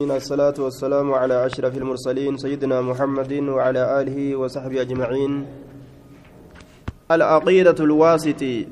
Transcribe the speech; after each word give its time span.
الصلاة 0.00 0.54
والسلام 0.58 1.14
على 1.14 1.46
أشرف 1.46 1.76
المرسلين 1.76 2.36
سيدنا 2.38 2.80
محمد 2.80 3.32
وعلى 3.32 4.00
آله 4.00 4.36
وصحبه 4.36 4.80
أجمعين. 4.80 5.46
العقيدة 7.10 7.74
الواسطي 7.84 8.66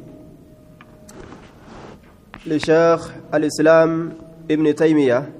لشيخ 2.46 3.12
الإسلام 3.34 4.12
ابن 4.50 4.74
تيمية. 4.74 5.32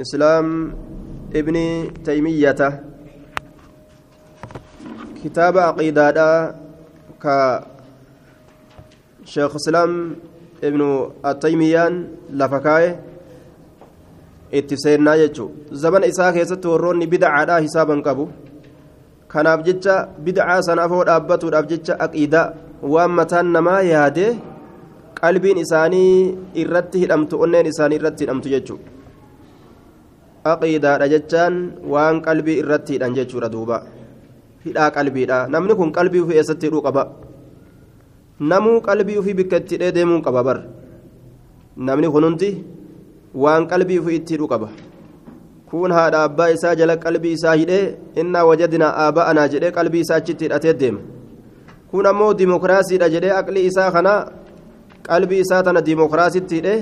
إسلام 0.00 0.74
ابن 1.34 1.56
تيمية. 2.04 2.84
كتاب 5.24 5.58
عقيدة 5.58 6.54
كشيخ 9.24 9.50
الإسلام 9.50 10.16
ابن 10.64 11.10
التيميان 11.26 12.08
لفكاية. 12.30 13.11
Itti 14.58 14.76
seennaa 14.84 15.16
jechuun. 15.22 15.50
Zabana 15.82 16.06
isaa 16.12 16.32
keessatti 16.36 16.68
warroonni 16.72 17.06
bid'aadhaa 17.12 17.60
hisaaban 17.66 18.02
qabu. 18.06 18.28
Kanaaf 19.32 19.60
jecha 19.68 19.94
bid'aa 20.24 20.60
sana 20.68 20.82
afoo 20.86 21.04
dhaabbatuudhaaf 21.08 21.66
jecha 21.72 21.98
aqiidaa 22.06 22.46
waan 22.94 23.12
mataan 23.18 23.52
namaa 23.56 23.80
yaadee 23.92 24.32
qalbiin 25.20 25.58
isaanii 25.64 26.14
irratti 26.62 26.96
hidhamtu 27.04 27.34
onneen 27.44 27.66
isaanii 27.72 27.98
irratti 28.00 28.24
hidhamtu 28.24 28.48
jechuudha 28.54 28.92
aqiidaadha 30.52 31.06
jechaan 31.14 31.54
waan 31.86 32.18
qalbii 32.26 32.58
irratti 32.62 32.98
hidhan 32.98 33.14
jechuudha 33.14 33.48
duuba. 33.54 33.78
Hidhaa 34.66 34.90
qalbiidha. 34.90 35.46
Namni 35.54 35.74
kun 35.78 35.90
qalbii 35.94 36.22
ofii 36.24 36.38
eessatti 36.40 36.66
hidhuu 36.66 36.82
qaba? 36.82 37.02
Namuu 38.40 38.80
qalbii 38.88 39.18
ofii 39.18 39.34
bikka 39.40 39.56
itti 39.62 39.74
hidhee 39.76 39.92
deemuu 39.94 40.20
qaba 40.26 40.42
bar. 40.48 40.58
Namni 41.76 42.08
kun 42.10 42.24
hundi. 42.26 42.50
Waan 43.34 43.66
qalbii 43.66 43.98
ofii 43.98 44.16
itti 44.16 44.34
hidhu 44.34 44.48
qaba 44.48 44.68
kun 45.70 45.92
haadha 45.96 46.22
abbaa 46.28 46.48
isaa 46.54 46.74
jala 46.80 46.96
qalbii 47.04 47.32
isaa 47.38 47.54
hidhee 47.60 47.84
innaa 48.22 48.44
wajadinaa 48.50 48.92
aaba'anaa 49.04 49.48
jedhee 49.54 49.70
qalbii 49.78 50.02
isaa 50.04 50.18
achitti 50.22 50.44
hidhatee 50.44 50.74
deema 50.82 51.00
kun 51.90 52.06
ammoo 52.10 52.34
dimokiraasiidha 52.40 53.08
jedhee 53.14 53.32
aqlii 53.38 53.64
isaa 53.70 53.90
kana 53.96 54.12
qalbii 55.08 55.40
isaa 55.46 55.62
tana 55.68 55.84
dimokiraasitti 55.86 56.54
hidhee 56.60 56.80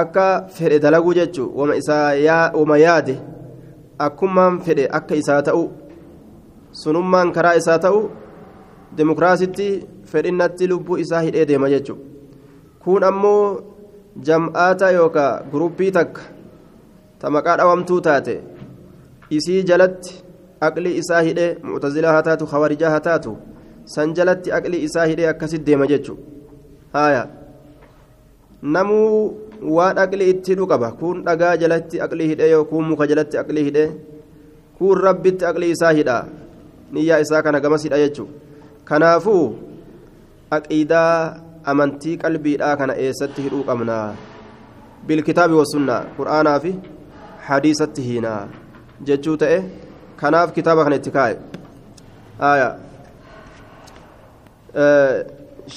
akka 0.00 0.26
fedhe 0.56 0.78
dalaguu 0.86 1.14
jechuun 1.20 1.74
wama 2.54 2.78
yaade 2.86 3.20
akkumaan 4.08 4.60
fedhe 4.66 4.88
akka 5.00 5.14
isaa 5.22 5.40
ta'u 5.42 5.64
sunummaan 6.82 7.32
karaa 7.32 7.56
isaa 7.62 7.78
ta'u 7.86 8.04
dimokiraasitti 8.96 9.72
fedhinnatti 10.12 10.68
lubbuu 10.68 11.02
isaa 11.06 11.20
hidhee 11.26 11.44
deema 11.52 11.68
jechuudha 11.68 12.04
kun 12.84 13.04
ammoo. 13.04 13.67
Jam'aata 14.26 14.90
yookaan 14.98 15.50
guruppii 15.52 15.90
takka 15.98 16.22
ta 17.20 17.30
maqaa 17.30 17.56
dhawamtuu 17.60 18.00
taate 18.06 18.34
isii 19.38 19.62
jalatti 19.70 20.14
aqlii 20.68 20.94
isaa 21.02 21.22
hidhee 21.28 21.50
mu'tazilaa 21.70 22.14
haa 22.16 22.26
taatu 22.28 22.50
hawarijaa 22.52 22.90
haa 22.94 23.04
taatu 23.08 23.36
san 23.94 24.14
jalatti 24.18 24.52
aqlii 24.58 24.82
isaa 24.88 25.06
hidhee 25.12 25.28
akkasitti 25.32 25.66
deema 25.70 25.86
jechuudha 25.92 26.22
haaya 26.98 27.22
namuu 28.76 29.14
waan 29.78 30.02
aqlii 30.04 30.30
itti 30.34 30.54
hidhu 30.54 30.70
qaba 30.74 30.92
kun 31.00 31.24
dhagaa 31.30 31.56
jalatti 31.64 32.02
aqlii 32.06 32.28
hidhee 32.34 32.50
yookuun 32.54 32.88
muka 32.92 33.10
jalatti 33.12 33.42
aqlii 33.44 33.66
hidhee 33.70 33.88
kun 34.78 35.04
rabbitti 35.08 35.50
aqlii 35.50 35.74
isaa 35.78 35.96
hidhaa 36.00 36.22
niyyaa 36.92 37.24
isaa 37.26 37.42
kana 37.48 37.60
gamas 37.66 37.84
hidha 37.88 38.04
jechuudha 38.06 38.32
kanaafuu 38.90 39.44
aqiidaa. 40.58 41.47
Amantii 41.72 42.16
qalbiidhaa 42.24 42.74
kana 42.80 42.98
eessatti 43.04 43.44
hidhuu 43.46 43.62
qabna 43.70 43.98
bilkitaabi 45.06 45.60
wasunnaa 45.60 46.00
qur'aanaa 46.18 46.58
fi 46.64 46.72
hadiisatti 47.48 48.08
hiinaa 48.08 48.42
jechuu 49.10 49.36
ta'e 49.44 49.60
kanaaf 50.24 50.52
kitaaba 50.58 50.84
kana 50.88 51.00
itti 51.00 51.14
kaa'e 51.16 51.34
aya 52.50 52.68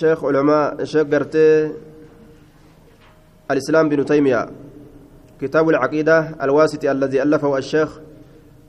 sheekh 0.01 0.27
ulamaa 0.31 0.65
sheekh 0.91 1.09
gartee 1.15 1.55
الإسلام 3.51 3.89
بن 3.89 4.05
تيمية 4.05 4.49
كتاب 5.41 5.69
العقيدة 5.69 6.35
الواسطي 6.43 6.91
الذي 6.91 7.23
ألفه 7.23 7.57
الشيخ 7.57 7.89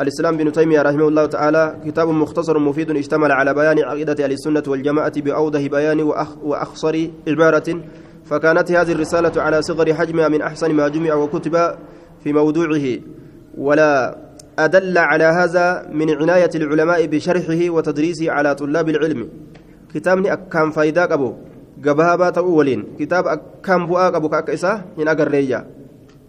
الإسلام 0.03 0.37
بن 0.37 0.53
تيمية 0.53 0.83
رحمه 0.83 1.09
الله 1.09 1.27
تعالى 1.27 1.77
كتاب 1.87 2.09
مختصر 2.09 2.59
مفيد 2.59 2.91
اشتمل 2.91 3.33
على 3.33 3.55
بيان 3.55 3.79
عقيدة 3.79 4.25
أهل 4.25 4.33
السنة 4.33 4.63
والجماعة 4.67 5.21
بأوضح 5.21 5.61
بيان 5.67 6.01
وأخ 6.01 6.39
وأخصر 6.43 6.97
عبارة 7.29 7.81
فكانت 8.25 8.73
هذه 8.73 8.93
الرسالة 8.93 9.43
على 9.43 9.63
صغر 9.63 9.95
حجمها 9.95 10.29
من 10.29 10.43
أحسن 10.43 10.75
ما 10.75 10.89
جمع 10.89 11.15
وكتب 11.15 11.75
في 12.25 12.33
موضوعه 12.33 12.87
ولا 13.59 14.19
أدل 14.59 14.99
على 14.99 15.25
هذا 15.25 15.89
من 15.93 16.11
عناية 16.11 16.51
العلماء 16.55 17.07
بشرحه 17.07 17.71
وتدريسه 17.71 18.31
على 18.31 18.55
طلاب 18.55 18.89
العلم. 18.89 19.29
كتاب 19.95 20.27
أكام 20.27 20.71
فايداك 20.71 21.13
أبو 21.13 21.35
قبهابات 21.87 22.39
أولين. 22.39 22.85
كتاب 22.99 23.27
أكام 23.27 23.87
بؤاك 23.87 24.15
أبو 24.15 24.29
كأكسا 24.29 24.85
من 24.99 25.09
أقرية 25.09 25.67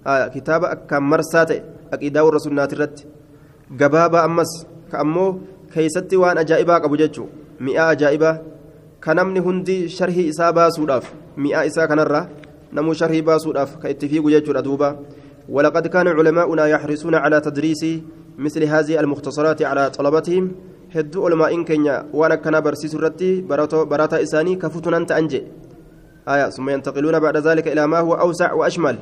آه 0.07 0.28
كتاب 0.28 0.63
أكام 0.63 1.09
مرسات 1.09 1.51
أكيدا 1.94 2.22
والرسول 2.22 2.53
ناترت. 2.53 3.05
Gabaabaa 3.78 4.23
ammas 4.29 4.51
ka 4.91 5.00
ammoo 5.00 5.39
keeysatti 5.73 6.22
waan 6.23 6.38
ajaa'ibaa 6.38 6.79
qabu 6.84 6.97
jechuu 7.01 7.28
mi'aa 7.59 7.89
ajaa'ibaa 7.95 8.35
ka 9.00 9.13
namni 9.19 9.39
hundi 9.39 9.78
sharhii 9.97 10.28
isaa 10.34 10.53
baasuudhaaf 10.53 11.11
mi'aa 11.38 11.66
isaa 11.69 11.88
kanarra 11.91 12.22
namuu 12.72 12.94
sharhii 13.01 13.22
baasuudhaaf 13.29 13.78
ka 13.81 13.89
itti 13.94 14.09
fiigu 14.09 14.34
jechuudha 14.35 14.61
duuba 14.61 14.89
ولقد 15.50 15.88
كان 15.88 16.07
علماؤنا 16.07 16.67
يحرصون 16.67 17.16
على 17.16 17.41
تدريس 17.41 17.85
مثل 18.38 18.63
هذه 18.63 19.00
المختصرات 19.00 19.61
على 19.61 19.90
طلبتهم 19.90 20.51
هدو 20.95 21.25
علماء 21.25 21.63
كينيا 21.63 22.05
وأنا 22.13 22.35
كان 22.35 22.61
برسيس 22.61 22.95
رتي 22.95 23.41
براتا 23.91 24.23
إساني 24.23 24.55
كفتنا 24.55 24.97
أنت 24.97 25.11
أنجي 25.11 25.44
آية 26.28 26.50
ثم 26.50 26.69
ينتقلون 26.69 27.19
بعد 27.19 27.38
ذلك 27.38 27.67
إلى 27.67 27.88
ما 27.88 28.00
هو 28.00 28.13
أوسع 28.13 28.53
وأشمل 28.53 28.97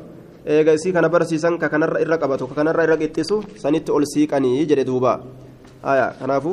eega 0.47 0.73
isii 0.79 0.93
kana 0.95 1.09
barsiisan 1.09 1.59
ka 1.59 1.69
kanarra 1.73 1.99
irra 2.05 2.17
qabatu 2.23 2.47
ka 2.51 2.55
kanarra 2.55 2.87
irra 2.87 2.97
qixxisu 3.03 3.59
sanitti 3.63 3.91
ol 3.91 4.05
siiqanii 4.13 4.67
jedhe 4.71 4.85
duuba 4.87 5.13
aya 5.83 6.15
kanaafu 6.21 6.53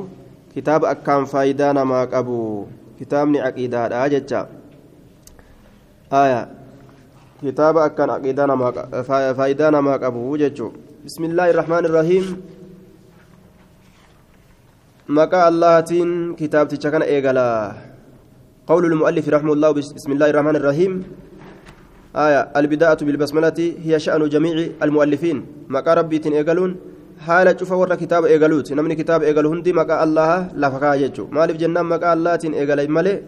kitaaba 0.54 0.90
akkaan 0.94 1.30
faayidaa 1.30 1.74
namaa 1.78 2.06
qabu 2.14 2.68
kitaabni 2.98 3.40
aqiidaadha 3.50 4.10
jecha 4.14 4.42
aya 6.24 6.42
kitaaba 7.42 7.86
akkaan 7.88 8.18
aqiidaa 8.18 8.50
namaa 8.50 8.72
faayidaa 9.38 9.72
namaa 9.78 10.02
qabu 10.04 10.26
jechuu 10.42 10.74
bismillaahi 11.06 11.54
irrahmaan 11.54 11.86
irrahiim 11.90 12.26
maqaa 15.08 15.46
allahatiin 15.52 16.36
kitaabticha 16.40 16.94
kana 16.94 17.06
eegalaa 17.16 17.92
قول 18.64 18.86
المؤلف 18.86 19.28
رحمه 19.30 19.54
الله 19.54 19.70
بسم 19.72 20.12
الله 20.16 20.30
الرحمن 20.32 20.56
الرحيم 20.56 20.92
آية 22.17 22.41
البداءة 22.57 23.05
بالبسملة 23.05 23.59
هي 23.85 23.99
شأن 24.01 24.29
جميع 24.29 24.81
المؤلفين. 24.83 25.69
مقا 25.69 25.95
ربي 25.95 26.21
إيقالون 26.27 26.77
حالة 27.27 27.57
شوف 27.61 27.73
ورا 27.73 27.95
كتاب 27.95 28.25
إيقالوت. 28.25 28.73
نمني 28.73 28.95
كتاب 28.95 29.23
إيقال 29.23 29.47
هندي 29.47 29.73
مقا 29.73 30.05
الله 30.05 30.49
لفقا 30.57 30.95
يجو 30.95 31.27
مالف 31.37 31.57
جنان 31.57 31.85
مقا 31.85 32.13
الله 32.13 32.37
تين 32.37 32.55
إيقال 32.55 32.91
مالي 32.91 33.23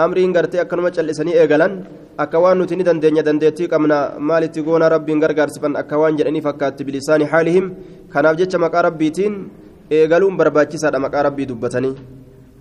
أمرين 0.00 0.36
غرتي 0.36 0.60
أكنما 0.60 2.54
نتني 2.54 2.82
دندنيا 2.82 3.22
دندتي 3.22 3.66
قمنا 3.66 4.18
مالي 4.18 4.48
تقون 4.48 4.82
ربي 4.82 5.12
غرغر 5.22 5.48
سفن 5.48 5.76
أكوان 5.76 6.16
جرني 6.16 6.40
فكات 6.40 6.82
بلسان 6.82 7.26
حالهم. 7.26 7.74
كان 8.14 8.26
أبجتش 8.26 8.56
مقا 8.56 8.80
ربي 8.80 9.10
تين 9.10 9.48
إيقالون 9.92 10.36
برباتي 10.36 10.78
سادة 10.78 10.98
مقا 10.98 11.22
ربي 11.22 11.44
دبتني. 11.44 11.92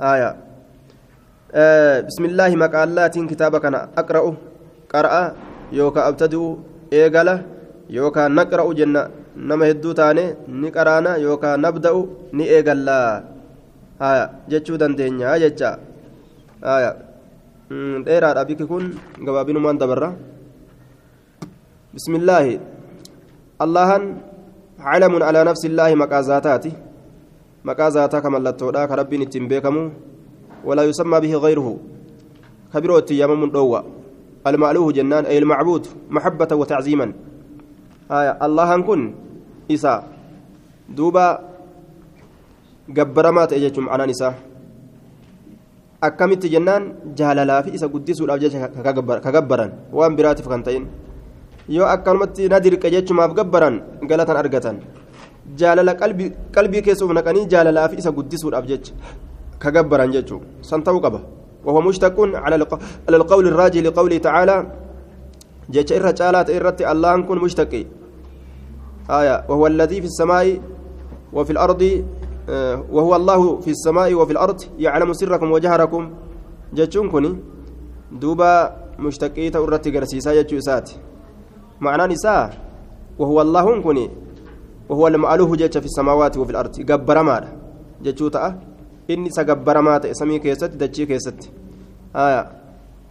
آية. 0.02 0.29
آه 1.53 2.02
بسم 2.02 2.25
الله 2.25 2.56
مقا 2.56 2.84
الله 2.84 3.07
تين 3.07 3.28
كتابك 3.28 3.66
أنا 3.66 3.90
أقرأ 3.97 4.34
قرأ 4.94 5.35
yookaan 5.78 6.06
abtadi'u 6.09 6.47
eegala 6.91 7.35
yookaan 7.89 8.31
naqra'u 8.38 8.72
jenna. 8.79 9.03
Nama 9.34 9.66
hedduu 9.66 9.93
taane 9.97 10.23
ni 10.61 10.70
qaraana 10.75 11.17
yookaan 11.17 11.58
nabda'u 11.66 12.02
ni 12.37 12.46
eegallaa 12.55 13.23
haya 14.02 14.25
jechuu 14.52 14.78
dandeenya 14.78 15.34
jecha. 15.43 15.70
Haya 16.61 16.91
dheeraadha 18.05 18.46
bikki 18.46 18.66
kun 18.70 18.93
gabaabinumaan 19.25 19.81
dabarra. 19.81 20.14
Bismillaahi. 21.93 22.59
Allahan 23.66 24.03
calamun 24.78 25.26
alaa 25.26 25.46
nafsi 25.49 25.66
illaahi 25.72 25.96
maqaa 26.03 26.22
zaataati. 26.29 26.72
Maqaa 27.66 27.90
zaataa 27.97 28.22
ka 28.22 28.29
mallattoodha 28.29 28.85
ka 28.90 28.96
rabbiin 29.02 29.26
ittiin 29.26 29.49
beekamu. 29.49 29.90
Walaa 30.67 30.85
yusammaa 30.90 31.22
bihi 31.26 31.41
gayruhu 31.46 31.73
ka 32.72 32.81
biroo 32.81 33.02
ittiin 33.02 33.19
yaamamuun 33.22 33.52
dhoowwa 33.52 33.81
المألوه 34.47 34.91
جنان 34.91 35.25
أي 35.25 35.37
المعبود 35.37 35.87
محبة 36.09 36.51
وتعظيما 36.51 37.07
آية 38.11 38.34
الله 38.45 38.69
كن 38.81 39.01
إساء 39.72 39.99
دوبا 40.90 41.28
جبرمات 42.90 43.51
نساء 44.11 44.34
akkamitti 46.03 46.51
jennaan 46.51 46.84
jaalalaa 47.19 47.63
fi 47.63 47.72
isa 47.78 47.87
guddisuudhaaf 47.87 48.40
jecha 48.43 48.67
ka 49.23 49.31
gabbaran 49.35 49.72
waan 49.97 50.16
biraatiif 50.17 50.47
kan 50.51 50.63
ta'in 50.66 50.84
yoo 51.75 51.87
akkanumatti 51.87 52.49
na 52.51 52.59
dirqe 52.59 52.91
jechumaaf 52.95 53.31
gabbaran 53.37 53.75
galatan 54.09 54.37
argatan 54.41 54.75
jaalala 55.61 55.93
qalbii 56.55 56.81
keessuuf 56.87 57.13
naqanii 57.19 57.45
jaalalaa 57.53 57.87
fi 57.91 58.03
isa 58.03 58.11
guddisuudhaaf 58.17 58.67
jecha 58.72 58.91
ka 59.63 59.72
gabbaran 59.72 60.11
jechuu 60.16 60.41
san 60.69 60.84
ta'uu 60.84 60.99
qaba 61.05 61.22
وهو 61.66 61.82
مشتق 61.82 62.16
على 62.20 62.56
القول 63.10 63.48
الراجي 63.48 63.82
لقوله 63.82 64.18
تعالى 64.18 64.58
جيش 65.72 65.94
إرة 65.94 66.12
جالات 66.12 66.50
إرة 66.50 66.78
الله 66.92 67.22
كن 67.22 67.38
مشتقي. 67.38 67.86
آية 69.10 69.46
وهو 69.50 69.68
الذي 69.68 70.02
في 70.02 70.08
السماء 70.08 70.60
وفي 71.34 71.52
الأرض 71.52 71.82
آه 72.50 72.84
وهو 72.92 73.16
الله 73.16 73.42
في 73.60 73.72
السماء 73.72 74.14
وفي 74.14 74.32
الأرض 74.32 74.60
يعلم 74.80 75.14
سركم 75.14 75.52
وجهركم. 75.52 76.04
جيشون 76.74 77.10
كني 77.10 77.32
دوبا 78.12 78.76
مشتقي 79.00 79.50
تأرتي 79.50 79.90
قرسيسا 79.92 80.60
سات 80.60 80.92
معنى 81.82 82.14
نساء 82.14 82.58
وهو 83.20 83.42
الله 83.42 83.82
كني 83.82 84.10
وهو 84.90 85.08
المألوه 85.08 85.56
جيش 85.56 85.78
في 85.78 85.86
السماوات 85.86 86.38
وفي 86.38 86.52
الأرض 86.52 86.92
قبر 86.92 87.24
ماذا 87.24 87.50
جيشو 88.04 88.28
تأه. 88.28 88.72
Inni 89.08 89.29
isa 89.29 89.44
gabbaramaa 89.44 90.00
ta'e 90.00 90.14
samii 90.16 90.40
keessatti 90.40 90.78
dachii 90.78 91.08
keessatti 91.11 91.47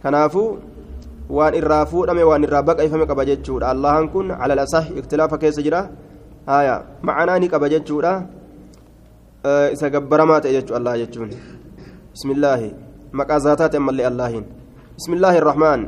kanaafuu 0.03 0.47
waan 1.29 1.53
irraa 1.55 1.85
fuudhame 1.85 2.23
waan 2.29 2.43
irraa 2.43 2.63
baqaifame 2.69 3.05
qaba 3.07 3.25
jechuudha 3.25 3.69
allahan 3.73 4.09
kun 4.13 4.33
cala 4.39 4.55
lasah 4.61 4.85
iktilaafa 4.99 5.37
keessa 5.37 5.61
jira 5.61 5.81
macanaa 7.01 7.39
ni 7.39 7.47
qaba 7.53 7.69
jechuudha 7.69 8.13
isa 9.75 9.89
gabbaramaa 9.89 10.41
ta'e 10.41 10.53
jechuu 10.57 10.75
allah 10.79 10.97
jechuun 11.03 11.31
bismillaahi 12.13 12.69
maqaa 13.11 13.39
zaataati 13.45 13.77
ammallee 13.77 14.07
allahin 14.11 14.43
bismillaahi 14.97 15.37
irrahmaan 15.37 15.81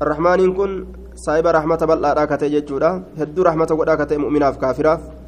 arrahmaaniin 0.00 0.52
kun 0.54 0.72
saahiba 1.14 1.52
rahmata 1.52 1.86
bal'aadhaa 1.90 2.26
kate 2.26 2.50
jechuudha 2.50 2.90
hedduu 3.20 3.44
rahmata 3.44 3.74
godhaa 3.76 3.96
kate 4.00 4.18
mu'minaaf 4.18 4.58
kaafiraaf 4.62 5.19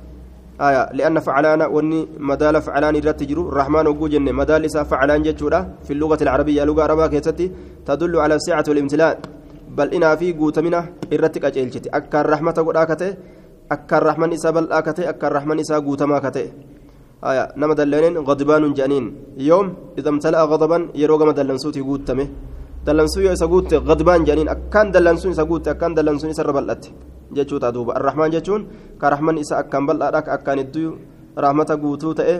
آية 0.68 0.82
لأن 0.98 1.18
فعلان 1.26 1.60
وني 1.74 2.00
مدال 2.30 2.54
فعلان 2.66 2.94
الرتجر 3.00 3.38
الرحمن 3.50 3.86
وجوجن 3.90 4.26
مدال 4.40 4.62
إسا 4.64 4.82
فعلان 4.90 5.20
جتشورا 5.26 5.60
في 5.86 5.92
اللغة 5.96 6.20
العربية 6.26 6.62
لغة 6.68 6.82
عربية 6.82 7.26
تدل 7.86 8.14
على 8.24 8.34
السعة 8.38 8.66
والامتلاء. 8.70 9.14
بل 9.76 9.88
إنا 9.96 10.10
في 10.20 10.32
قوتمنا 10.38 10.80
الرتك 11.12 11.44
أجيلتي 11.44 11.88
أكا 11.98 12.20
الرحمة 12.20 12.56
قد 12.66 12.76
آكته 12.76 13.10
أكا 13.74 13.96
الرحمن 13.98 14.30
إسا 14.36 14.50
بل 14.54 14.66
آكته 14.78 15.02
أكا 15.10 15.26
الرحمن 15.26 15.58
إسا 15.64 15.76
قوتما 15.86 16.18
كته. 16.24 16.46
آية 17.24 17.44
نما 17.56 17.74
دلنين 17.74 18.14
غضبان 18.28 18.64
جانين 18.78 19.04
يوم 19.50 19.66
إذا 19.98 20.08
امتلأ 20.14 20.42
غضبا 20.50 20.78
يروق 20.94 21.22
مدلن 21.28 21.58
صوتي 21.58 21.80
قوتمه. 21.80 22.28
isa 22.82 23.46
guutte 23.46 23.78
gadbaan 23.78 24.24
jedhaniin 24.26 24.50
akkaan 24.50 24.90
dallansuun 24.92 25.32
isa 25.32 25.44
guutte 25.44 25.70
akkaan 25.70 25.94
dallansuun 25.94 26.30
isa 26.34 26.42
irra 26.42 26.52
bal'atte 26.52 26.90
jechuudha 27.36 27.72
duuba 27.72 27.96
arrahmaan 27.98 28.32
jechuun 28.34 28.66
ka 29.00 29.10
rahman 29.14 29.38
isa 29.44 29.58
akkaan 29.62 29.86
bal'aadha 29.88 30.20
ka 30.26 30.30
akkaan 30.36 30.58
hedduu 30.62 30.98
rahmata 31.36 31.76
guutuu 31.76 32.14
ta'e 32.20 32.36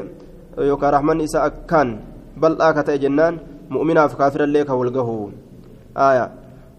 yookaan 0.69 0.93
rahman 0.99 1.25
isa 1.27 1.45
akkaan 1.49 1.99
bal'aa 2.37 2.73
ka 2.77 2.83
ta'e 2.87 2.99
jennaan 3.05 3.41
mu'minaaf 3.73 4.17
kaafirallee 4.21 4.65
ka 4.69 4.77
walgahu 4.77 5.33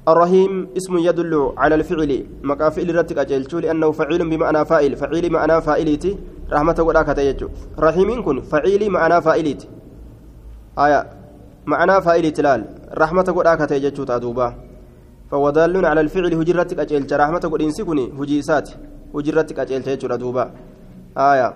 الرحيم 0.03 0.75
اسم 0.77 0.97
يدل 0.97 1.53
على 1.57 1.75
الفعل 1.75 2.11
مقا 2.43 2.69
فعل 2.75 2.95
رتك 2.95 3.17
أجلتو 3.17 3.59
لأنه 3.63 3.91
فعيل 3.91 4.21
بمعنى 4.29 4.65
فاعل 4.65 4.91
فعيل 4.95 5.31
معنى 5.31 5.61
فاعلتي 5.61 6.11
رحمة 6.51 6.75
ولاك 6.79 7.09
تيجو 7.15 7.47
رحيم 7.79 8.09
كن 8.25 8.41
فعيل 8.41 8.89
معنى 8.89 9.21
فاعلتي 9.21 9.67
آية 10.79 10.99
معنى 11.65 11.95
فاعل 12.01 12.25
تلال 12.31 12.61
رحمة 12.97 13.27
ولاك 13.37 13.61
تيجو 13.69 14.03
تادوبا 14.03 14.47
فهو 15.33 15.49
دال 15.49 15.73
على 15.81 16.01
الفعل 16.05 16.33
هجرتك 16.37 16.77
أجلت 16.85 17.09
رحمة 17.09 17.43
قد 17.49 17.61
إنسكني 17.65 18.13
هجيسات 18.13 18.67
هجرتك 19.15 19.57
أجلت 19.59 19.87
يجو 19.97 20.07
تادوبا 20.13 20.45
آية. 21.17 21.49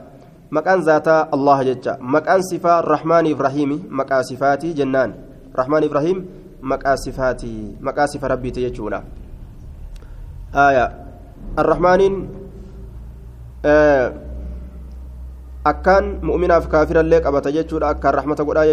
مكان 0.49 0.79
ذات 0.81 1.29
الله 1.29 1.57
جج 1.69 1.85
مكان 2.01 2.41
صفة 2.41 2.73
الرحمن 2.81 3.25
إبراهيم. 3.37 3.71
مكان 3.85 4.21
صفاتي 4.25 4.73
جنان. 4.73 5.09
رحمن 5.53 5.81
إبراهيم. 5.85 6.19
maqaa 6.61 6.97
sifaatii 6.97 7.77
maqaa 7.81 8.07
sifa 8.07 8.27
rabbiiti 8.27 8.61
jechuudha 8.65 9.03
aya 10.53 10.85
arrahmaaniin 11.61 12.15
akkaan 15.71 16.05
mu'minaaf 16.29 16.65
kaafirallee 16.67 17.21
qabata 17.21 17.51
jechuudha 17.51 17.93
akkaan 17.93 18.13
rahmata 18.19 18.43
godhaa 18.43 18.65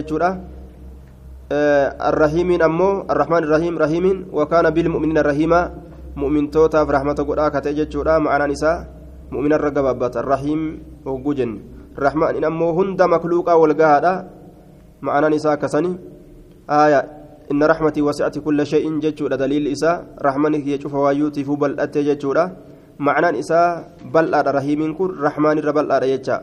jechuudha 1.51 1.93
arrahiimiin 1.99 2.63
ammoo 2.63 3.05
arrahmaan 3.09 3.45
irrahiim 3.45 3.77
rahiimiin 3.77 4.33
wakaana 4.33 4.71
bilmu'miniina 4.73 5.23
rahiimaa 5.23 5.71
mu'mintootaaf 6.17 6.89
rahmata 6.89 7.25
godhaa 7.25 7.51
kate 7.51 7.75
jechuudha 7.75 8.21
ma'anaan 8.21 8.51
isaa 8.51 8.87
mu'minarra 9.31 9.71
gabaabbata 9.71 10.23
rahiim 10.23 10.81
hogguu 11.05 11.35
jenne 11.35 11.61
rahmaaniin 11.97 12.45
ammoo 12.45 12.73
hunda 12.73 13.09
makluuqaa 13.09 13.61
walgahaadha 13.61 14.25
ma'anaan 15.01 15.37
isaa 15.37 15.53
akkasani 15.59 15.99
aya 16.69 17.05
إن 17.45 17.61
رحمتي 17.61 18.01
وسعت 18.01 18.41
كل 18.41 18.57
شيء 18.65 18.89
جتشودا 19.05 19.37
دليل 19.37 19.69
إساء 19.69 20.17
رحمنك 20.17 20.65
يشوف 20.65 20.95
وايوتي 20.97 21.45
فبل 21.45 21.77
أتي 21.77 22.01
جتشودا 22.09 22.45
معنى 22.97 23.37
إساء 23.37 24.01
بل 24.09 24.33
أرى 24.33 24.51
رحيم 24.65 24.81
كن 24.97 25.11
رحمن 25.21 25.61
الربل 25.61 25.93
أرى 25.93 26.11
يجا 26.11 26.37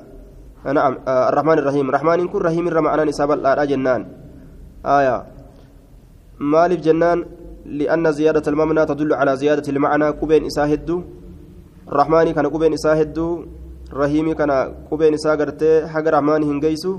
نعم 0.62 0.94
آه 1.08 1.30
الرحمن 1.34 1.58
الرحيم 1.58 1.86
رحمن 1.90 2.20
كن 2.30 2.40
رحيم 2.46 2.66
الرحمن 2.70 2.86
معنى 2.86 3.10
إساء 3.10 3.26
بل 3.28 3.42
جنان 3.66 4.02
آية 4.99 5.17
مالف 6.53 6.81
جنان 6.87 7.19
لأن 7.67 8.05
زيادة 8.13 8.47
المبنى 8.53 8.83
تدل 8.87 9.11
على 9.21 9.33
زيادة 9.37 9.67
المعنى 9.73 10.13
كبين 10.21 10.43
إساء 10.47 10.67
هدو 10.73 10.97
الرحمن 11.91 12.27
كان 12.37 12.47
كبين 12.55 12.73
إساء 12.79 12.95
هدو 13.03 13.29
رحيم 14.01 14.27
كان 14.39 14.51
كبين 14.91 15.15
إساء 15.19 15.35
قرتي 15.41 15.71
حق 15.93 16.07
رحمن 16.15 16.43
هنجيسو 16.51 16.93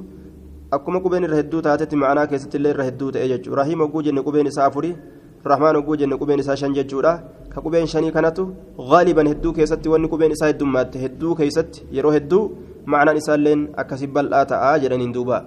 akkuma 0.75 0.99
qubeen 0.99 1.23
irra 1.23 1.37
hedduu 1.39 1.61
taatetti 1.63 1.95
ma'anaa 1.95 2.27
keessatti 2.27 2.57
illee 2.59 2.71
irra 2.73 2.85
hedduu 2.87 3.11
ta'e 3.15 3.27
jechuudha 3.31 3.59
rahiim 3.59 3.79
hogguu 3.83 4.01
jenne 4.07 4.21
qubeen 4.23 4.47
isaa 4.49 4.65
afuri 4.69 4.89
rahmaan 5.51 5.77
hogguu 5.79 5.95
jenne 6.01 6.17
qubeen 6.19 6.41
isaa 6.43 6.57
shan 6.61 6.73
jechuudha 6.77 7.13
ka 7.53 7.61
qubeen 7.65 7.87
shanii 7.91 8.11
kanatu 8.15 8.43
gaaliban 8.89 9.29
hedduu 9.31 9.53
keessatti 9.57 9.93
wanni 9.93 10.09
qubeen 10.13 10.35
isaa 10.35 10.49
heddummaatti 10.51 11.03
hedduu 11.03 11.35
keessatti 11.39 11.85
yeroo 11.97 12.11
hedduu 12.17 12.41
ma'anaan 12.93 13.19
isaalleen 13.21 13.63
akkasi 13.83 14.11
bal'aa 14.17 14.43
ta'aa 14.51 14.73
jedhaniin 14.83 15.13
duuba 15.19 15.39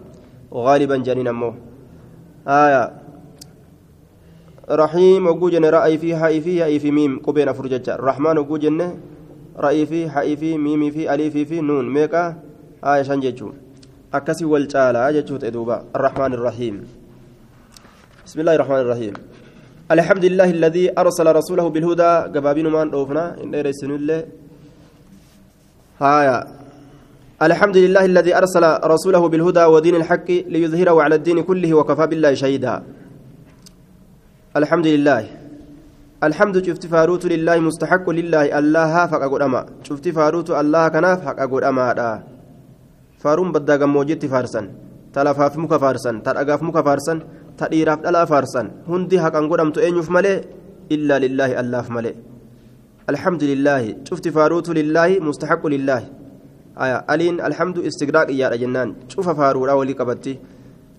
gaaliban 0.68 1.04
jedhaniin 1.04 1.28
ammoo 1.34 1.52
Rahiim 4.65 5.27
hogguu 5.29 5.51
jenne 5.51 5.69
ra'ayii 5.71 5.97
fi 5.97 6.09
ha'ii 6.13 6.41
fi 6.41 6.53
ha'ii 6.61 6.79
fi 6.79 6.91
miim 6.91 7.19
qubeen 7.21 7.49
afur 7.49 7.69
jecha 7.69 7.97
rahmaan 7.97 8.37
hogguu 8.37 8.57
jenne 8.57 8.87
ra'ayii 9.57 9.85
fi 9.85 9.99
ha'ii 10.07 10.37
fi 10.37 10.57
miimii 10.57 10.91
fi 10.91 11.07
aliifii 11.07 11.45
fi 11.45 11.61
nuun 11.61 11.85
meeqa 11.85 12.35
haaya 12.81 13.03
shan 13.05 13.21
jechuudha. 13.21 13.65
أكسي 14.17 14.45
والجالة 14.45 15.11
جتشوت 15.11 15.43
إدوبا 15.43 15.77
الرحمن 15.95 16.31
الرحيم 16.33 16.75
بسم 18.25 18.37
الله 18.39 18.55
الرحمن 18.55 18.81
الرحيم 18.85 19.13
الحمد 19.91 20.25
لله 20.25 20.49
الذي 20.57 20.85
أرسل 20.99 21.27
رسوله 21.35 21.65
بالهدى 21.69 22.11
قبابين 22.33 22.67
من 22.71 22.87
روفنا 22.95 23.43
إن 23.43 23.51
رسول 23.55 23.91
الله 23.91 24.19
هايا 26.01 26.37
الحمد 27.35 27.77
لله 27.77 28.05
الذي 28.05 28.31
أرسل 28.31 28.63
رسوله 28.63 29.27
بالهدى 29.27 29.63
ودين 29.63 29.95
الحق 29.95 30.31
ليظهره 30.31 31.03
على 31.03 31.15
الدين 31.15 31.43
كله 31.43 31.73
وكفى 31.73 32.07
بالله 32.07 32.33
شهيدا. 32.33 32.83
الحمد 34.55 34.87
لله 34.87 35.21
الحمد 36.23 36.55
شفت 36.63 36.87
فاروت 36.87 37.25
لله 37.25 37.59
مستحق 37.59 38.09
لله 38.09 38.59
الله 38.59 38.85
هافك 39.03 39.21
أقول 39.27 39.41
أما 39.43 39.65
شفت 39.83 40.09
فاروت 40.15 40.49
الله 40.55 40.87
كنافك 40.87 41.39
أقول 41.39 41.63
أما 41.63 42.23
فاروم 43.19 43.51
بدك 43.51 43.83
موجود 43.83 44.25
فارسا 44.25 44.61
تلافاف 45.13 45.57
مك 45.57 45.73
فارسا 45.83 46.11
ترأقاف 46.25 46.61
مك 46.63 46.77
فارسا 46.87 47.19
تأيراف 47.57 47.99
ألا 48.07 48.25
فارسا 48.31 48.61
هندي 48.87 49.17
هاك 49.19 49.35
أنقول 49.35 49.59
أم 49.59 49.71
تؤينف 49.75 50.07
إلا 50.91 51.15
لله 51.19 51.59
الله 51.59 51.85
ملي. 51.95 52.13
الحمد 53.11 53.43
لله 53.43 54.07
شفت 54.07 54.25
فاروت 54.27 54.69
لله 54.69 55.09
مستحق 55.19 55.67
لله. 55.67 56.01
Aliin 56.75 57.39
alhamdu 57.39 57.81
istigraaq 57.81 58.29
iyyaadha 58.31 58.57
jennaan. 58.57 58.95
Cufa 59.07 59.35
faaruudha 59.35 59.75
walii 59.75 59.95
qabatti. 59.95 60.39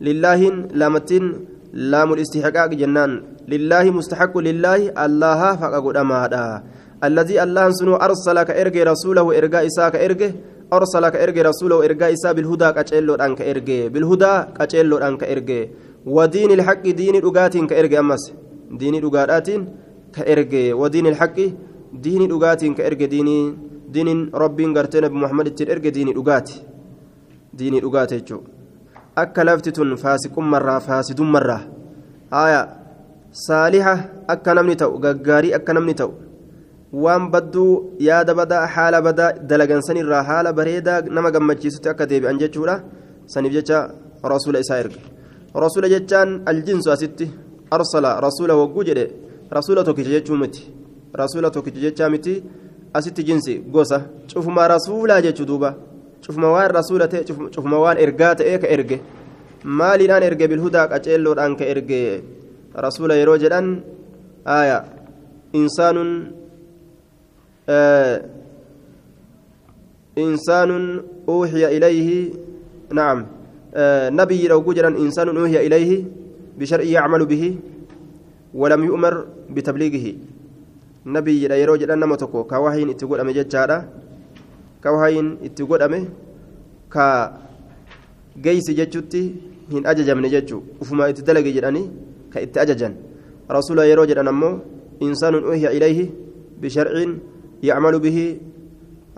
Lillaahiin 0.01 0.73
laamattiin 0.73 1.35
laamul 1.73 2.21
istixqaaq 2.25 2.73
jennaan. 2.77 3.23
Lillaahi 3.47 3.91
mustaxaqu 3.91 4.41
lillaahi 4.41 4.93
allaha 4.95 5.57
faqa 5.61 5.81
godhamaadha. 5.81 6.45
الذي 7.05 7.37
الله 7.43 7.67
سنو 7.71 7.95
أرسل 7.97 8.43
كإرجي 8.43 8.83
رسوله 8.83 9.27
إرجاء 9.39 9.67
إساء 9.67 9.89
كإرجي 9.89 10.29
أرسل 10.73 11.09
كإرجي 11.09 11.43
رسوله 11.43 11.85
إرجاء 11.85 12.13
إساء 12.13 12.33
بالهدى 12.33 12.69
كأجلو 12.73 13.15
أنك 13.15 13.41
إرجي 13.43 13.89
بالهدى 13.93 14.35
كأجلو 14.57 14.97
أنك 14.97 15.23
إرجي 15.25 15.61
ودين 16.07 16.51
الحق 16.57 16.85
دين 17.01 17.17
رجات 17.21 17.57
كإرجي 17.57 17.99
أمس 17.99 18.33
دين 18.81 18.95
رجات 19.05 19.49
كإرجي 20.17 20.73
ودين 20.73 21.07
الحق 21.07 21.39
دين 21.93 22.23
رجات 22.33 22.63
كإرجي 22.65 23.07
دين 23.07 23.29
دين 23.95 24.09
ربي 24.43 24.65
قرتنا 24.77 25.09
بمحمد 25.13 25.47
الترجي 25.47 25.91
دين 25.91 26.09
رجات 26.19 26.49
دين 27.59 27.75
رجات 27.87 28.13
جو 28.29 28.39
أكلفتة 29.19 29.79
فاسق 30.03 30.35
مرة 30.39 30.79
فاسد 30.87 31.21
مرة 31.21 31.59
آية 32.33 32.61
صالحة 33.33 33.95
أكنمني 34.33 34.75
تو 34.81 34.91
غاري 35.29 35.49
أكنمني 35.59 35.95
تو 36.01 36.11
waan 36.93 37.31
badduu 37.33 37.99
yaada 38.09 38.35
badaa 38.41 38.67
haala 38.75 38.99
badaa 39.07 39.33
dalagansan 39.51 39.97
irraa 40.03 40.23
haala 40.29 40.53
bareedaa 40.59 41.01
nama 41.17 41.31
gammachiisutti 41.35 41.89
akka 41.93 42.07
deebi'an 42.11 42.39
jechuudha 42.43 42.77
saniif 43.33 43.53
jecha 43.57 43.79
rasuula 44.33 44.63
isaa 44.65 44.79
erge 44.83 45.01
rasuula 45.65 45.89
jechaan 45.95 46.31
aljinsu 46.51 46.91
asitti 46.95 47.27
arsala 47.77 48.11
rasuula 48.27 48.55
hogguu 48.61 48.85
jedhe 48.89 49.07
rasuula 49.57 49.85
tokkicha 49.89 50.13
jechuu 50.17 50.39
miti 50.43 50.63
rasuula 51.23 51.51
tokkicha 51.57 51.81
jechaa 51.87 52.11
miti 52.15 52.35
asitti 52.99 53.27
jinsi 53.29 53.55
gosa 53.75 53.99
cufuma 54.33 54.69
rasuulaa 54.75 55.21
jechuu 55.27 55.49
duuba 55.51 55.71
cufuma 56.25 56.49
waan 56.57 56.71
rasuula 56.79 57.09
ta'e 57.13 57.25
cufuma 57.55 57.79
waan 57.85 57.99
ergaa 58.07 58.35
ta'e 58.41 58.59
ka 58.63 58.73
erge 58.77 58.97
maaliidhaan 59.81 60.27
erge 60.29 60.49
bilhudaa 60.53 60.87
qaceelloodhaan 60.93 61.57
ka 61.61 61.65
erge 61.75 62.01
rasuula 62.87 63.21
yeroo 63.21 63.39
jedhan 63.45 63.69
aya 64.59 64.79
insaanun 65.61 66.11
إنسان 70.19 70.71
أوحي 71.29 71.77
إليه 71.77 72.31
نعم 72.93 73.27
نبي 74.21 74.49
لو 74.49 74.73
جرا 74.73 74.89
إنسان 74.89 75.29
أوحي 75.37 75.67
إليه 75.67 76.05
بشرع 76.59 76.85
يعمل 76.85 77.27
به 77.27 77.57
ولم 78.55 78.85
يؤمر 78.85 79.27
بتبليغه 79.51 80.07
نبي 81.07 81.43
يروج 81.63 81.83
أن 81.91 81.99
نمتكو 82.03 82.45
كواهين 82.45 82.89
اتقول 82.91 83.21
أمي 83.21 83.33
جتشارا 83.39 83.79
كواهين 84.83 85.27
اتقول 85.47 85.83
أمي 85.83 86.03
كا 86.93 87.07
جيس 88.45 88.67
جتشوتي 88.79 89.23
هن 89.73 89.87
أججم 89.87 90.19
نجتشو 90.25 90.59
وفما 90.81 91.09
اتدلق 91.09 91.47
جراني 91.57 91.83
كإتأججن 92.33 92.93
رسول 93.51 93.79
يروج 93.79 94.11
أن 94.19 94.29
أمو 94.29 94.51
إنسان 95.03 95.35
أوحي 95.35 95.67
إليه 95.77 95.99
بشرع 96.63 96.95
يعمل 97.63 97.95
به 98.05 98.19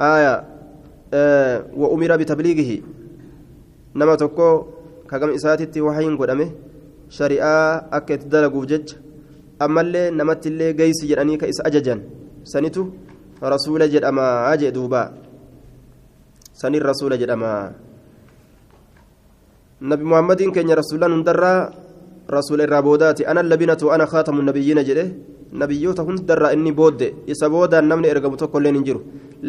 آية 0.01 0.35
آه 1.15 1.57
وأمر 1.81 2.17
بتبليغه 2.21 2.71
نما 3.99 4.15
تكو 4.15 4.51
كقم 5.11 5.31
إساتي 5.31 5.81
وحين 5.81 6.17
قدامه 6.21 6.51
شريعة 7.09 7.89
جج 8.71 8.89
أما 8.89 8.99
اللي 9.01 9.08
نمت 9.63 10.45
اللي 10.47 10.69
قيس 10.79 11.01
جراني 11.11 11.35
كإس 11.41 11.59
أججا 11.69 11.95
سنتو 12.53 12.83
رسول 13.43 13.81
جد 13.93 14.05
أما 14.11 14.27
أجد 14.53 14.73
دوبا 14.77 15.03
سن 16.61 16.75
الرسول 16.75 17.13
جد 17.21 17.31
أما 17.31 17.53
نبي 19.83 20.05
محمد 20.11 20.41
كان 20.55 20.71
رسول 20.81 20.97
الله 20.99 21.09
ندرى 21.23 21.55
رسول 22.39 22.59
الرابودات 22.67 23.19
أنا 23.31 23.41
اللبنة 23.45 23.81
وأنا 23.83 24.05
خاتم 24.13 24.37
النبيين 24.43 24.81
جده 24.89 25.07
nabiyyoota 25.53 26.03
hundarraa 26.03 26.53
inni 26.53 26.73
boodde 26.73 27.15
isa 27.33 27.49
boodaan 27.49 27.89
namni 27.91 28.09
ergamu 28.13 28.37
tokko 28.37 28.61
illee 28.61 28.73
hin 28.77 28.85
jiru 28.89 29.01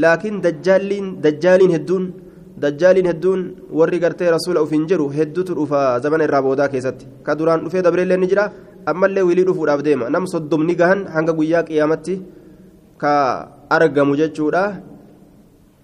laakiin 0.04 0.42
dajjaaliin 0.46 1.08
dajjaaliin 1.24 1.72
hedduun 1.76 2.06
dajjaaliin 2.64 3.10
hedduun 3.12 3.42
warri 3.80 4.00
gartee 4.04 4.32
rasuula 4.36 4.62
uf 4.66 4.72
hin 4.76 4.86
jiru 4.92 5.10
hedduutu 5.18 5.58
dhufa 5.60 5.82
zamana 6.06 6.28
irraa 6.28 6.42
boodaa 6.48 6.70
keessatti 6.76 7.10
ka 7.26 7.36
duraan 7.40 7.66
dhufee 7.66 7.84
dabreellee 7.88 8.18
ni 8.22 8.30
jira 8.34 8.46
ammallee 8.86 9.24
wilii 9.30 9.46
dhufuudhaaf 9.50 9.82
deema 9.84 10.10
nam 10.10 10.28
soddomni 10.28 10.76
gahan 10.76 11.08
hanga 11.16 11.34
guyyaa 11.34 11.64
qiyaamatti 11.70 12.22
ka 12.98 13.14
argamu 13.70 14.16
jechuudha 14.22 14.64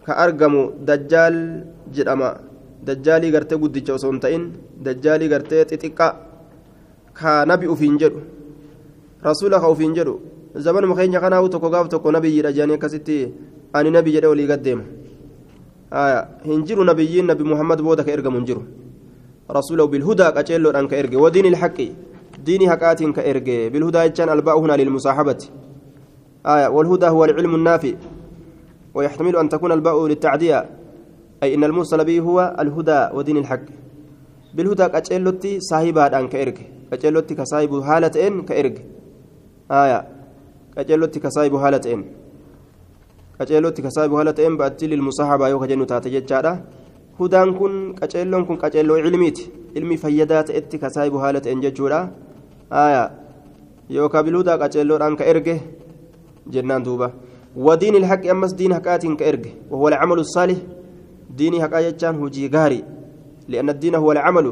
ka 0.05 0.13
argamu 0.25 0.61
dajjaal 0.87 1.37
jedhama 1.95 2.29
dajjaalii 2.87 3.31
gartee 3.35 3.57
guddicha 3.57 3.93
osoo 3.97 4.11
hin 4.11 4.19
ta'in 4.25 4.43
dajjaalii 4.87 5.29
gartee 5.33 5.65
xixiqqaa 5.71 6.11
ka 7.19 7.45
nabi 7.51 7.67
uf 7.73 7.79
hin 7.79 7.97
jedhu 7.97 8.21
rasuula 9.27 9.59
ka 9.63 9.71
ufiin 9.73 9.95
jedhu 9.97 10.15
zamanuma 10.67 10.95
keenya 10.95 11.19
kanaahu 11.23 11.49
tokko 11.49 11.69
gaaf 11.73 11.89
tokko 11.89 12.11
nabiyyiidha 12.11 12.51
jedhanii 12.55 12.77
akkasitti 12.79 13.17
ani 13.73 13.91
nabi 13.97 14.15
jedhe 14.15 14.27
olii 14.27 14.47
gaddeema 14.51 14.83
hin 16.45 16.65
jiru 16.67 16.83
nabiyyiin 16.83 17.25
nabi 17.31 17.43
muhammad 17.43 17.81
booda 17.81 18.03
ka 18.03 18.11
ergamu 18.11 18.37
hin 18.37 18.47
jiru 18.49 18.63
rasuulahu 19.57 19.89
bilhudaa 19.95 20.31
qaceelloodhaan 20.37 20.87
ka 20.91 20.95
erge 21.01 21.17
wadiini 21.25 21.53
ilhaqi 21.53 21.87
diinii 22.45 22.69
haqaatiin 22.73 23.13
ka 23.13 23.21
erge 23.31 23.69
bilhudaa 23.69 24.07
jechaan 24.07 24.29
albaa'u 24.29 24.61
hunaa 24.61 24.77
lilmusaaxabati 24.77 25.51
والهدى 26.45 27.07
هو 27.07 27.25
العلم 27.25 27.55
النافع 27.55 27.93
ويحتمل 28.93 29.35
أن 29.35 29.49
تكون 29.49 29.71
الباء 29.71 30.07
للتعدية 30.07 30.69
أي 31.43 31.55
إن 31.55 31.63
المرسل 31.63 32.05
به 32.05 32.19
هو 32.19 32.55
الهدى 32.59 33.09
ودين 33.17 33.37
الحق 33.37 33.65
بالهدى 34.53 34.85
كأجلتي 34.93 35.59
صاحبها 35.59 36.19
أن 36.19 36.27
كإرك 36.27 36.57
كأجلتي 36.91 37.33
كصاحب 37.35 37.81
حالة 37.81 38.13
إن 38.27 38.45
كإرك 38.45 38.85
آية 39.71 40.15
qaceellotti 40.75 41.19
kasaayibu 41.23 41.57
haala 41.63 41.79
ta'een 41.79 42.01
qaceellotti 43.37 43.83
kasaayibu 43.85 44.17
haala 44.19 44.33
ta'een 44.35 44.57
ba'atti 44.59 44.89
lilmusahabaa 44.91 45.47
yoo 45.53 45.59
kajennu 45.61 45.87
taate 45.91 46.09
jechaadha 46.15 46.51
hudaan 47.19 47.53
kun 47.59 47.95
qaceelloon 47.99 48.43
kun 48.47 48.59
qaceelloo 48.63 48.97
ilmiiti 48.99 49.47
ilmi 49.79 49.97
fayyadaa 50.03 50.43
ta'etti 50.49 50.81
kasaayibu 50.83 51.21
haala 51.23 51.39
ta'een 51.45 51.63
jechuudha 51.65 52.01
آية 52.75 53.11
يوكا 53.89 54.21
بالهدى 54.21 54.51
قتلودان 54.51 55.15
كإرجه 55.15 55.59
جنان 56.53 56.83
دوبا 56.83 57.07
ودين 57.55 57.95
الحق 57.95 58.25
أمس 58.33 58.51
دين 58.53 58.73
حقات 58.73 59.05
كإرجه 59.05 59.51
وهو 59.71 59.87
العمل 59.87 60.19
الصالح 60.19 60.57
ديني 61.37 61.61
حقا 61.63 61.79
يجان 61.79 62.15
هو 62.15 62.27
جيغاري 62.27 62.83
لأن 63.47 63.69
الدين 63.69 63.95
هو 63.95 64.11
العمل 64.11 64.47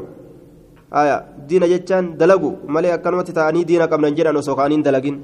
آية 0.94 1.16
دين 1.48 1.62
يجان 1.62 2.16
دلقوا 2.16 2.54
ملي 2.68 2.94
أكنوت 2.94 3.30
تاني 3.30 3.64
دين 3.64 3.82
قبل 3.82 4.04
نجران 4.12 4.36
وسوقانين 4.36 4.82
دلقين 4.82 5.16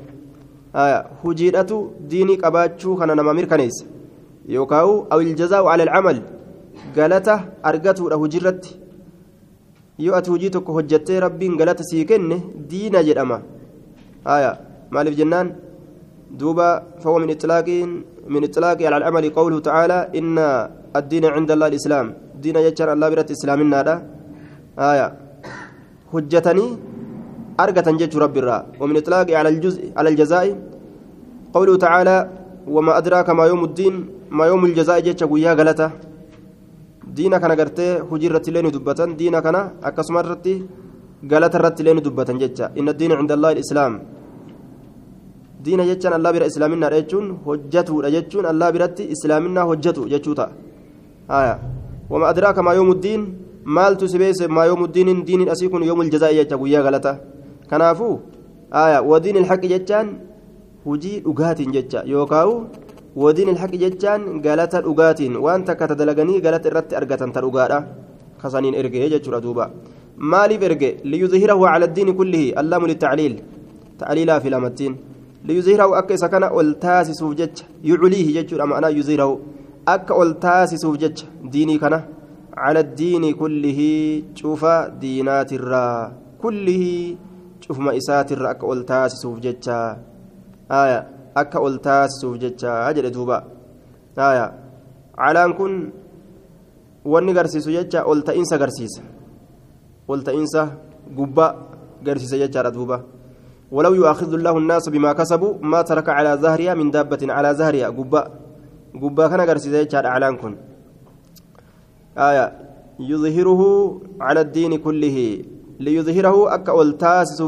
آية 0.76 1.07
هجيرة 1.25 1.90
ديني 2.11 2.35
قباتشو 2.42 2.97
خنا 2.97 3.14
نمامير 3.14 3.45
كنيس 3.45 3.76
يوكاو 4.49 5.07
أو 5.12 5.21
الجزاء 5.21 5.66
على 5.66 5.83
العمل 5.83 6.23
أرقته 7.66 8.11
له 8.11 8.26
جرت 8.26 8.80
yoo 10.04 10.14
ati 10.19 10.30
hojii 10.35 10.50
tokko 10.57 10.73
hojjattee 10.78 11.21
rabbiin 11.26 11.57
galata 11.61 11.85
sii 11.90 12.04
kenne 12.11 12.37
diina 12.71 13.00
jedhama 13.09 13.38
aya 14.37 14.50
maaliif 14.95 15.16
jennaan 15.21 15.49
duuba 16.40 16.66
fahuwa 17.02 17.21
min 17.25 17.30
itlaaqiin 17.37 17.90
min 18.35 18.42
itlaaqi 18.49 18.87
ala 18.87 18.97
alcamali 19.00 19.30
qawluhu 19.38 19.61
tacaala 19.66 19.99
inna 20.21 20.47
addiina 20.99 21.35
cinda 21.37 21.52
allah 21.57 21.69
alislaam 21.73 22.07
diina 22.42 22.61
jechaan 22.66 22.90
allah 22.95 23.09
biratti 23.12 23.37
islaaminaadha 23.38 23.95
aya 24.90 25.07
hojjatanii 26.12 26.71
argatan 27.64 27.99
jechuu 28.00 28.21
rabbi 28.25 28.40
irraa 28.42 28.62
ومن 28.80 28.97
إطلاق 29.02 29.28
على 29.38 29.49
الجزء 29.54 29.83
على 29.99 30.09
الجزاء 30.12 30.47
قوله 31.54 31.75
تعالى 31.76 32.16
وما 32.75 32.92
أدراك 32.99 33.28
ما 33.38 33.45
يوم 33.50 33.62
الدين 33.64 33.95
ما 34.30 34.45
يوم 34.50 34.62
الجزاء 34.71 34.99
جتش 35.07 35.23
ويا 35.33 35.52
غلطة 35.59 35.88
diina 37.17 37.37
kana 37.43 37.55
gartee 37.61 37.93
hojii 38.11 38.29
irratti 38.31 38.50
illee 38.50 38.71
dubbatan 38.76 39.11
diina 39.21 39.38
kana 39.47 39.61
akkasuma 39.88 40.21
irratti 40.25 40.55
galata 41.31 41.59
irratti 41.59 41.83
illee 41.83 41.95
ni 41.99 42.02
dubbatan 42.07 42.38
jecha 42.43 42.71
inna 42.79 42.93
diina 43.00 43.14
cinda 43.21 43.35
allahi 43.38 43.61
islaam 43.64 43.95
diina 45.64 45.85
jechaan 45.90 46.14
allah 46.19 46.33
bira 46.33 46.47
islaaminaadha 46.50 47.00
jechuun 47.00 47.26
hojjatuudha 47.47 48.09
jechuun 48.17 48.45
allah 48.52 48.69
biratti 48.75 49.05
islaaminaa 49.14 49.67
hojjatu 49.71 50.09
jechuu 50.12 50.35
ta'a 50.38 50.50
haya 51.33 51.55
wama 52.12 52.26
adraaka 52.33 52.62
maa 52.67 52.75
yoomuddiin 52.79 53.23
maaltu 53.76 54.09
si 54.12 54.19
beeyse 54.23 54.45
maa 54.57 54.64
yoomuddiinin 54.71 55.21
diiniin 55.29 55.52
asii 55.55 55.69
kun 55.73 55.85
yoomul 55.90 56.11
jazaa'i 56.14 56.38
jecha 56.40 56.57
guyyaa 56.62 56.83
galata 56.87 57.12
kanaafuu 57.71 58.14
haya 58.79 59.02
wadiin 59.11 59.37
ilhaqi 59.43 59.69
jechaan 59.75 60.09
hujii 60.85 61.21
dhugaatiin 61.26 61.73
jecha 61.76 62.02
yookaawu 62.12 62.55
ودين 63.17 63.49
الحق 63.49 63.75
جتان 63.83 64.21
قالت 64.45 64.75
الأغاتين 64.75 65.37
وأنت 65.45 65.71
كتدلغني 65.71 66.35
قالت 66.45 66.64
الرت 66.67 66.90
أرغتن 66.95 67.33
ترغادا 67.33 67.79
خسانين 68.43 68.75
إرجع 68.81 69.07
جتشورا 69.12 69.38
دوبا 69.45 69.64
مالي 70.31 70.57
برجع 70.62 70.93
ليظهره 71.05 71.61
على 71.73 71.85
الدين 71.85 72.09
كله 72.19 72.45
اللام 72.61 72.83
للتعليل 72.87 73.35
تعليلا 73.99 74.38
في 74.38 74.49
لامتين 74.52 74.93
ليظهره 75.45 75.99
أكا 75.99 76.17
سكن 76.23 76.45
ألتاسس 76.61 77.21
جتش 77.25 77.59
يعليه 77.88 78.26
جتشورا 78.37 78.64
معنا 78.64 78.88
يظهره 78.88 79.31
أكا 79.88 80.23
ألتاسس 80.23 80.85
جتش 81.02 81.21
ديني 81.55 81.79
كنا 81.83 82.00
على 82.64 82.81
الدين 82.87 83.25
كله 83.40 83.81
شوف 84.35 84.62
دينات 85.02 85.50
الرا 85.52 85.88
كله 86.43 86.85
شوف 87.64 87.79
ما 87.79 87.97
إسات 87.97 88.33
الرا 88.33 88.50
أكا 88.50 88.73
ألتاسس 88.73 89.26
جتشا 89.45 89.81
آية 90.83 91.20
akka 91.35 91.61
ol 91.61 91.79
taasisuuf 91.79 92.39
jecha 92.39 92.93
jedhe 92.95 93.11
duuba. 93.11 93.45
Haya 94.17 94.53
calaan 95.17 95.55
kun 95.59 95.93
wanni 97.05 97.33
garsiisu 97.33 97.71
jecha 97.73 98.05
ol 98.07 98.23
ta'insa 98.23 98.59
garsiisa. 98.59 99.03
Ol 100.09 100.21
ta'insa 100.23 100.63
gubbaa 101.17 101.57
garsiisa 102.03 102.37
jechaadha 102.43 102.71
duuba. 102.71 102.99
ولو 103.71 103.95
يؤاخذ 103.95 104.35
الله 104.35 104.55
الناس 104.59 104.89
بما 104.89 105.13
كسبوا 105.13 105.63
ما 105.63 105.83
ترك 105.83 106.09
على 106.09 106.35
ظهرها 106.43 106.75
من 106.75 106.91
دابة 106.91 107.23
على 107.23 107.55
ظهرها 107.55 107.89
قبا 107.95 108.23
قبا 109.03 109.25
كان 109.31 109.41
قرسي 109.47 109.71
جاد 109.71 110.07
علان 110.07 110.35
كن 110.43 110.57
آية 112.19 112.47
يظهره 112.99 113.63
على 114.21 114.41
الدين 114.41 114.73
كله 114.83 115.45
ليظهره 115.81 116.55
أكا 116.55 116.73
أولتاس 116.73 117.43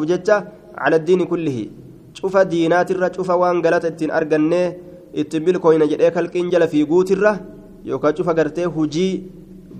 على 0.78 0.96
الدين 0.96 1.24
كله 1.24 1.58
cufa 2.22 2.44
diinaatirra 2.52 3.10
cufa 3.10 3.34
waan 3.42 3.58
galata 3.62 3.88
ittiin 3.92 4.10
arganne 4.18 4.62
ittiin 5.12 5.42
milkooyna 5.46 5.86
jedhee 5.92 6.10
kalqiin 6.16 6.50
jala 6.54 6.66
fiiguutirra 6.72 7.32
yookaan 7.84 8.14
cufa 8.14 8.34
gartee 8.38 8.64
hujii 8.76 9.12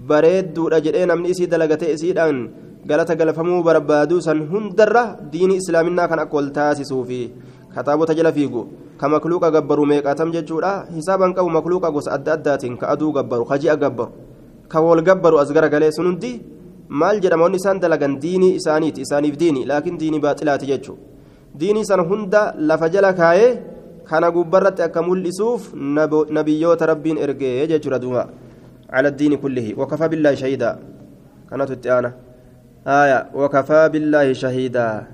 bareedduudha 0.09 0.81
jedhee 0.87 1.07
namni 1.07 1.31
isii 1.35 1.47
dalagatee 1.53 1.93
isiidhaan 1.97 2.39
galata 2.87 3.15
galfamuu 3.21 3.63
barbaadu 3.63 4.19
san 4.27 4.41
hundarra 4.51 5.05
diinii 5.33 5.59
islaaminaa 5.63 6.09
kan 6.11 6.19
akka 6.25 6.37
wal 6.37 6.51
taasisuufi 6.57 7.21
kataabota 7.75 8.15
jala 8.19 8.33
fiigu 8.39 8.63
ka 8.99 9.09
makluuqa 9.15 9.51
gabbaru 9.57 9.87
meeqaatam 9.93 10.33
jechuudha 10.35 10.73
hisaaban 10.97 11.35
qabu 11.37 11.51
makluuqa 11.59 11.91
gosa 11.95 12.13
adda 12.19 12.35
addaatiin 12.39 12.75
ka 12.81 12.91
aduu 12.95 13.13
gabbaru 13.19 13.47
ka 13.51 13.59
ji'a 13.63 13.77
gabbaru 13.85 14.11
ka 14.69 14.81
wal 14.89 15.03
gabbaru 15.09 15.39
as 15.45 15.53
garagalee 15.55 15.93
sun 15.95 16.11
hundi 16.11 16.33
maal 16.89 17.23
jedhama 17.23 17.47
wanni 17.47 17.63
isaan 17.63 17.81
dalagan 17.81 18.19
diinii 18.25 18.53
isaaniiti 18.59 19.07
isaaniif 19.07 19.39
diini 19.39 19.65
laakiin 19.71 19.99
diinii 20.03 20.21
baaxilaati 20.27 20.67
jechuudha 20.73 21.12
diinii 21.55 21.85
sana 21.85 22.03
hunda 22.03 22.55
lafa 22.59 22.89
jala 22.89 23.13
kaayee 23.13 23.59
kana 24.05 24.31
gubbarratti 24.31 24.83
akka 24.83 25.03
mul'isuuf 25.03 25.75
nabiyyoota 26.39 26.87
rabbiin 26.93 27.19
ergee 27.19 27.67
jechuudha 27.67 27.99
duuba 27.99 28.25
على 28.93 29.09
الدين 29.09 29.37
كله 29.41 29.75
وكفى 29.81 30.09
بالله 30.09 30.35
شهيدا 30.35 30.79
كانت 31.51 31.71
التعانة 31.71 32.13
آية 32.87 33.19
وكفى 33.35 33.89
بالله 33.89 34.33
شهيدا 34.33 35.07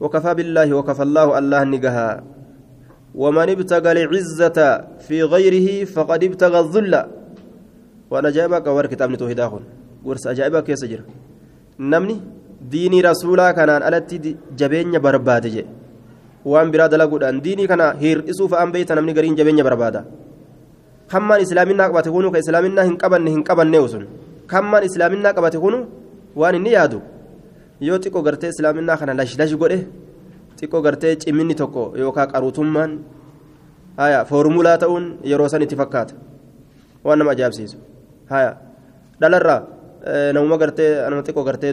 وكفى 0.00 0.34
بالله 0.34 0.68
وكفى 0.74 1.02
الله 1.02 1.38
الله 1.38 1.64
نجها 1.64 2.24
ومن 3.14 3.48
ابتغى 3.50 3.92
العزة 3.92 4.58
في 5.06 5.22
غيره 5.22 5.84
فقد 5.84 6.24
ابتغى 6.24 6.60
الذل 6.60 6.94
وأنا 8.10 8.30
جايبك 8.30 8.66
ور 8.66 8.86
كتاب 8.86 9.10
أخون 9.22 9.64
ورس 10.04 10.26
أجايبك 10.26 10.68
يا 10.68 10.74
سجر 10.74 11.00
نمني 11.80 12.16
رسولا 13.08 13.46
كان 13.56 13.70
ألتي 13.88 14.36
جبين 14.60 14.98
برباد 15.04 15.44
جي 15.54 15.64
وأن 16.44 16.68
براد 16.70 16.94
لقودان 16.94 17.40
ديني 17.40 17.66
كان 17.66 17.80
هير 18.02 18.18
إسوف 18.30 18.54
أم 18.54 18.72
بيت 18.72 18.92
نمني 18.92 19.12
قرين 19.16 19.34
جبين 19.34 19.62
بربادا 19.64 20.02
kammaan 21.10 21.42
islaaminaa 21.42 21.90
qabate 21.90 22.10
kunu 22.14 22.30
ka 22.30 22.38
islaaminaa 22.38 22.86
hin 22.86 22.96
qabanne 23.02 23.30
hin 23.34 23.42
qabanne 23.42 23.78
sun 23.92 24.04
kammaan 24.46 24.84
islaaminaa 24.86 25.34
qabate 25.34 25.58
kunu 25.58 25.78
waan 26.40 26.54
inni 26.54 26.70
yaadu 26.76 27.02
yoo 27.86 27.98
xiqqoo 27.98 28.22
gartee 28.22 28.50
islaaminaa 28.54 28.96
kana 29.00 29.14
lash 29.20 29.34
lash 29.40 29.54
godhe 29.62 29.78
xiqqoo 30.58 30.82
gartee 30.86 31.16
ciminni 31.22 31.54
tokko 31.60 31.82
yookaan 32.02 32.30
qaruutummaan 32.32 32.92
haya 33.98 34.24
foormulaa 34.30 34.76
ta'uun 34.78 35.18
yeroo 35.30 35.48
san 35.48 35.62
itti 35.66 35.76
fakkaata 35.82 36.14
waan 37.04 37.18
nama 37.18 37.34
ajaa'ibsiisu 37.34 37.76
haya 38.30 38.50
dhalarraa 39.20 39.60
namuma 40.34 40.56
gartee 40.58 40.90
nama 41.10 41.22
xiqqoo 41.22 41.44
gartee 41.44 41.72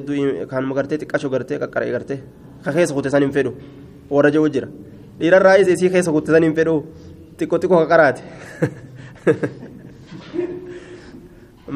kanuma 0.52 0.76
gartee 0.76 0.98
xiqqashoo 1.02 1.30
gartee 1.30 1.60
qaqqaree 1.60 1.92
gartee 1.92 2.20
ka 2.64 2.72
keessa 2.72 2.94
kutte 2.94 3.10
san 3.10 3.24
hin 3.24 3.32
fedhu 3.32 3.52
warra 4.10 4.32
jiru 4.32 4.50
jira 4.50 4.68
dhiirarraa 5.20 5.56
isii 5.64 5.90
keessa 5.90 6.12
kutte 6.12 6.32
san 6.32 6.44
hin 6.44 6.56
fedhu 6.56 6.76
xiqqoo 7.40 7.60
xiqqoo 7.62 7.80
qaqaraate. 7.84 8.22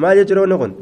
maal 0.02 0.16
jechuudha 0.16 0.40
wanni 0.44 0.56
kun 0.62 0.72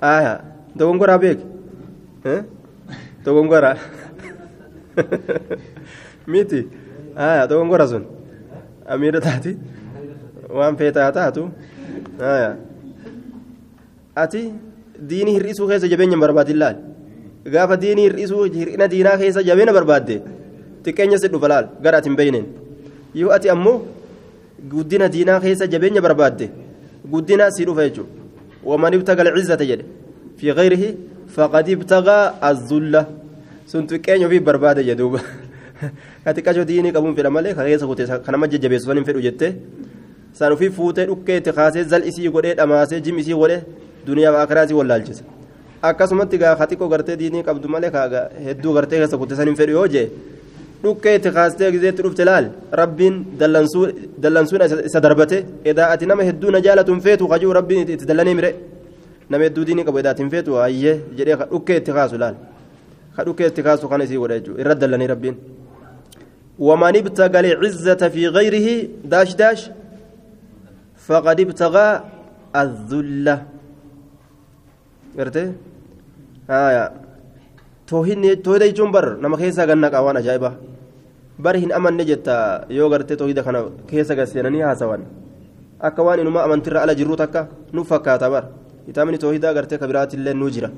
aya 0.00 0.32
dogongoraa 0.78 1.18
beek 1.24 1.40
dogongora 3.24 3.76
miti 6.26 6.60
aya 7.16 7.46
dogongora 7.50 7.86
sun 7.88 8.04
amiidha 8.92 9.20
taati 9.20 9.52
waan 10.58 10.76
feetaa 10.80 11.10
taatu 11.18 11.42
aya 12.20 12.50
ati 14.24 14.42
diinii 15.10 15.36
hir'isuu 15.38 15.68
keessa 15.70 15.88
jabeenya 15.92 16.18
barbaadin 16.24 16.58
laal 16.62 16.76
gaafa 17.54 17.76
diinii 17.84 18.06
hir'isuu 18.08 18.44
hir'ina 18.58 18.88
diinaa 18.94 19.16
keessa 19.22 19.42
jabeenya 19.48 19.72
barbaadde 19.78 20.16
xiqqeenya 20.84 21.18
si 21.22 21.28
dhufa 21.34 21.48
laal 21.52 21.66
gara 21.84 21.98
ati 22.00 22.08
hin 22.10 22.16
beeyneen 22.20 22.46
yoo 23.22 23.32
ati 23.38 23.50
ammoo 23.56 23.78
guddina 24.72 25.08
diinaa 25.16 25.40
keessa 25.46 25.66
jabeenya 25.74 26.00
barbaadde 26.06 26.46
guddina 27.10 27.50
si 27.50 27.64
dhufa 27.64 27.88
jechuudha. 27.88 28.10
Waman 28.64 28.94
ibtaga 28.94 29.22
alcizzata 29.22 29.64
jedhe. 29.64 29.84
Fi 30.36 30.52
gayrihi 30.52 30.88
faqad 31.28 31.68
ibtagaa 31.68 32.34
azzulla. 32.40 33.06
Sun 33.66 33.86
xiqqeenya 33.86 34.26
ofii 34.26 34.40
barbaade 34.40 34.82
jedhuuba 34.84 35.20
ka 36.24 36.32
xiqqasho 36.34 36.64
diinii 36.64 36.92
qabuun 36.92 37.14
fedha 37.14 37.30
malee 37.30 37.54
ka 37.54 37.64
keessa 37.64 37.86
kute 37.86 38.06
kanama 38.24 38.48
jajjabeessu 38.48 38.86
san 38.86 38.96
hin 38.96 39.04
fedhu 39.04 39.20
jettee 39.20 39.52
san 40.32 40.52
ofii 40.52 40.70
fuutee 40.76 41.06
dhukkee 41.06 41.36
itti 41.40 41.52
kaasee 41.52 41.84
zal 41.84 42.06
isii 42.10 42.30
godhee 42.30 42.54
dhamaasee 42.54 43.00
jim 43.00 43.18
isii 43.18 43.34
godhee 43.34 43.60
duniyaa 44.08 44.32
maakiraa 44.36 44.64
isii 44.68 44.78
wallaalchisa 44.80 45.24
akkasumatti 45.88 46.38
gaa 46.42 46.54
ka 46.60 46.66
xiqqoo 46.70 46.88
gartee 46.94 47.16
diinii 47.22 47.42
qabdu 47.48 47.68
malee 47.74 47.90
ka 47.96 48.02
hedduu 48.46 48.72
gartee 48.76 48.98
keessa 49.02 49.18
kute 49.22 49.34
san 49.38 49.48
hin 49.50 49.56
fedhu 49.60 49.72
yoo 49.78 49.86
jee 49.94 50.06
dhukkee 50.82 51.14
itti 51.18 51.30
kaastee 51.38 51.70
gizeetti 51.74 52.02
dhufte 52.06 52.24
laal 52.30 52.46
rabbiin 52.80 53.14
dallansuun 53.40 54.62
isa 54.88 55.00
darbate 55.06 55.36
edaa 55.72 55.88
ati 55.94 56.06
nama 56.12 56.22
hedduu 56.30 56.50
na 56.56 56.60
jaalatuun 56.66 57.00
feetu 57.06 57.28
kajuu 57.32 57.52
rabbiin 57.58 57.88
itti 57.96 58.06
dallanee 58.12 58.34
mire 58.40 58.50
nama 59.30 59.44
hedduu 59.48 59.64
diinii 59.68 59.84
qabu 59.88 59.98
edaa 60.04 60.12
ittiin 60.16 60.30
feetu 60.34 60.58
ayyee 60.68 60.96
jedhee 61.18 61.36
dhukkee 61.52 61.76
itti 61.82 61.92
kaasu 61.98 62.18
laal 62.24 62.34
ka 63.16 63.24
dhukkee 63.28 63.46
itti 63.52 63.62
kaasu 63.68 63.88
kana 63.92 64.04
isii 64.08 64.20
godha 64.22 64.38
jechuudha 64.40 64.60
irra 64.64 64.74
dallanii 64.82 65.12
rabbiin. 65.14 65.36
ومن 66.58 66.96
ابتغى 66.96 67.40
العزة 67.40 68.02
في 68.14 68.22
غيره 68.36 68.68
داش 69.12 69.30
داش 69.34 69.60
فقد 71.06 71.40
ابتغى 71.40 71.88
الذلة 72.62 73.36
آية 76.50 76.92
toohida 77.86 78.66
jechuun 78.66 78.90
bar 78.90 79.16
nama 79.22 79.36
keessaa 79.38 79.66
ganna 79.66 79.90
qaawaan 79.90 80.18
ajaa'iba 80.18 80.50
bari 81.38 81.60
hin 81.60 81.72
amanne 81.72 82.04
jetta 82.04 82.66
yoo 82.68 82.90
gartee 82.90 83.16
toohida 83.16 83.42
kana 83.46 83.62
keessa 83.86 84.16
gasseenanii 84.18 84.62
haasawan 84.66 85.06
akka 85.78 86.02
waan 86.02 86.20
inuma 86.20 86.42
amantirra 86.42 86.82
ala 86.82 86.94
jirru 86.98 87.16
takka 87.16 87.46
nu 87.72 87.84
fakkaata 87.84 88.30
bar 88.30 88.44
kitaabni 88.86 89.22
toohidaa 89.24 89.54
gartee 89.54 89.78
ka 89.78 89.86
biraatillee 89.86 90.34
nu 90.34 90.50
jira 90.50 90.70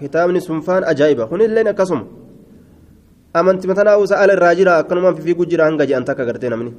kitaabni 0.00 0.40
sunfaan 0.48 0.86
ajaa'iba 0.92 1.26
kunillee 1.26 1.66
akkasuma 1.74 2.06
amanti 3.34 3.66
matanaa 3.66 3.98
usa 3.98 4.22
ala 4.22 4.38
irraa 4.38 4.54
jira 4.54 4.78
akkanumaan 4.78 5.18
fiiguu 5.18 5.50
jira 5.52 5.66
hanga 5.66 5.86
je'an 5.86 6.06
takka 6.06 6.24
gartee 6.30 6.52
namni 6.54 6.74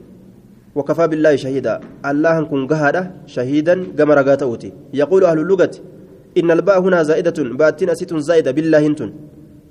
وكفى 0.73 1.05
بالله 1.07 1.35
شهيدا 1.35 1.73
الله 2.01 2.37
كن 2.49 2.61
قهدا 2.71 3.01
شهيدا 3.29 3.93
كما 3.97 4.13
أوتي 4.41 4.69
يقول 5.01 5.21
أهل 5.29 5.39
اللغة 5.45 5.73
إن 6.37 6.51
الباء 6.51 6.79
هنا 6.79 7.03
زائدة 7.03 7.37
باتين 7.59 7.89
أسيت 7.89 8.13
زائدة 8.15 8.51
بالله 8.51 8.85
انتن. 8.85 9.13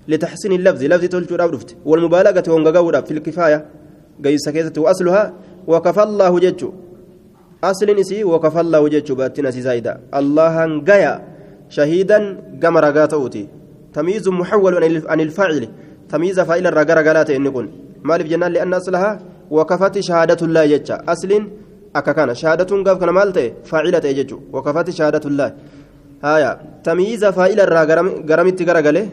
لتحسين 0.09 0.53
اللفظ 0.53 0.83
لفظ 0.83 1.05
تلجو 1.05 1.37
رفت 1.37 1.77
والمبالغة 1.85 2.47
ونغاورا 2.49 3.01
في 3.01 3.11
الكفاية. 3.11 3.59
قيس 4.25 4.49
كيسة 4.49 4.77
وأصلها 4.79 5.33
وكفى 5.67 6.03
الله 6.03 6.39
ججو. 6.39 6.73
أصل 7.65 7.89
نسي 8.01 8.25
وكفى 8.25 8.61
الله 8.61 8.89
ججو 8.89 9.15
باتين 9.15 9.47
أسي 9.47 9.61
زائدة. 9.63 10.01
الله 10.15 10.65
انقيا 10.65 11.13
شهيدا 11.69 12.19
كما 12.63 12.81
رقات 12.81 13.13
أوتي. 13.15 13.49
تمييز 13.95 14.29
محول 14.29 14.75
عن 15.13 15.21
الفاعل. 15.21 15.69
تمييز 16.09 16.41
فاعل 16.41 16.67
الرقا 16.67 16.95
رقالات 16.95 17.31
إن 17.31 17.47
يكون 17.47 17.67
مالف 18.03 18.27
جنان 18.27 18.53
لأن 18.53 18.75
أصلها 18.75 19.11
وكفت 19.51 19.99
شهادة 19.99 20.47
الله 20.47 20.67
ججا. 20.67 20.97
أصل 21.09 21.31
أكا 21.97 22.13
كان. 22.13 22.35
شهادة 22.35 22.71
قف 22.87 22.97
كان 23.01 23.11
مالته 23.11 23.53
فاعلة 23.65 24.07
ججو 24.19 24.39
وكفت 24.53 24.91
شهادة 24.91 25.25
الله 25.31 25.49
هايا 26.25 26.51
تمييز 26.85 27.25
فاعل 27.25 27.61
الرا 27.67 27.83
غرمت 28.31 28.59
غرغله 28.69 29.05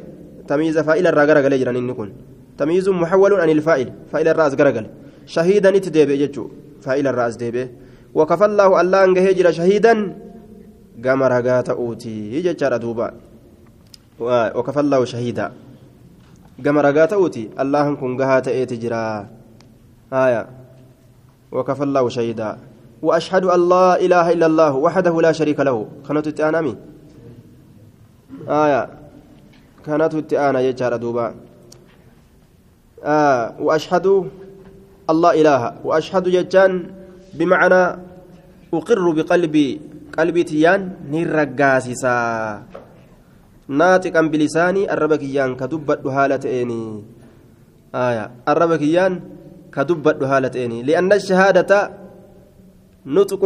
تمييز 0.48 0.78
فاعل 0.88 1.06
الرا 1.08 1.24
غرغله 1.30 1.58
جران 1.62 1.88
نكون 1.88 2.10
تمييز 2.58 2.89
محول 2.89 3.34
عن 3.41 3.50
الفاعل 3.50 3.89
فاعل 4.12 4.28
الراس 4.28 4.54
غرغله 4.60 4.89
شهيدا 5.26 5.69
نتدبي 5.72 6.15
ججو 6.22 6.45
فاعل 6.82 7.08
الراس 7.08 7.36
دبي 7.41 7.63
وكفى 8.17 8.45
الله 8.45 8.82
الله 8.82 9.00
ان 9.06 9.17
هجر 9.17 9.52
شهيدا 9.52 9.93
غما 11.06 11.28
رغات 11.28 11.69
اوتي 11.69 12.41
ججار 12.45 12.78
دوبا 12.78 13.08
وكفى 14.58 14.80
الله 14.80 15.06
شهيدا 15.06 15.45
غما 16.65 16.82
رغات 16.82 17.13
اوتي 17.13 17.50
الله 17.60 17.86
كن 18.00 18.12
غهات 18.22 18.48
ايتجرا 18.48 19.06
آية 20.13 20.48
وكفى 21.52 21.84
الله 21.84 22.10
شهيدا 22.10 22.58
وأشهد 23.02 23.45
أن 23.45 23.69
لا 23.69 23.88
إله 24.06 24.26
إلا 24.34 24.45
الله 24.45 24.74
وحده 24.76 25.22
لا 25.22 25.32
شريك 25.32 25.60
له 25.60 25.88
كانت 26.08 26.28
التأنامي 26.28 26.76
آية. 28.50 28.89
كانت 29.86 30.13
التأنا 30.15 30.60
يجار 30.60 30.96
دوبا. 30.96 31.36
آه 33.04 33.56
وأشهد 33.60 34.30
الله 35.10 35.32
إله. 35.42 35.62
وأشهد 35.84 36.28
يجان 36.28 36.72
بمعنى 37.34 37.84
أقر 38.74 39.06
بقلبي. 39.12 39.82
قلبي 40.18 40.44
تيان 40.44 40.82
نرقاسسا 41.12 42.18
ناطقا 43.68 44.22
بلساني 44.22 44.94
الربكيان 44.94 45.56
كدبت 45.56 46.06
هالة 46.06 46.44
إني. 46.62 47.04
آية. 47.96 48.32
الربكيان 48.48 49.20
كدبت 49.74 50.56
إني. 50.56 50.84
لأن 50.84 51.13
الشهادة 51.13 51.92
نطق 53.06 53.44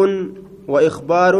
وإخبار 0.67 1.35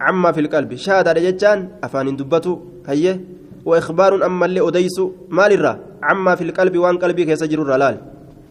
عما 0.00 0.32
في 0.32 0.40
القلب. 0.40 0.74
شهادة 0.74 1.12
جتان 1.12 1.68
أفان 1.84 2.16
دبته 2.16 2.69
هيه 2.88 3.20
وإخبار 3.64 4.26
أما 4.26 4.46
اللي 4.46 4.68
أديس 4.68 5.00
مال 5.28 5.52
الرا 5.52 5.78
عما 6.02 6.34
في 6.34 6.44
القلب 6.44 6.78
وان 6.78 6.98
قلبي 6.98 7.24
كيسجر 7.24 7.62
الرلال 7.62 7.96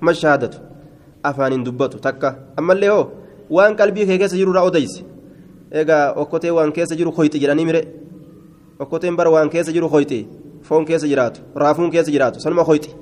ما 0.02 0.12
الشهادة 0.12 0.70
afaanin 1.24 1.63
dubbatu 1.63 2.00
takka 2.00 2.36
ammallee 2.58 2.89
hoo 2.89 3.12
waan 3.50 3.76
qalbii 3.76 4.06
kee 4.06 4.18
keessa 4.18 4.38
jiru 4.38 4.52
irraa 4.52 4.63
odeysi 4.70 5.04
egaa 5.82 6.13
okkotee 6.22 6.52
waan 6.58 6.72
keessa 6.72 6.96
jiru 6.96 7.12
hoyti 7.12 7.39
jedhanii 7.39 7.65
mire 7.65 7.82
okkoteen 8.80 9.15
bara 9.15 9.30
waan 9.30 9.50
keessa 9.50 9.72
jiru 9.72 9.89
hoyti 9.89 10.28
foon 10.63 10.86
keessa 10.86 11.08
jiraatu 11.12 11.42
raafuun 11.56 11.92
keessa 11.92 12.12
jiraatu 12.12 12.39
sanuma 12.39 12.63
hoyti 12.63 12.96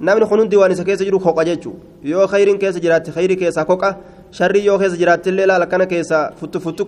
namni 0.00 0.26
kun 0.26 0.38
hundi 0.40 0.56
waan 0.56 0.72
isa 0.72 0.84
keessa 0.84 1.04
jiru 1.04 1.20
koqa 1.20 1.44
jechuu 1.44 1.76
yoo 2.02 2.26
khayriin 2.26 2.58
keessa 2.58 2.80
jiraatte 2.80 3.12
khayrii 3.16 3.36
keessaa 3.36 3.64
koqa 3.64 3.96
sharrii 4.30 4.66
yoo 4.66 4.78
keessa 4.78 4.96
jiraattillee 4.96 5.46
laala 5.46 5.66
kana 5.66 5.86
keessaa 5.86 6.32
futtu 6.36 6.60
futtu 6.60 6.86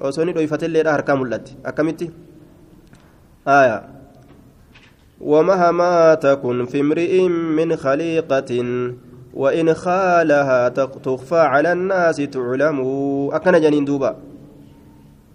osoo 0.00 0.24
ni 0.24 0.32
dhoyfatilleedha 0.32 0.92
harkaa 0.92 1.16
mul'atti. 1.16 1.56
Akkamitti? 1.64 2.10
آية 3.48 3.82
ومهما 5.20 6.14
تكن 6.14 6.64
في 6.64 6.80
امرئ 6.80 7.28
من 7.28 7.76
خليقة 7.76 8.50
وإن 9.34 9.74
خالها 9.74 10.68
تخفى 10.68 11.38
على 11.38 11.72
الناس 11.72 12.16
تعلم 12.16 12.78
أكن 13.32 13.60
جنين 13.60 13.84
دوبا 13.84 14.16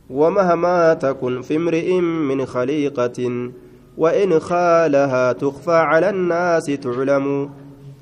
ومهما 0.09 0.93
تكن 0.93 1.41
في 1.41 1.55
امرئ 1.55 1.99
من 2.01 2.45
خليقة 2.45 3.49
وإن 3.97 4.39
خالها 4.39 5.31
تخفى 5.31 5.71
على 5.71 6.09
الناس 6.09 6.65
تعلم 6.65 7.49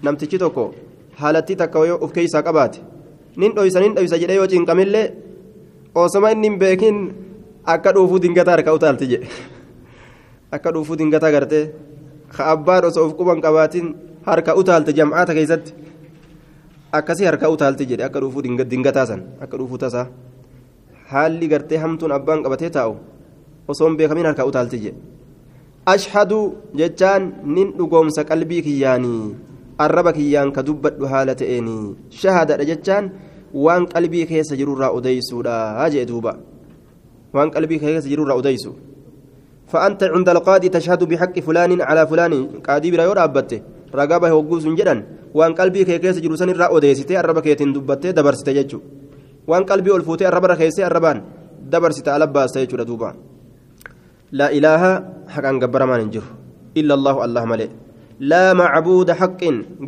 نمتشي 0.04 0.38
توكو 0.38 0.72
حالتي 1.18 1.56
تكويو 1.56 1.96
أف 1.96 2.12
كيسا 2.12 2.42
قبات 2.42 2.78
نين 3.38 3.54
دويسا 3.54 3.80
نين 3.80 3.94
دويسا 3.94 4.18
جدي 4.18 4.40
وجين 4.40 4.66
كامل 4.66 5.10
osoma 5.96 6.32
inni 6.32 6.48
hin 6.50 6.58
beekin 6.60 6.98
akka 7.66 7.92
dhuufuu 7.96 8.20
dingataa 8.26 8.56
harka 8.58 8.74
utaalti 8.78 9.08
jedhe 9.12 9.28
akka 10.58 10.72
dhuufuu 10.74 10.98
dingataa 11.02 11.32
gartee 11.36 11.66
ka 12.38 12.52
abbaan 12.54 12.86
osoo 12.90 13.06
of 13.10 13.14
quban 13.20 13.42
qabaatiin 13.46 13.88
harka 14.30 14.56
utaalte 14.62 14.94
jam'aata 15.00 15.34
keessatti 15.38 15.74
akkasii 17.00 17.26
harka 17.30 17.50
utaalti 17.56 17.86
jedhe 17.92 18.04
akka 18.10 18.20
dhuufuu 18.24 18.42
dingataa 18.74 19.06
san 19.12 19.22
akka 19.44 19.58
dhuufuu 19.62 19.78
tasaa 19.86 20.08
haalli 21.12 21.48
gartee 21.54 21.78
hamtuun 21.84 22.12
abbaan 22.18 22.44
qabatee 22.46 22.70
taa'u 22.78 22.96
osoo 23.68 23.88
hin 23.90 23.98
beekamin 24.02 24.26
harka 24.30 24.46
utaalti 24.52 24.78
jedhe 24.86 25.00
ashhadu 25.94 26.40
jechaan 26.82 27.24
nin 27.56 27.74
dhugoomsa 27.78 28.24
qalbii 28.30 28.62
kiyyaanii 28.68 29.24
arraba 29.86 30.14
kiyyaan 30.18 30.52
ka 30.56 30.62
dubbadhu 30.68 31.06
haala 31.14 31.36
ta'eenii 31.42 31.96
shahadadha 32.22 32.66
jechaan 32.72 33.06
waan 33.54 33.88
qalbii 33.88 34.26
keessa 34.26 34.56
jirurraa 34.56 34.92
odeysuudha 34.92 35.90
jee 35.90 36.06
duuba. 36.06 36.38
Waan 37.34 37.52
qalbii 37.52 37.80
keessa 37.80 38.10
jirurraa 38.10 38.38
odeysu 38.38 38.76
فأنت 39.70 40.04
عند 40.04 40.30
القاضي 40.30 40.70
تشهد 40.70 41.04
بحق 41.04 41.36
فلان 41.40 41.82
على 41.82 42.02
فلان 42.08 42.34
قاضي 42.66 42.92
برا 42.92 43.04
يور 43.04 43.24
أبته 43.24 43.60
رقابة 43.96 44.34
وقوس 44.34 44.66
جدا 44.80 44.96
وان 45.34 45.54
قلبي 45.54 45.84
كي 45.86 45.98
كيس 46.02 46.18
جلوسان 46.26 46.50
الرأو 46.50 46.80
ديسيتي 46.80 47.20
الربا 47.20 47.42
كي 47.46 47.56
تندبته 47.56 48.10
دبرسته 48.18 48.52
ججو 48.58 48.80
وان 49.48 49.64
قلبي 49.70 49.90
ألفوتي 49.96 50.28
الربا 50.28 50.48
رخيسي 50.48 50.82
الربان 50.90 51.18
دبرسته 51.72 52.10
ألبا 52.16 52.48
سيجو 52.54 52.78
دوبا 52.90 53.10
لا 54.40 54.48
إله 54.58 54.84
حقا 55.34 55.52
قبر 55.62 55.82
ما 55.90 55.96
ننجر 56.02 56.26
إلا 56.80 56.94
الله 56.98 57.16
الله 57.26 57.44
ملئ 57.52 57.70
لا 58.32 58.54
معبود 58.54 59.10
حق 59.20 59.42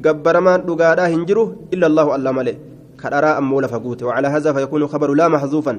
قبر 0.05 0.35
ما 0.45 0.53
نقادا 0.69 1.05
هنجره 1.13 1.47
إلا 1.73 1.85
الله 1.89 2.05
الله 2.15 2.31
ملئ 2.39 2.55
كرارا 3.01 3.37
أمو 3.37 3.61
لفقوت 3.61 4.03
وعلى 4.03 4.27
هذا 4.27 4.53
فيكون 4.53 4.87
خبر 4.87 5.09
لا 5.13 5.27
محذوفا 5.27 5.73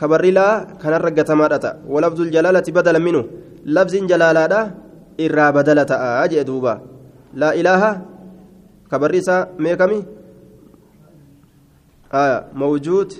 خبر 0.00 0.22
لا 0.36 0.46
كان 0.82 0.94
رقة 1.06 1.34
مارتا 1.34 1.70
ولفظ 1.88 2.20
الجلالة 2.20 2.66
بدلا 2.76 2.98
منه 3.06 3.22
لفظ 3.76 3.94
جلالة 4.10 4.54
إرى 5.24 5.46
بدلة 5.58 5.90
أجئ 6.24 6.40
دوبا 6.48 6.74
لا 7.34 7.50
إله 7.60 7.82
خبر 8.90 9.10
إسا 9.18 9.36
ميكمي 9.58 10.00
آه 12.14 12.38
موجود 12.54 13.10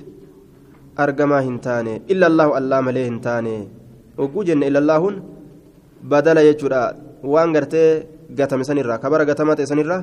أرقما 0.98 1.38
هنتاني 1.46 1.94
إلا 2.12 2.26
الله 2.26 2.58
الله 2.58 2.78
مليه 2.80 3.06
هنتاني 3.08 3.58
وقوجن 4.18 4.62
إلا 4.68 4.78
الله 4.82 5.02
يجرى 6.48 6.82
سنرا 8.68 8.94
خبر 9.02 9.20
سنرا 9.70 9.98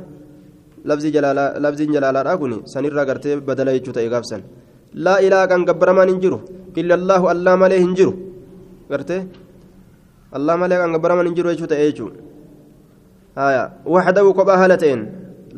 jalaalaadhaa 1.95 2.37
kun 2.41 2.53
sanirraa 2.73 3.05
gartee 3.09 3.35
badala 3.49 3.71
jechuu 3.75 3.93
ta'e 3.97 4.09
gaafsan 4.13 4.41
laa 5.05 5.19
ilaa 5.27 5.45
kan 5.51 5.65
gabbaramaan 5.69 6.09
hin 6.09 6.19
jiru 6.23 6.39
illa 6.81 6.93
allaahu 6.99 7.25
allaa 7.33 7.57
malee 7.63 7.79
hin 7.85 7.93
jiru 7.99 8.13
gartee 8.91 9.21
allaa 10.37 10.57
malee 10.61 10.77
kan 10.81 10.91
gabbaramaan 10.95 11.27
hin 11.29 11.35
jiru 11.37 11.49
jechuu 11.53 11.69
ta'e 11.73 11.85
jechuu 11.89 12.09
haya 13.35 13.63
waxdahu 13.95 14.33
kophaa 14.39 14.57
haala 14.61 14.77
ta'een 14.83 15.01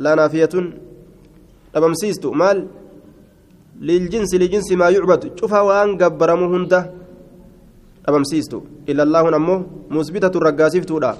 laa 0.03 0.15
naafiyatun 0.19 0.65
dhabamsiistu 1.73 2.33
maal 2.41 2.59
liljinsi 3.89 4.35
lijinsi 4.43 4.75
maa 4.81 4.91
yucbadu 4.97 5.27
cufa 5.39 5.59
waan 5.69 5.97
gabbaramu 6.01 6.45
hunda 6.53 6.79
dhabamsiistu 8.05 8.57
illa 8.91 9.03
allaahun 9.07 9.33
ammoo 9.39 9.59
musbitatu 9.97 10.39
raggaasiftuudha 10.47 11.11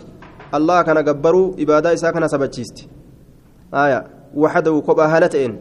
allah 0.57 0.79
kana 0.87 1.03
gabbaruu 1.09 1.47
ibaadaa 1.63 1.93
isaa 1.97 2.11
kana 2.15 2.27
sabachiisti 2.33 2.89
آية. 3.73 4.07
وحده 4.35 4.79
كوبا 4.85 5.05
هالتين 5.17 5.57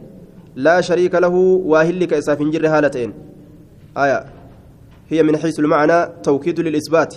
لا 0.57 0.81
شريك 0.81 1.15
له 1.15 1.35
واهل 1.71 2.05
كإساف 2.05 2.43
جر 2.43 2.67
هالتين 2.69 3.13
آية. 3.97 4.25
هي 5.09 5.23
من 5.23 5.37
حيث 5.37 5.61
المعنى 5.61 6.07
توكيد 6.23 6.61
للإثبات. 6.61 7.15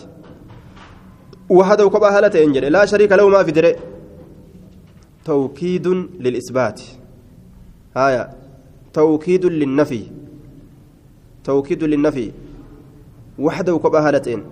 وحده 1.49 1.89
كوبا 1.89 2.17
هالتين 2.17 2.51
لا 2.51 2.86
شريك 2.86 3.12
له 3.12 3.30
ما 3.30 3.43
في 3.43 3.51
دري. 3.51 3.75
توكيد 5.25 5.88
للإثبات. 6.19 6.82
آية. 7.97 8.30
توكيد 8.93 9.45
للنفي. 9.45 10.04
توكيد 11.43 11.84
للنفي. 11.84 12.32
وحده 13.39 13.77
كوبا 13.77 13.99
هالتين 13.99 14.43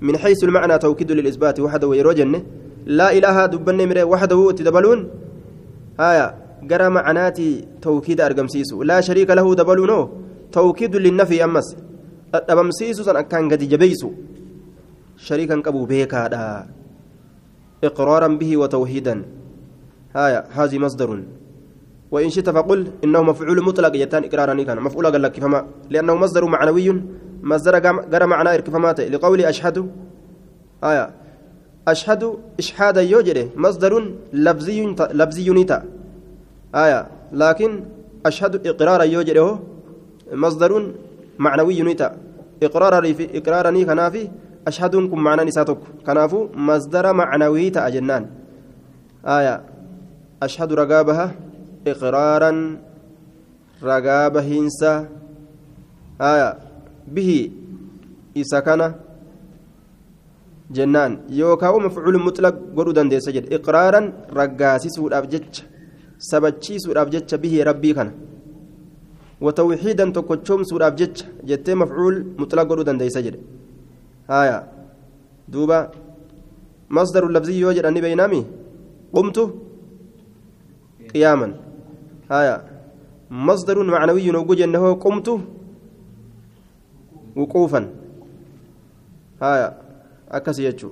من 0.00 0.16
حيث 0.16 0.44
المعنى 0.44 0.78
توكيد 0.78 1.12
للإثبات. 1.12 1.60
وحده 1.60 1.88
ويروجن 1.88 2.42
لا 2.86 3.12
إله 3.12 3.46
دبن 3.46 4.02
وحده 4.02 4.52
تدبلون. 4.52 5.10
هايا 6.00 6.26
قرا 6.70 6.88
معناتي 6.88 7.64
توكيد 7.82 8.20
أرقمسيسو 8.20 8.82
لا 8.82 9.00
شريك 9.00 9.30
له 9.30 9.54
دبلونو 9.54 10.00
توكيد 10.52 10.96
للنفي 10.96 11.44
أمس 11.44 11.76
أبمسيسو 12.34 13.02
سن 13.02 13.16
أكان 13.16 13.50
قد 13.52 13.62
جبيسو 13.72 14.10
شريكا 15.16 15.56
قبو 15.66 15.84
بيكا 15.84 16.26
دا 16.26 16.66
إقرارا 17.84 18.28
به 18.28 18.56
وتوحيدا 18.56 19.24
هايا 20.16 20.44
هذه 20.58 20.78
مصدر 20.78 21.10
وإن 22.10 22.30
شئت 22.30 22.50
فقل 22.50 22.80
إنه 23.04 23.22
مفعول 23.22 23.58
مطلق 23.64 23.96
يتان 23.96 24.24
إقرارا 24.24 24.62
كان 24.62 24.80
مفعول 24.80 25.06
قال 25.06 25.22
لك 25.22 25.40
فما 25.40 25.66
لأنه 25.90 26.14
مصدر 26.14 26.44
معنوي 26.44 27.02
مصدر 27.42 27.74
قرا 28.12 28.26
معناه 28.26 28.54
إركفمات 28.54 29.00
لقول 29.00 29.40
أشهد 29.40 29.76
آية 31.88 31.92
أشهد 31.92 32.38
إشهادا 32.58 33.02
يوجد 33.02 33.50
مصدر 33.56 34.12
لفظي 34.32 34.86
لفظي 35.20 35.50
نتا 35.50 35.84
آية. 36.74 37.06
لكن 37.32 37.70
أشهد 38.26 38.66
إقرارا 38.66 39.02
يوجد 39.02 39.58
مصدر 40.32 40.92
معنوي 41.38 41.82
نتا 41.82 42.16
إقرارا 42.62 43.12
في 43.12 43.38
إقرارني 43.38 43.84
كنافي 43.84 44.28
أشهد 44.68 44.96
كم 44.96 45.18
معنى 45.18 45.44
نساتك 45.44 45.78
كنافو 46.06 46.48
مصدر 46.54 47.12
معنوي 47.12 47.70
تا 47.70 47.88
جنان 47.88 48.26
آية. 49.26 49.60
أشهد 50.42 50.72
رقابها 50.72 51.26
إقرارا 51.86 52.52
رقابة 53.82 54.40
هنسا 54.40 55.08
آية. 56.20 56.50
به 57.08 57.50
إذا 58.36 58.60
كان 58.60 58.94
jennaan 60.70 61.18
yookaan 61.28 61.82
mafcuul 61.86 62.18
mutlaq 62.26 62.54
godhuu 62.76 62.94
dandeessa 62.98 63.32
jedhe 63.36 63.54
iqraaran 63.56 64.06
raggaasisuudhaaf 64.38 65.26
jecha 65.32 65.64
sabachiisuudhaaf 66.30 67.08
jecha 67.14 67.38
bihii 67.42 67.64
rabbii 67.70 67.94
kana 67.98 68.12
watawxiidan 69.44 70.12
tokkochoomsuudhaaf 70.16 70.94
jecha 71.00 71.26
jettee 71.50 71.74
mafcuul 71.82 72.16
mutlaq 72.40 72.68
godhuu 72.68 72.86
dandeessa 72.88 73.22
jedhe 73.26 73.38
haya 74.32 74.58
duuba 75.52 75.78
masdaru 76.88 77.28
labzii 77.36 77.60
yoo 77.60 77.72
jedhani 77.76 78.00
beeynami 78.04 78.40
qumtu 79.14 79.42
qiyaaman 81.12 81.52
haya 82.32 82.54
masdarun 83.48 83.90
macnawiyyun 83.94 84.36
hogguu 84.40 84.56
jenne 84.60 84.78
hoo 84.84 84.94
qumtu 85.04 85.40
wuquufan 87.36 87.86
haya 89.40 89.68
أكس 90.34 90.58
يجو. 90.58 90.90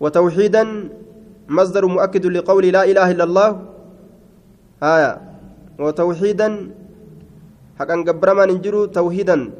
وتوحيدا 0.00 0.64
مصدر 1.48 1.86
مؤكد 1.86 2.26
لقول 2.26 2.64
لا 2.76 2.82
إله 2.84 3.10
إلا 3.10 3.24
الله. 3.24 3.48
آية. 4.82 5.12
وتوحيدا 5.80 6.48
حقا 7.78 7.96
قبر 8.06 8.28
ما 8.34 8.44
ننجرو 8.46 8.92
توحيدا. 8.92 9.50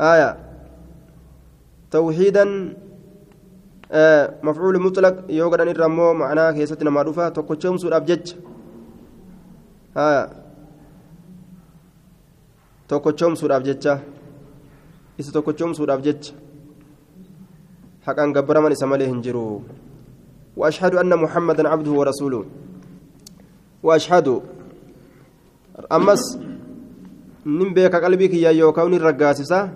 آية. 0.00 0.30
توحيدا 1.90 2.44
مفعول 4.44 4.74
مطلق 4.84 5.14
يوغدان 5.32 5.68
الرمو 5.68 6.12
معناه 6.12 6.50
كيستنا 6.52 6.90
معروفة 6.92 7.28
تكوشوم 7.28 7.76
سور 7.80 7.96
أبجج 7.96 8.36
ها 9.96 10.28
تكوشوم 12.88 13.34
سور 13.34 13.56
أبجج 13.56 13.84
إذا 15.20 15.30
تكوشوم 15.32 15.72
أبجج 18.08 18.16
حقا 18.16 18.32
قبر 18.40 18.60
من 18.60 18.72
إسماله 18.72 19.06
هنجرو 19.12 19.62
وأشهد 20.56 20.94
أن 20.94 21.12
محمدا 21.16 21.68
عبده 21.68 21.90
ورسوله. 21.90 22.44
وأشهد 23.82 24.40
أمس 25.92 26.38
نمبيك 27.46 27.94
قلبك 27.94 28.34
يا 28.34 28.50
يوكاون 28.50 28.94
الرقاسسة 28.94 29.70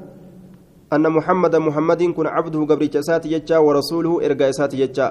أن 0.92 1.04
محمد 1.12 1.56
محمد 1.56 2.02
كن 2.02 2.26
عبده 2.26 2.60
قبر 2.60 2.84
جسات 2.84 3.26
يجا 3.26 3.58
ورسوله 3.58 4.26
إرقى 4.26 4.50
إسات 4.50 4.74
يجا. 4.74 5.08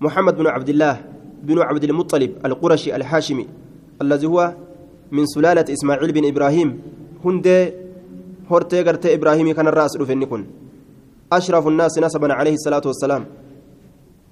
محمد 0.00 0.36
بن 0.36 0.46
عبد 0.46 0.68
الله 0.68 0.94
بن 1.42 1.58
عبد 1.58 1.84
المطلب 1.84 2.30
القرشي 2.46 2.96
الحاشمي 2.96 3.46
الذي 4.02 4.26
هو 4.26 4.54
من 5.12 5.26
سلالة 5.26 5.68
إسماعيل 5.72 6.12
بن 6.12 6.24
إبراهيم. 6.32 6.68
هند 7.24 7.46
هرتي 8.50 8.82
قرتي 8.82 9.14
إبراهيم 9.14 9.52
كان 9.52 9.68
الرأس 9.68 9.96
رفني 10.00 10.26
كن. 10.26 10.44
أشرف 11.32 11.64
الناس 11.68 11.98
نسبا 11.98 12.34
عليه 12.34 12.54
الصلاة 12.54 12.84
والسلام 12.86 13.22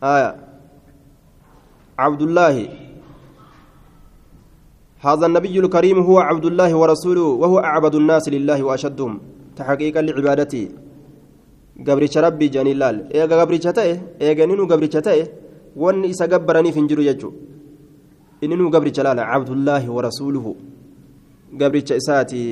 آية 0.03 0.37
عبد 1.99 2.23
الله 2.23 2.69
هذا 5.01 5.27
النبي 5.27 5.59
الكريم 5.59 5.99
هو 6.09 6.19
عبد 6.19 6.45
الله 6.45 6.71
ورسوله 6.75 7.27
وهو 7.43 7.59
أعبد 7.59 7.95
الناس 7.95 8.29
لله 8.29 8.63
وأشدهم 8.63 9.21
تحقيقا 9.57 10.01
لعبادتي 10.03 10.65
gabricha 11.87 12.21
rabbii 12.21 12.51
jedhanii 12.51 12.75
laal 12.75 12.97
eega 13.15 13.37
gabricha 13.41 13.73
ta'e 13.73 13.93
eega 14.19 14.43
inni 14.45 14.57
nu 14.59 14.67
gabricha 14.67 15.01
ta'e 15.09 15.21
wanni 15.83 16.09
isa 16.13 16.27
gabbaraniif 16.33 16.75
hin 16.75 16.89
jiru 16.91 17.05
jechuudha 17.09 17.39
inni 18.43 18.57
nu 18.57 18.71
gabricha 18.75 19.03
laala 19.07 19.27
cabdullaahi 19.33 19.89
warasuuluhu 19.97 20.57
gabricha 21.61 21.95
isaati 22.01 22.43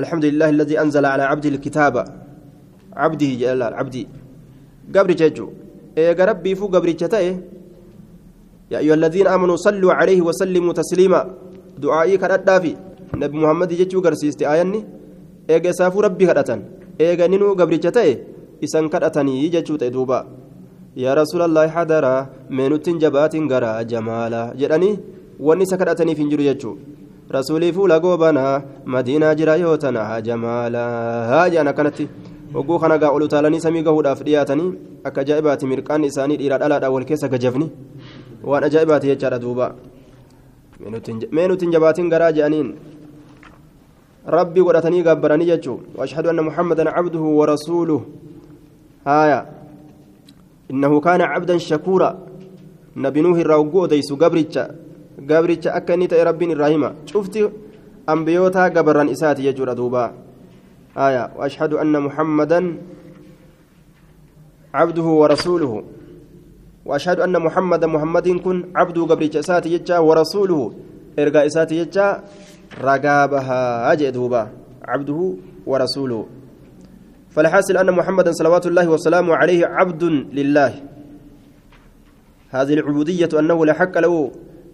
alxamdulillahi 0.00 0.52
alladii 0.54 0.78
anzala 0.84 1.12
calaa 1.12 1.28
cabdihi 1.32 1.52
cabdii 2.96 3.36
jedhan 3.42 3.72
cabdii 3.78 4.06
gabricha 4.94 5.28
jechuun 5.28 5.52
eega 5.96 6.26
rabbiifu 6.30 6.68
gabricha 6.74 7.08
ta'e 7.08 7.30
yaa 8.70 8.80
iyo 8.84 8.94
alladhiin 8.94 9.26
amanuu 9.34 9.58
salluu 9.58 9.90
calayhi 9.90 10.20
wasallimuu 10.28 10.72
tasliima. 10.80 11.20
Du'aa'ii 11.82 12.18
kadhadhaafi 12.22 12.72
nabi 13.20 13.38
muhammad 13.42 13.70
jechuu 13.80 14.00
garsiiste 14.06 14.44
aayanni 14.46 14.84
eega 15.48 15.70
isaafuu 15.70 16.02
rabbii 16.06 16.26
kadhatan. 16.30 16.60
Eega 16.98 17.28
ninuu 17.28 17.54
gabricha 17.54 17.92
ta'e 17.92 18.18
isan 18.60 18.88
kadhatanii 18.92 19.48
jechuu 19.54 19.78
ta'e 19.80 19.90
duuba. 19.90 20.26
Yaa 20.96 21.14
rasuulallaahi 21.20 21.70
hadaraa 21.76 22.26
meenuttiin 22.50 22.98
jabaatiin 22.98 23.48
garaa 23.48 23.84
jamaala 23.84 24.52
jedhanii 24.60 24.98
wanni 25.40 25.64
isa 25.68 25.76
kadhataniif 25.80 26.18
hin 26.18 26.30
jiru 26.30 26.42
jechuudha. 26.50 26.82
rasuulii 27.30 27.72
fuula 27.76 28.00
goobanaa 28.00 28.62
madiinaa 28.92 29.34
jira 29.38 29.56
yoo 29.62 29.76
tanaa 29.76 30.20
jamaala. 30.28 30.84
Haa 31.30 31.48
jedhan 31.52 31.68
akkanatti. 31.72 32.08
Hogguu 32.54 32.78
kana 32.78 32.98
gaa 32.98 33.12
ol 33.16 33.22
utaalanii 33.28 33.60
samii 33.60 33.82
gahuudhaaf 33.88 34.22
dhiyaatanii 34.26 34.70
akka 35.04 35.20
ajaa'ibaati 35.20 35.70
mirqaan 35.72 36.04
isaanii 36.10 36.38
dhiiraa 36.40 36.60
dhalaadhaan 36.62 36.94
wal 36.94 37.08
keessa 37.10 37.28
gajafni 37.28 37.70
waan 38.50 38.64
ajaa'ibaati 38.68 39.10
jechaadha 39.12 39.42
duuba 39.46 39.74
meenuttiin 41.32 41.72
jabaatiin 41.74 42.10
garaa 42.14 42.32
jedhaniin 42.38 42.70
ربي 44.28 44.60
ودتني 44.60 45.02
غبرني 45.02 45.44
جچو 45.50 45.74
واشهد 45.96 46.26
ان 46.26 46.40
محمدا 46.48 46.90
عبده 46.90 47.24
ورسوله 47.38 48.00
هايا 49.06 49.40
انه 50.70 51.00
كان 51.00 51.20
عبدا 51.20 51.58
شكورا 51.58 52.10
نبي 52.96 53.20
نوح 53.20 53.38
الروغو 53.38 53.86
ديسو 53.86 54.14
غبريچا 54.22 54.64
غبريچا 55.30 55.76
اكني 55.76 56.06
تي 56.06 56.22
ربي 56.28 56.44
الرحيم 56.52 56.84
شفت 57.10 57.34
انبيوتا 58.12 58.68
غبرن 58.76 59.08
اساتي 59.08 59.42
يجور 59.48 59.72
دوبا 59.72 60.04
آية 60.98 61.30
وأشهد 61.38 61.72
أن 61.74 61.94
محمدا 62.02 62.76
عبده 64.74 65.02
ورسوله. 65.02 65.84
وأشهد 66.86 67.20
أن 67.20 67.38
محمدا 67.38 67.86
محمد 67.86 68.28
كن 68.28 68.64
عبده 68.76 69.02
قبل 69.02 69.36
إساتي 69.36 69.72
يجا 69.72 69.98
ورسوله. 69.98 70.72
إرقى 71.18 71.46
إساتي 71.46 71.76
يجا 71.78 72.22
رقابها 72.82 73.92
أجدوبا 73.92 74.42
عبده 74.84 75.20
ورسوله. 75.66 76.26
فالحاصل 77.30 77.76
أن 77.76 77.90
محمدا 77.90 78.32
صلوات 78.32 78.66
الله 78.66 78.88
وسلامه 78.88 79.34
عليه 79.36 79.66
عبد 79.66 80.02
لله. 80.32 80.72
هذه 82.50 82.74
العبودية 82.74 83.28
أنه 83.38 83.66
لا 83.66 83.72
حق 83.72 83.98
له 83.98 84.30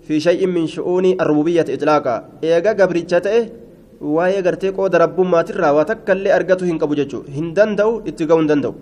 في 0.07 0.21
شيء 0.21 0.47
من 0.47 0.67
شؤون 0.67 1.05
الربوبية 1.21 1.67
إطلاقا. 1.69 2.29
إيجا 2.45 2.73
قبرتشته 2.73 3.64
waa'ee 4.01 4.43
gartee 4.43 4.73
qooda 4.73 4.99
rabbummaatirraa 5.05 5.73
waa 5.77 5.85
takka 5.91 6.13
illee 6.17 6.33
argatu 6.39 6.65
hin 6.71 6.79
qabu 6.79 6.95
jechuudha 7.01 7.33
hin 7.37 7.55
danda'u 7.57 8.03
itti 8.11 8.27
ga'uu 8.27 8.41
hin 8.41 8.49
danda'u. 8.49 8.75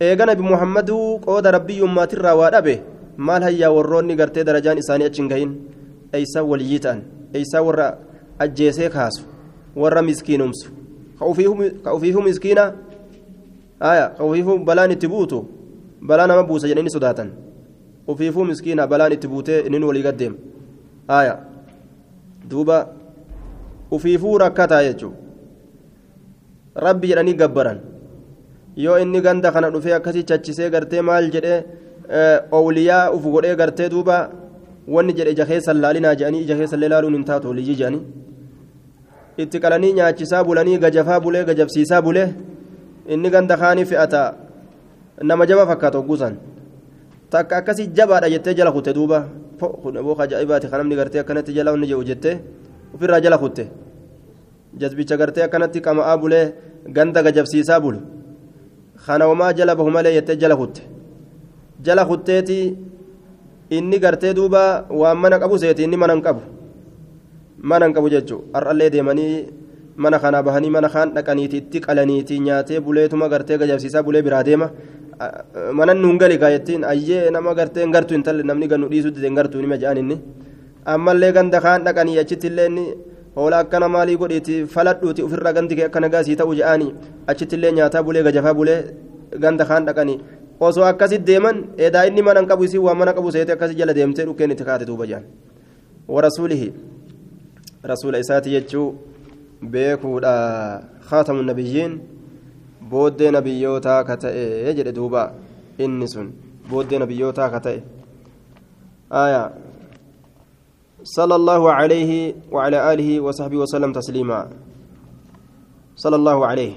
Eega 0.00 0.26
nabi 0.26 0.42
muhammaduu 0.42 1.18
qooda 1.26 1.50
rabbiyyummaatirraa 1.56 2.34
waa 2.40 2.50
dhabe 2.54 2.74
maal 3.16 3.42
hayyaa 3.48 3.70
warroonni 3.76 4.16
gartee 4.20 4.44
darajaan 4.48 4.78
isaanii 4.82 5.06
achi 5.10 5.22
hin 5.22 5.28
gahin 5.32 5.52
eeysaa 6.18 6.42
waliyyii 6.50 6.80
ta'an 6.86 7.00
eeysaa 7.40 7.62
warra 7.68 7.86
ajjeesee 8.46 8.88
kaasu 8.96 9.22
warra 9.84 10.02
miskiinumsu 10.08 10.68
ka 11.18 11.24
ufiifuu 11.94 12.22
miskiina 12.28 12.64
aya 13.80 14.08
ka 14.18 14.24
ufiifuu 14.24 14.58
balaan 14.68 14.90
itti 14.96 15.08
buutu 15.08 15.38
balaa 16.02 16.26
nama 16.26 16.42
buusa 16.44 16.68
jedhanii 16.68 16.90
sodaatan. 16.90 17.30
Ufiifuu 18.08 18.44
miskiina 18.44 18.86
balaan 18.86 19.12
itti 19.12 19.28
buutee 19.28 19.60
inni 19.66 19.84
walii 19.84 20.02
gaddeema 20.02 20.36
aya 21.08 21.38
duuba 22.50 22.76
ufiifuu 23.90 24.38
rakkataa 24.44 24.82
jechuudha 24.88 25.16
rabbi 26.86 27.08
jedhanii 27.10 27.34
gabbaran 27.42 27.78
yoo 28.84 28.98
inni 28.98 29.20
ganda 29.26 29.52
kana 29.52 29.70
dhufee 29.74 29.94
akkasii 29.98 30.22
chachisee 30.30 30.70
gartee 30.70 31.02
maal 31.08 31.30
jedhee 31.34 31.60
owliyaa 32.58 33.10
uf 33.16 33.22
godhee 33.34 33.54
gartee 33.60 33.88
duuba 33.94 34.16
wanni 34.94 35.12
jedhe 35.18 35.30
ija 35.36 35.46
keessan 35.50 35.80
laalinaa 35.84 36.14
jedhanii 36.14 36.42
ija 36.46 36.56
keessallee 36.56 36.88
laaluun 36.94 37.14
hin 37.18 37.24
taatu 37.30 37.48
oliyyi 37.52 37.74
jedhanii 37.80 38.02
itti 39.44 39.60
qalanii 39.64 39.92
nyaachisaa 40.00 40.44
bulanii 40.44 40.78
gajafaa 40.84 41.20
bulee 41.20 41.44
gajabsiisaa 41.48 42.02
bulee 42.02 42.28
inni 43.14 43.30
ganda 43.30 43.56
kaanii 43.62 43.84
fe'ata 43.92 44.22
nama 45.30 45.46
jaba 45.46 45.66
fakkaata 45.70 45.98
ogguusan 46.02 46.36
takka 47.30 47.56
akkasii 47.60 47.86
jabaadha 47.98 48.28
jettee 48.34 48.54
jala 48.54 48.72
kutte 48.76 48.92
duuba 48.98 49.18
kun 49.82 49.96
aboo 49.96 50.16
ajaa'ibaati 50.24 50.68
kan 50.70 50.78
namni 50.80 50.96
gartee 51.00 51.20
akkanatti 51.24 51.52
jala 51.56 51.70
wanni 51.74 51.86
jedhu 51.90 52.04
jettee 52.10 52.36
ofirraa 52.94 53.20
jala 53.24 53.38
kutte 53.38 53.64
jazbicha 54.80 55.16
gartee 55.20 55.44
akkanatti 55.46 55.80
qama'aa 55.86 56.16
bulee 56.22 56.44
ganda 56.96 57.22
gajabsiisaa 57.26 57.80
bulu 57.84 58.00
kana 59.06 59.24
homaa 59.30 59.52
jala 59.58 59.74
bahu 59.78 59.90
malee 59.96 60.12
jettee 60.16 60.36
jala 60.42 60.56
kutte 60.56 60.82
jala 61.86 62.04
kutteeti 62.10 62.58
inni 63.78 63.98
gartee 64.04 64.34
duuba 64.38 64.62
waan 65.00 65.18
mana 65.18 65.38
qabu 65.42 65.58
seeti 65.58 65.82
inni 65.86 65.96
mana 66.02 66.14
hin 66.16 66.22
qabu 66.26 66.40
mana 67.70 67.86
hin 67.86 67.94
qabu 67.96 68.08
jechuun 68.14 68.42
har'allee 68.54 68.90
deemanii 68.94 69.32
mana 69.96 70.18
kanaa 70.22 70.42
bahanii 70.48 70.70
mana 70.76 70.88
kaan 70.94 71.14
dhaqaniiti 71.16 71.56
itti 71.62 71.80
qalaniiti 71.86 72.38
nyaatee 72.46 72.80
buleetuma 72.86 73.28
gartee 73.32 73.58
gajabsiisaa 73.62 74.02
bulee 74.06 74.22
biraa 74.26 74.42
deema 74.48 74.70
mana 75.72 75.94
nuun 75.94 76.18
gali 76.18 76.38
kaayettiin 76.38 76.84
ayyee 76.84 77.30
nama 77.30 77.54
gartee 77.54 77.82
hin 77.84 77.92
gartu 77.96 78.14
hin 78.14 78.22
talle 78.26 78.42
namni 78.50 78.68
gannu 78.72 78.88
dhiisuu 78.92 79.10
dide 79.16 79.26
hin 79.28 79.34
gartu 79.40 79.58
nima 79.64 79.76
jedhan 79.82 79.98
inni 80.02 80.16
ammallee 80.94 81.32
ganda 81.36 81.60
kaan 81.66 81.84
dhaqanii 81.86 82.18
achitti 82.22 82.46
illee 82.52 82.70
hoolaa 83.36 83.60
akkana 83.64 83.88
maalii 83.94 84.16
godhiiti 84.22 84.54
faladhuuti 84.74 85.22
ofirraa 85.26 85.52
gandi 85.58 85.76
kee 85.78 85.86
akkana 85.88 86.08
gaasii 86.14 86.36
ta'uu 86.40 86.54
jedhaanii 86.60 86.92
achitti 87.32 87.56
illee 87.58 87.72
nyaataa 87.78 88.02
bulee 88.06 88.22
gajafaa 88.26 88.54
bulee 88.60 88.78
ganda 89.42 89.64
kaan 89.70 89.86
dhaqanii 89.88 90.18
osoo 90.68 90.84
akkasit 90.90 91.26
deeman 91.30 91.58
edaa 91.88 92.04
inni 92.10 92.22
mana 92.28 92.44
qabu 92.52 92.64
isii 92.68 92.82
waan 92.86 92.98
mana 93.02 93.12
qabu 93.18 93.32
seete 93.36 93.52
akkasi 93.56 93.74
jala 93.80 93.94
deemtee 93.98 94.24
dhukkeen 94.28 94.50
itti 94.54 94.64
kaate 94.68 94.86
duuba 94.90 95.06
jedhan 95.10 95.24
warasuulihi 96.16 96.68
rasuula 97.92 98.18
isaati 98.24 98.50
jechuu 98.56 98.88
beekuudha 99.74 100.32
khaatamu 101.10 101.42
nabiyyiin 101.50 102.00
booddee 102.90 103.30
nabiyyootaa 103.36 104.00
ka 104.08 104.16
ta'e 104.24 104.74
jedhe 104.80 104.92
duuba 104.98 105.28
inni 105.78 106.08
sun 106.14 106.32
booddee 106.70 106.98
nabiyyootaa 107.04 107.50
ka 107.54 107.60
ta'e 107.68 107.80
صلى 111.06 111.34
الله 111.34 111.72
عليه 111.72 112.34
وعلى 112.50 112.78
آله 112.92 113.20
وصحبه 113.20 113.56
وسلم 113.56 113.92
تسليما. 113.92 114.50
صلى 115.94 116.16
الله 116.16 116.46
عليه. 116.46 116.74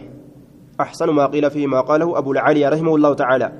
أحسن 0.80 1.10
ما 1.10 1.26
قيل 1.26 1.52
فيه 1.52 1.68
ما 1.68 1.82
قاله 1.82 2.18
أبو 2.18 2.32
العالي 2.32 2.70
رحمه 2.70 2.96
الله 2.96 3.13
تعالى. 3.13 3.52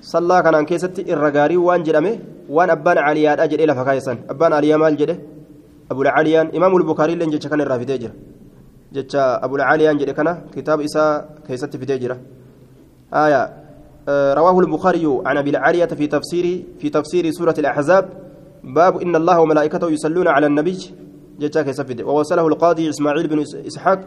صلى 0.00 0.42
كان 0.42 0.54
عن 0.54 0.64
كيست 0.64 0.98
الرقاري 0.98 1.56
وان 1.56 1.82
جرمه 1.82 2.18
وان 2.48 2.70
أبان 2.70 2.98
عليان 2.98 3.40
أجل 3.40 3.60
إلى 3.64 3.74
فكايسا 3.74 4.18
أبان 4.30 4.52
عليا 4.52 4.76
مال 4.76 4.96
جده. 4.96 5.16
أبو 5.90 6.02
العاليان 6.02 6.46
إمام 6.56 6.76
البخاري 6.76 7.14
لن 7.14 7.38
كان 7.38 7.60
الرافي 7.60 7.84
تجر 7.84 8.10
جتش 8.92 9.16
أبو 9.16 9.56
العاليان 9.56 9.96
جده 9.96 10.12
كان 10.12 10.28
كتاب 10.54 10.80
إساء 10.80 11.38
كيست 11.46 11.76
في 11.76 11.86
تجرة 11.86 12.16
آية 13.14 13.42
آه، 14.08 14.34
رواه 14.34 14.60
البخاري 14.60 15.20
عن 15.26 15.36
أبي 15.36 15.50
العالية 15.50 15.84
في 15.98 16.06
تفسير 16.06 16.64
في 16.78 16.88
تفسير 16.90 17.30
سورة 17.30 17.54
الأحزاب 17.58 18.29
باب 18.64 19.00
إن 19.00 19.16
الله 19.16 19.40
وملائكته 19.40 19.90
يصلون 19.90 20.28
على 20.28 20.46
النبي 20.46 20.78
جتاك 21.40 21.68
يسفد 21.68 22.02
ووصله 22.02 22.46
القاضي 22.46 22.88
إسماعيل 22.88 23.26
بن 23.26 23.40
إسحاق 23.40 24.00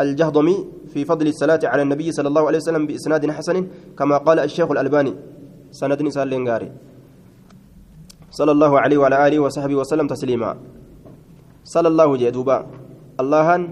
الجهضمي 0.00 0.56
في 0.92 1.04
فضل 1.04 1.26
الصلاة 1.26 1.60
على 1.64 1.82
النبي 1.82 2.12
صلى 2.12 2.28
الله 2.28 2.46
عليه 2.46 2.58
وسلم 2.58 2.86
بإسناد 2.86 3.30
حسن 3.30 3.66
كما 3.98 4.16
قال 4.18 4.38
الشيخ 4.38 4.70
الألباني 4.70 5.14
سند 5.70 6.02
نسال 6.02 6.28
لنغاري. 6.28 6.72
صلى 8.30 8.52
الله 8.52 8.80
عليه 8.80 8.98
وعلى 8.98 9.26
آله 9.26 9.38
وصحبه 9.38 9.74
وسلم 9.74 10.06
تسليما. 10.06 10.56
صلى 11.64 11.88
الله 11.88 12.16
جدوبا 12.16 12.66
اللهن 13.20 13.62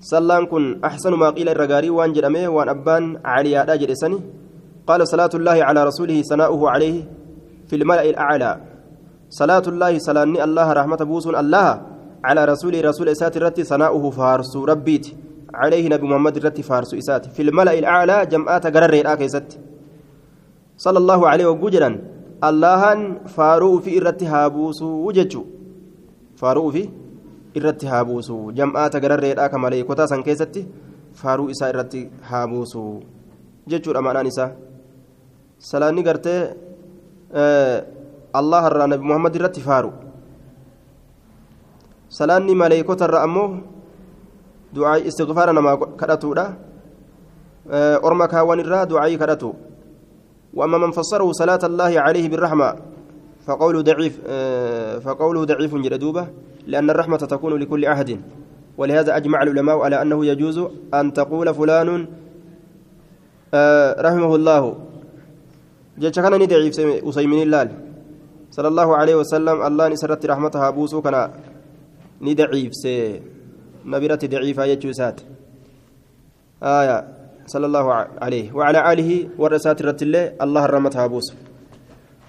sallaan 0.00 0.48
kun 0.48 0.80
axsanu 0.80 1.20
maa 1.20 1.36
qiila 1.36 1.52
irra 1.52 1.68
gaarii 1.68 1.92
waan 1.92 2.16
jedhame 2.16 2.48
waan 2.48 2.72
abbaan 2.72 3.20
caliyaadha 3.20 3.76
jedhe 3.76 3.96
sani 4.00 4.16
qaala 4.88 5.04
salaatu 5.04 5.36
llaahi 5.36 5.60
calaa 5.60 5.84
rasuulihi 5.92 6.24
sanaa'uhu 6.24 6.64
calayhi 6.72 7.04
fi 7.68 7.76
lmala'i 7.76 8.16
salaatu 9.38 9.70
llaahi 9.80 10.00
salaanni 10.08 10.38
allaha 10.46 10.74
rahmata 10.80 11.04
buusuun 11.10 11.34
allaha 11.42 11.72
calaa 12.26 12.46
rasuulihi 12.52 12.82
rasuula 12.90 13.14
isaati 13.16 13.38
irratti 13.40 13.64
sanaa'uhu 13.72 14.08
faarsuu 14.20 14.66
rabbiiti 14.72 15.12
عليه 15.50 15.90
نبي 15.90 16.06
محمد 16.06 16.36
الرتي 16.36 16.62
فارس 16.62 16.94
إسات 16.94 17.34
في 17.34 17.42
الملأ 17.42 17.74
الأعلى 17.82 18.16
جمعات 18.30 18.64
قرر 18.70 18.94
كيست 19.18 19.58
صلى 20.78 20.98
الله 21.02 21.20
عليه 21.28 21.46
وجرا 21.50 21.90
الله 22.48 22.82
فارو 23.36 23.72
في 23.82 23.98
الرتي 23.98 24.26
هابوس 24.30 24.82
وججو 24.82 25.42
فارو 26.38 26.70
في 26.70 26.82
irratti 27.58 27.86
haa 27.90 28.04
buusu 28.06 28.52
jam'aata 28.54 29.00
gararreedhaa 29.02 29.48
ka 29.52 29.58
maleekotaa 29.58 30.06
san 30.06 30.22
keessatti 30.22 30.60
faaruu 31.20 31.48
isaa 31.54 31.70
irratti 31.72 32.02
haa 32.30 32.46
buusu 32.46 32.82
jechuudha 33.72 34.02
maanaan 34.06 34.30
isaa 34.30 34.50
salaanni 35.70 36.04
allah 38.32 38.62
irraa 38.70 38.86
nabi 38.92 39.04
muhammad 39.04 39.34
irratti 39.34 39.60
faaru 39.60 39.90
salaanni 42.08 42.54
maleekota 42.54 43.04
irraa 43.08 43.24
ammoo 43.28 43.48
du'aa 44.74 44.98
istighfaara 45.08 45.52
namaa 45.52 45.76
kadhatuudha 46.00 46.46
orma 48.02 48.28
kaawwan 48.28 48.60
irraa 48.60 48.86
kadhatu 49.22 49.50
وأما 50.54 50.78
من 50.78 50.90
فسره 50.90 51.32
صلاة 51.32 51.62
الله 51.62 52.00
عليه 52.00 52.28
بالرحمة 52.28 52.76
فقوله 53.46 53.80
ضعيف 53.80 54.14
فقوله 55.06 55.44
ضعيف 55.44 55.74
جلدوبة 55.74 56.26
لأن 56.66 56.90
الرحمة 56.90 57.16
تكون 57.16 57.54
لكل 57.54 57.86
عهد 57.86 58.20
ولهذا 58.78 59.16
أجمع 59.16 59.42
العلماء 59.42 59.78
على 59.78 60.02
أنه 60.02 60.26
يجوز 60.26 60.58
أن 60.94 61.12
تقول 61.12 61.54
فلان 61.54 62.06
آه 63.54 64.02
رحمه 64.02 64.34
الله. 64.34 64.62
جيتش 65.98 66.18
كان 66.18 66.34
ندعي 66.42 66.68
أسيمين 67.06 67.42
الله. 67.46 67.89
صلى 68.50 68.68
الله 68.68 68.88
عليه 68.96 69.14
وسلم 69.22 69.56
الله 69.62 69.84
نسرت 69.88 70.26
رحمتها 70.26 70.70
بوسو 70.70 71.02
كان 71.02 71.16
ندعي 72.22 72.68
سي 72.82 73.20
نبرة 73.86 74.22
ضعيفة 74.24 74.64
يجوسات 74.64 75.18
آية 76.62 76.96
صلى 77.46 77.66
الله 77.66 77.86
عليه 78.24 78.46
وعلى 78.52 78.92
آله 78.92 79.10
ورسات 79.38 79.80
الرت 79.80 80.02
الله 80.02 80.24
الله 80.44 80.62
رحمتها 80.66 81.06
بوسو 81.06 81.34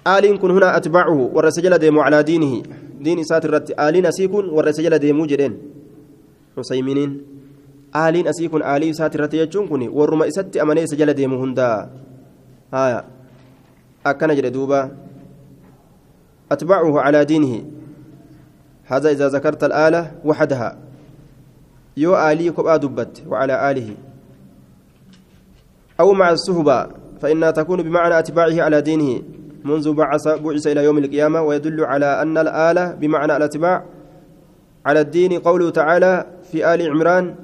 آل 0.06 0.24
كن 0.38 0.50
هنا 0.50 0.76
أتبعه 0.76 1.18
ورسجل 1.34 1.78
ديمو 1.78 2.00
على 2.00 2.22
دينه 2.22 2.54
asii 3.02 4.28
kun 4.30 4.46
warra 4.54 4.70
isa 4.70 4.82
jala 4.82 4.98
deemuu 5.02 5.26
jedheen 5.26 5.58
husayminiin 6.56 7.12
aaliin 7.94 8.28
asii 8.28 8.48
kun 8.48 8.62
aalii 8.62 8.94
isaati 8.94 9.18
irratti 9.18 9.42
jechuun 9.42 9.66
kun 9.68 9.82
warruma 9.90 10.26
isatti 10.30 10.60
amanee 10.60 10.84
isa 10.86 10.96
jala 10.96 11.14
deemu 11.14 11.38
hundaa 11.38 11.88
haya 12.70 13.02
أتبعه 16.52 17.00
على 17.00 17.24
دينه. 17.24 17.64
هذا 18.84 19.10
إذا 19.10 19.28
ذكرت 19.28 19.64
الآلة 19.64 20.12
وحدها. 20.24 20.78
يو 21.96 22.16
آلي 22.16 22.50
كبا 22.50 22.76
دبت 22.76 23.22
وعلى 23.28 23.70
آله. 23.70 23.94
أو 26.00 26.12
مع 26.12 26.30
الصهبة 26.30 26.86
فإنها 27.20 27.50
تكون 27.50 27.82
بمعنى 27.82 28.18
أتباعه 28.18 28.62
على 28.62 28.80
دينه. 28.80 29.22
منذ 29.64 29.92
بعث 29.92 30.28
بعث 30.28 30.66
إلى 30.66 30.84
يوم 30.84 30.98
القيامة 30.98 31.42
ويدل 31.42 31.84
على 31.84 32.22
أن 32.22 32.38
الآلة 32.38 32.94
بمعنى 32.94 33.36
الأتباع 33.36 33.84
على 34.86 35.00
الدين 35.00 35.38
قوله 35.38 35.70
تعالى 35.70 36.26
في 36.52 36.74
آل 36.74 36.90
عمران 36.90 37.34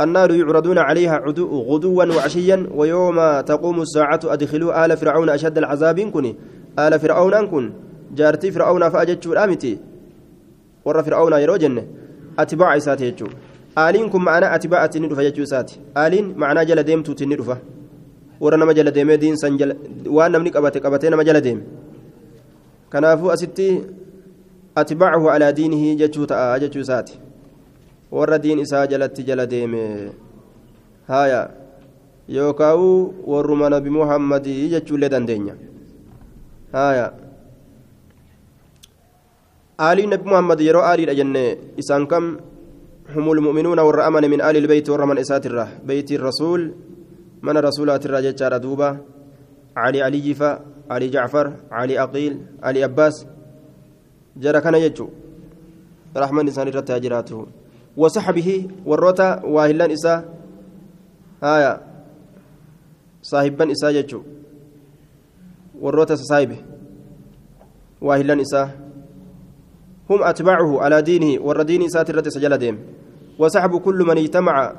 النار 0.00 0.30
يعرضون 0.30 0.78
عليها 0.78 1.22
غدوا 1.68 2.04
وعشيا 2.04 2.66
ويوم 2.74 3.40
تقوم 3.40 3.80
الساعة 3.80 4.20
أدخلوا 4.24 4.84
آل 4.84 4.96
فرعون 4.96 5.28
أشد 5.28 5.58
العذاب 5.58 6.00
كني 6.00 6.36
آل 6.78 7.00
فرعون 7.00 7.34
أنكن 7.34 7.72
jaartii 8.14 8.52
fir'aawnaa 8.52 8.90
fa'a 8.90 9.06
jechuudha 9.06 9.46
miti? 9.46 9.78
Warra 10.84 11.02
fir'aawnaa 11.02 11.40
yeroo 11.40 11.58
jenne 11.58 11.84
atibaaca 12.36 12.76
isaati 12.82 13.04
jechuudha 13.10 13.36
aaliin 13.76 14.10
kun 14.10 14.22
ma'anaa 14.22 14.52
atibaacaatti 14.56 15.00
ni 15.00 15.08
dhufa 15.08 15.22
jechuu 15.24 15.42
isaati. 15.42 15.80
Aaliin 15.96 16.34
ma'anaa 16.42 16.64
jala 16.64 16.82
deemtuutti 16.82 17.26
ni 17.26 17.36
dhufa. 17.36 17.56
Warra 18.40 18.56
nama 18.58 18.74
jala 18.74 18.90
deemee 18.90 19.16
diinsan 19.18 19.58
waan 20.10 20.32
namni 20.32 20.50
qabate 20.50 20.80
qabatee 20.80 21.10
nama 21.10 21.24
jala 21.24 21.40
deeme. 21.40 21.62
Kanaafuu 22.90 23.30
asitti 23.30 23.82
atibaacahu 24.74 25.30
alaa 25.30 25.52
diinihii 25.52 25.96
jechuu 25.96 26.26
ta'a 26.26 26.58
jechuu 26.58 26.80
isaati. 26.80 27.18
Warra 28.12 28.38
diin 28.38 28.58
isaa 28.58 28.86
jalatti 28.86 29.22
jala 29.22 29.46
deeme. 29.46 30.10
Haaya. 31.08 31.50
Yookaan 32.28 32.80
warruma 33.26 33.70
nabi 33.70 33.90
muhammadii 33.90 34.68
jechuullee 34.68 35.08
dandeenya. 35.08 35.54
Haaya. 36.72 37.12
Aalii 39.78 40.06
nabi 40.06 40.24
muhammad 40.28 40.60
yeroo 40.60 40.84
aaliidha 40.90 41.14
jenne 41.14 41.58
isaan 41.76 42.06
kam 42.06 42.40
هم 43.06 43.32
المؤمنون 43.32 43.78
والرأمن 43.78 44.30
من 44.30 44.40
آل 44.42 44.56
البيت 44.56 44.90
والرمن 44.90 45.18
إسات 45.18 45.46
الره 45.46 45.68
بيت 45.86 46.10
الرسول. 46.12 46.74
من 47.42 47.56
رسولات 47.56 48.06
الراجة 48.06 48.58
دوبا 48.58 48.98
علي 49.76 50.02
علي 50.02 50.20
جفا 50.20 50.50
علي 50.90 51.08
جعفر 51.08 51.52
علي 51.70 51.94
أقيل 52.02 52.34
علي 52.62 52.84
أباس. 52.84 53.26
جرى 54.36 54.60
كان 54.60 54.74
يجو. 54.74 55.06
رحمن 56.16 56.50
إنسان 56.50 56.68
رتاجراته 56.68 57.46
وصحبه 57.96 58.48
والروتا 58.86 59.46
واهلان 59.46 59.90
إسا. 59.90 60.24
آية. 61.42 61.72
صاحبا 63.22 63.70
إسا 63.70 63.90
يجو 63.90 64.20
والروتا 65.78 66.14
صاحبه 66.16 66.58
واهلان 68.02 68.40
إسا. 68.40 68.85
هم 70.10 70.22
أتباعه 70.22 70.80
على 70.82 71.02
دينه 71.02 71.42
والردين 71.42 71.82
إسات 71.82 72.10
الرد 72.10 72.28
سجل 72.28 72.58
ديم. 72.58 72.78
وصحب 73.38 73.76
كل 73.76 73.98
من 74.06 74.18
اجتمع 74.18 74.72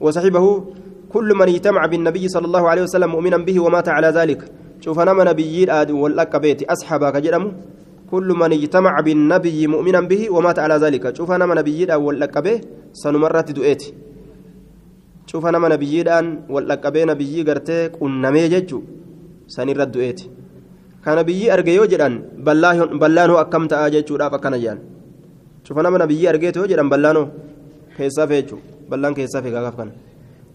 وصحبه 0.00 0.64
كل 1.12 1.28
من 1.34 1.48
اجتمع 1.48 1.86
بالنبي 1.86 2.28
صلى 2.28 2.46
الله 2.46 2.68
عليه 2.68 2.82
وسلم 2.82 3.10
مؤمنا 3.10 3.36
به 3.36 3.60
ومات 3.60 3.88
على 3.88 4.08
ذلك. 4.08 4.40
شوف 4.80 4.98
أنا 4.98 5.30
نبي 5.30 5.72
آدم 5.72 5.98
والأك 5.98 6.36
بيتي 6.36 6.64
أصحابك 6.66 7.16
جرموا. 7.16 7.50
كل 8.10 8.28
من 8.40 8.52
اجتمع 8.52 9.00
بالنبي 9.00 9.66
مؤمنا 9.66 10.00
به 10.00 10.30
ومات 10.30 10.58
على 10.58 10.74
ذلك. 10.74 11.16
شوف 11.16 11.30
أنا 11.30 11.46
نبي 11.46 11.84
آدم 11.84 12.40
به 12.40 12.60
سنمرت 12.92 13.50
دؤيتي. 13.52 13.94
شوف 15.26 15.46
أنا 15.46 15.58
نبي 15.58 16.00
آدم 16.00 16.38
به 16.94 17.04
نبي 17.04 17.42
قرتي 17.42 17.88
كنمي 17.88 18.48
ججو 18.48 18.82
سنرد 19.46 19.92
دؤيتي. 19.92 20.30
كان 21.04 21.18
نبي 21.18 21.52
أرجيو 21.54 21.84
جران 21.92 22.14
بلانه 23.02 23.34
أكم 23.42 23.64
تأججو 23.72 24.14
رافا 24.20 24.36
كان 24.44 24.54
جان 24.62 24.78
شوف 25.64 25.78
أنا 25.78 25.90
من 25.90 26.00
نبي 26.04 26.22
أرجيتو 26.30 26.66
جران 26.70 26.88
بلانه 26.92 27.22
كيسا 27.96 28.26
فيجو 28.30 28.56
بلان 28.90 29.12
كيسا 29.18 29.40
في 29.44 29.50
غاف 29.54 29.74
كان 29.78 29.90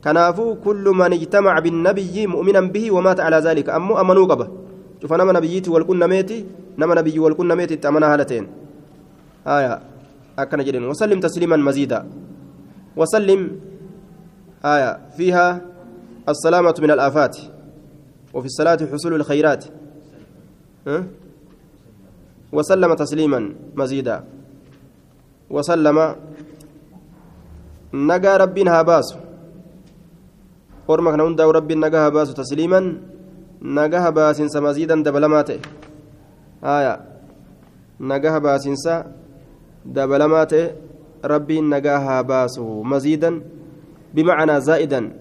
كنافو 0.04 0.46
كل 0.66 0.86
من 1.00 1.12
اجتمع 1.18 1.54
بالنبي 1.66 2.16
مؤمنا 2.34 2.62
به 2.74 2.86
ومات 2.96 3.20
على 3.26 3.38
ذلك 3.48 3.68
أمو 3.78 3.94
أمنوا 4.02 4.26
قبه 4.32 4.48
شوف 5.02 5.12
نما 5.20 5.34
نبيتي 5.38 5.70
والكن 5.74 6.02
ميتي 6.12 6.40
نما 6.80 6.94
نبي 7.00 7.20
والكن 7.20 7.50
ميتي 7.60 7.76
تأمنا 7.76 8.14
هالتين 8.14 8.46
آية 9.48 9.74
أكن 10.40 10.60
جدين 10.64 10.84
وسلم 10.86 11.20
تسليما 11.20 11.58
مزيدا 11.58 12.00
وسلم 13.00 13.42
آية 14.66 14.92
فيها 15.18 15.62
السلامة 16.30 16.76
من 16.80 16.92
الآفات 16.92 17.38
وفي 18.34 18.46
الصلاة 18.46 18.80
حصول 18.92 19.14
الخيرات؟ 19.14 19.66
وسلم 22.52 22.92
تسليما 22.94 23.40
مزيدا 23.76 24.18
وسلم 25.50 25.98
نجا 27.94 28.34
ربنا 28.38 28.72
hundaa'u 31.28 31.52
rabbiin 31.52 31.84
nagaha 31.84 32.08
baasu 32.16 32.32
tasliiman 32.32 32.86
nagaha 33.60 34.08
baasinsa 34.08 34.64
maziidan 34.64 35.04
dabalamaa 35.04 35.44
ta'e 35.44 35.60
haya 36.64 36.94
nagaha 38.00 38.40
baasinsa 38.40 38.94
dabalamaa 39.84 40.48
ta'e 40.48 40.64
rabbiin 41.34 41.68
nagaha 41.68 42.24
baasu 42.24 42.64
maziidan 42.88 43.44
bimacnaa 44.16 44.64
zaa'idan 44.64 45.12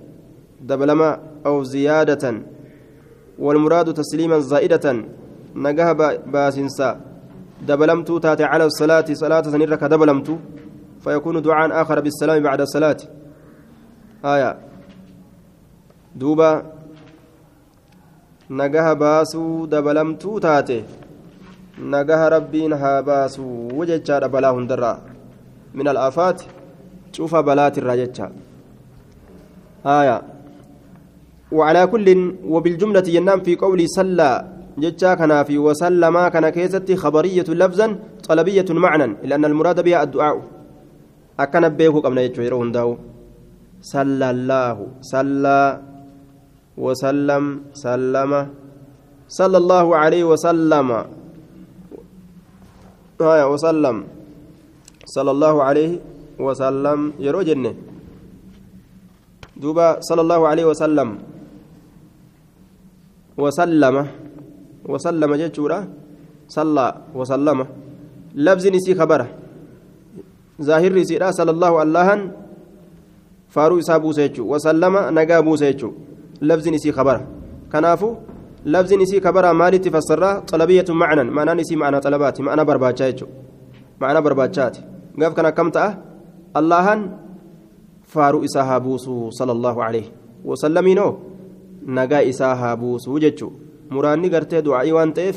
dabalamaa 0.63 1.19
aw 1.43 1.57
ziyaadatan 1.67 2.37
والمراد 3.39 3.95
تسليما 3.95 4.39
زائدة 4.39 4.87
نجاه 5.57 5.93
باسنسا. 6.33 7.01
دبلمت 7.69 8.13
تاتي 8.23 8.45
على 8.45 8.65
الصلاة 8.65 9.09
صلاة 9.13 9.43
سنرك 9.43 9.85
دبلمت 9.85 10.39
فيكون 11.01 11.43
دعاء 11.43 11.83
آخر 11.83 12.01
بالسلام 12.01 12.43
بعد 12.43 12.61
الصلاة. 12.61 12.97
آية. 14.25 14.59
دوبا. 16.17 16.63
نجاه 18.51 18.93
باسو 18.93 19.65
دبلمت 19.67 20.23
تاتي. 20.43 20.85
نجاه 21.81 22.29
ربين 22.29 22.73
ها 22.73 23.01
باسو 23.01 23.69
وجدت 23.79 24.11
بلاه 24.11 24.57
درا. 24.71 24.99
من 25.75 25.89
الآفات 25.89 26.43
شوف 27.13 27.37
بلات 27.37 27.79
الراجتها 27.79 28.33
آية. 29.87 30.23
وعلى 31.53 31.87
كل 31.87 32.35
وبالجملة 32.45 33.07
ينام 33.09 33.41
في 33.41 33.57
قول 33.57 33.89
صلى. 33.89 34.56
جتشا 34.79 35.15
كان 35.15 35.43
في 35.43 35.59
وسلم 35.59 36.29
كان 36.29 36.49
كيستي 36.49 36.97
خبرية 36.97 37.49
لفظا 37.49 37.99
طلبية 38.29 38.67
معنى 38.71 39.17
لأن 39.25 39.45
المراد 39.45 39.85
بها 39.85 40.03
الدعاء. 40.03 40.43
أكن 41.41 41.69
بيكو 41.69 42.01
قبل 42.01 42.19
يجو 42.19 42.65
داو 42.73 42.97
صلى 43.81 44.31
الله 44.31 44.77
صلى 45.01 45.81
وسلم 46.77 47.43
سلم. 47.73 48.33
صلى 49.29 49.59
الله 49.59 49.87
عليه 49.97 50.25
وسلم. 50.25 50.89
آية 53.21 53.47
وسلم. 53.53 53.97
صلى 55.05 55.31
الله 55.31 55.55
عليه 55.63 55.93
وسلم. 56.41 57.13
يرو 57.19 57.43
جنة. 57.43 57.73
دوبا 59.57 60.01
صلى 60.01 60.21
الله 60.21 60.41
عليه 60.49 60.65
وسلم. 60.69 61.09
وسلم. 63.39 63.97
وسلم 64.89 65.31
جتشورا 65.35 65.79
صلى 66.49 66.87
وسلم. 67.15 67.59
لفظ 68.35 68.65
نسي 68.67 68.93
خبره. 68.95 69.27
ظاهر 70.63 70.91
رسيرا 70.95 71.31
صلى 71.31 71.51
الله 71.51 71.73
الله 71.83 72.09
فارو 73.55 73.79
إسا 73.79 73.97
بوسيتشو 73.99 74.43
وسلم 74.53 74.95
نقا 75.17 75.41
بوسيتشو. 75.41 75.91
لفظ 76.43 76.67
نسي 76.69 76.93
خبره. 76.93 77.23
كنافو 77.73 78.11
لفظ 78.67 78.93
نسي 78.95 79.21
خبره 79.21 79.53
مالي 79.53 79.79
تفسره 79.79 80.31
طلبية 80.51 80.89
معنى. 80.89 81.23
معنى 81.31 81.53
نسي 81.61 81.77
معنى 81.77 82.01
طلبات 82.01 82.41
معنى 82.41 82.63
برباچات 82.65 83.21
معنى 84.01 84.21
برباچات 84.21 84.77
قف 85.21 85.33
كان 85.37 85.49
كم 85.51 85.71
تأه 85.71 85.99
الله 86.57 86.87
فارو 88.13 88.45
إسا 88.45 88.63
صلى 89.31 89.53
الله 89.53 89.77
عليه 89.85 90.07
وسلم 90.45 90.87
نقا 91.87 92.29
إسا 92.29 92.75
بوسو 92.75 93.19
جتشو 93.19 93.51
muraanni 93.91 94.29
gartee 94.35 94.63
du'aa'ii 94.67 94.93
waan 94.99 95.13
ta'eef 95.19 95.37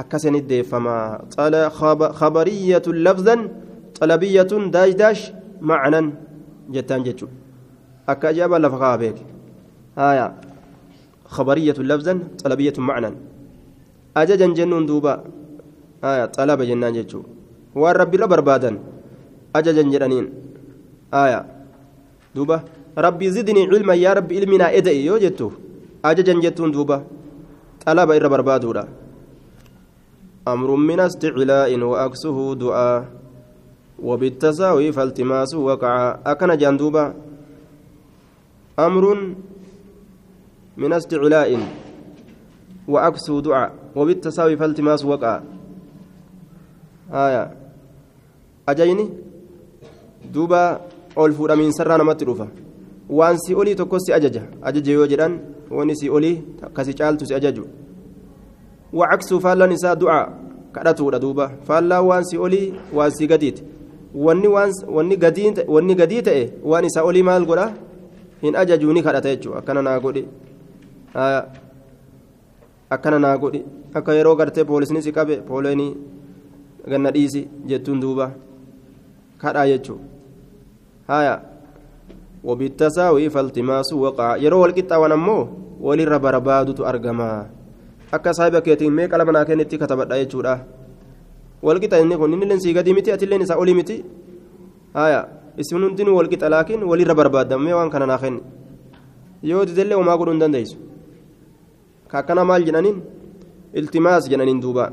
akkasanitti 0.00 0.48
deeffamaa 0.48 1.24
khabariyyatun 2.20 2.96
lafzan 3.06 3.40
xalabiyyatun 3.98 4.62
daashdaash 4.74 5.22
macnan 5.60 6.06
jettaan 6.74 7.02
jechuudha 7.06 7.34
akka 8.12 8.28
ajaa'ibaa 8.32 8.60
lafa 8.64 8.78
kaa'aa 8.82 8.98
beeke 9.02 9.24
haaya 10.00 10.26
khabariyyatun 11.36 11.86
lafzan 11.92 12.18
xalabiyyatun 12.42 12.84
macnan 12.90 13.14
ajajan 14.20 14.52
jennuun 14.58 14.84
duuba 14.90 15.12
haaya 16.04 16.28
xalaba 16.36 16.62
jennaan 16.68 16.94
jechuudha 16.98 17.28
waan 17.82 17.96
rabbiirra 18.02 18.26
barbaadan 18.28 18.76
ajajan 19.58 19.88
jedhaniin 19.92 20.26
haaya 21.12 21.40
duuba 22.36 22.56
rabbi 23.06 23.26
zidnii 23.32 23.64
cilman 23.72 23.98
yaa 24.04 24.14
rabbi 24.20 24.36
ilminaa 24.40 24.70
eda'i 24.78 25.00
yoo 25.08 25.18
jettu 25.24 25.52
ajajan 26.02 26.40
jettuun 26.44 26.72
duuba 26.76 26.96
طلب 27.86 28.10
إر 28.10 28.28
بربادودا 28.28 28.84
أمر 30.48 30.70
من 30.76 31.00
استعلاء 31.00 31.70
وأكسه 31.80 32.54
دعاء. 32.54 33.04
وبالتساوي 34.02 34.92
فالتماس 34.92 35.54
وقع. 35.54 36.18
أكن 36.26 36.56
جندوبا 36.56 37.14
أمر 38.78 39.04
من 40.76 40.92
استعلاء 40.92 41.50
وأكسه 42.88 43.40
دعاء. 43.40 43.72
وبالتساوي 43.96 44.56
فالتماس 44.56 45.04
وقع. 45.04 45.40
آية. 47.10 47.44
أجيني. 48.68 49.06
دوبا 50.34 50.80
ol 51.16 51.32
fuudhamiin 51.32 51.72
sarraa 51.72 51.96
namatti 51.96 52.24
dhufa 52.28 52.46
waan 53.08 53.38
si 53.40 53.54
olii 53.54 53.74
tokko 53.74 53.98
si 53.98 54.12
ajaja 54.12 54.42
ajaja 54.62 55.28
akkasi 55.70 56.94
caaltu 56.94 57.26
si 57.26 57.34
ajaju 57.34 57.66
wacaksuu 58.92 59.40
faallaan 59.40 59.72
isaa 59.72 59.94
du'aa 59.96 60.28
kadhatuudha 60.72 61.18
duuba 61.18 61.50
faallaa 61.68 62.02
waan 62.02 62.24
si 62.24 62.38
olii 62.38 62.74
waan 62.94 63.10
si 63.10 63.26
gadiiti 63.26 63.62
wanni 64.14 64.48
waan 64.48 64.72
wanni 65.68 65.94
gadii 65.94 66.22
ta'e 66.22 66.52
waan 66.64 66.84
isaa 66.84 67.02
olii 67.02 67.22
maal 67.22 67.46
godha 67.46 67.72
hin 68.42 68.56
ajajuu 68.56 68.92
ni 68.92 69.02
kadhata 69.02 69.28
jechuudha 69.28 69.58
akkana 69.58 69.82
naa 69.82 70.00
godhi 70.00 70.24
akkana 72.90 73.18
naa 73.18 73.36
godhi 73.38 73.64
akka 73.94 74.14
yeroo 74.14 74.36
gartee 74.36 74.64
poolisni 74.64 75.02
si 75.02 75.12
qabe 75.12 75.36
pooleenii 75.48 75.96
ganna 76.88 77.10
dhiisi 77.10 77.48
jettuun 77.66 78.00
duuba 78.00 78.30
kadhaa 79.38 79.66
jechuudha 79.66 80.04
haya 81.08 81.40
وبالتساوي 82.46 83.30
فالتماس 83.34 83.88
وقع 83.92 84.28
يرو 84.44 84.64
القطة 84.64 84.96
ونمو 85.02 85.38
ولر 85.80 86.12
بربادة 86.24 86.78
أرجما 86.88 87.30
saahiba 88.16 88.62
keetiin 88.64 88.92
mee 88.96 89.08
qalama 89.12 89.32
naa 89.32 89.44
kennitti 89.44 89.78
katabadha 89.78 90.16
jechuudha 90.20 90.54
walqixa 91.66 91.98
inni 92.00 92.16
kun 92.16 92.32
inni 92.32 92.46
lensii 92.50 92.72
gadii 92.76 92.94
miti 92.94 93.12
atilleen 93.12 93.42
isaa 93.44 93.58
olii 93.62 93.74
miti 93.74 93.96
haya 94.94 95.20
isin 95.58 95.82
hundinuu 95.84 96.16
walqixa 96.18 96.48
laakiin 96.54 96.86
walirra 96.90 97.18
barbaadamee 97.18 97.74
waan 97.78 97.90
kana 97.90 98.06
naa 98.06 98.18
kenni 98.22 98.40
yoo 99.50 99.66
didellee 99.68 99.98
homaa 100.00 100.16
godhuu 100.16 100.34
hin 100.36 100.42
dandeessu 100.44 100.78
ka 102.08 102.22
akkana 102.22 102.46
maal 102.50 102.64
jedhaniin 102.68 103.02
iltimaas 103.74 104.30
jedhaniin 104.32 104.62
duuba 104.64 104.90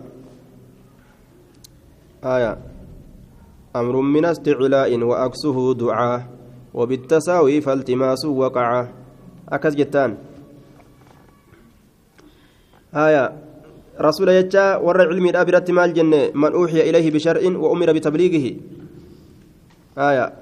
haya 2.27 2.51
أمر 3.73 3.95
من 4.01 4.25
استعلاء 4.25 5.03
وأكسه 5.03 5.57
دعاء 5.73 6.32
وبالتساوي 6.73 7.61
فالتماس 7.61 8.25
وقع. 8.25 8.87
أكس 9.49 9.75
جتان. 9.75 10.17
آية. 12.95 13.33
رسول 14.01 14.29
يجا 14.29 14.75
ور 14.75 15.01
علمي 15.01 15.29
الأبرة 15.29 15.65
مال 15.69 15.93
جنة. 15.93 16.31
من 16.33 16.51
أوحي 16.51 16.89
إليه 16.89 17.11
بشرع 17.11 17.57
وأمر 17.57 17.91
بتبليغه. 17.93 18.45
آية. 19.97 20.33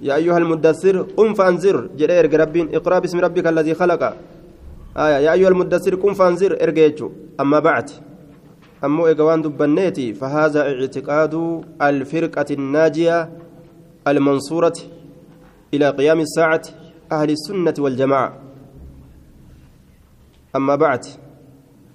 يا 0.00 0.14
أيها 0.14 0.38
المدثر 0.38 1.02
قم 1.02 1.34
فأنذر. 1.34 1.88
جرير 1.96 2.40
ربين. 2.40 2.74
اقرأ 2.74 2.98
باسم 2.98 3.20
ربك 3.20 3.46
الذي 3.46 3.74
خلق. 3.74 4.02
آية. 4.96 5.18
يا 5.26 5.32
أيها 5.32 5.48
المدثر 5.48 5.94
قم 5.94 6.14
فأنذر. 6.14 6.62
ارجيتشو 6.62 7.10
أما 7.40 7.58
بعد. 7.58 7.90
أمو 8.84 9.06
إيقوان 9.06 9.42
دبنيتي. 9.42 10.14
فهذا 10.14 10.60
اعتقاد 10.62 11.62
الفرقة 11.82 12.48
الناجية 12.50 13.18
المنصورة 14.10 14.78
إلى 15.74 15.90
قيام 15.90 16.20
الساعة 16.20 16.62
أهل 17.12 17.30
السنة 17.30 17.74
والجماعة. 17.78 18.38
أما 20.56 20.74
بعد 20.76 21.04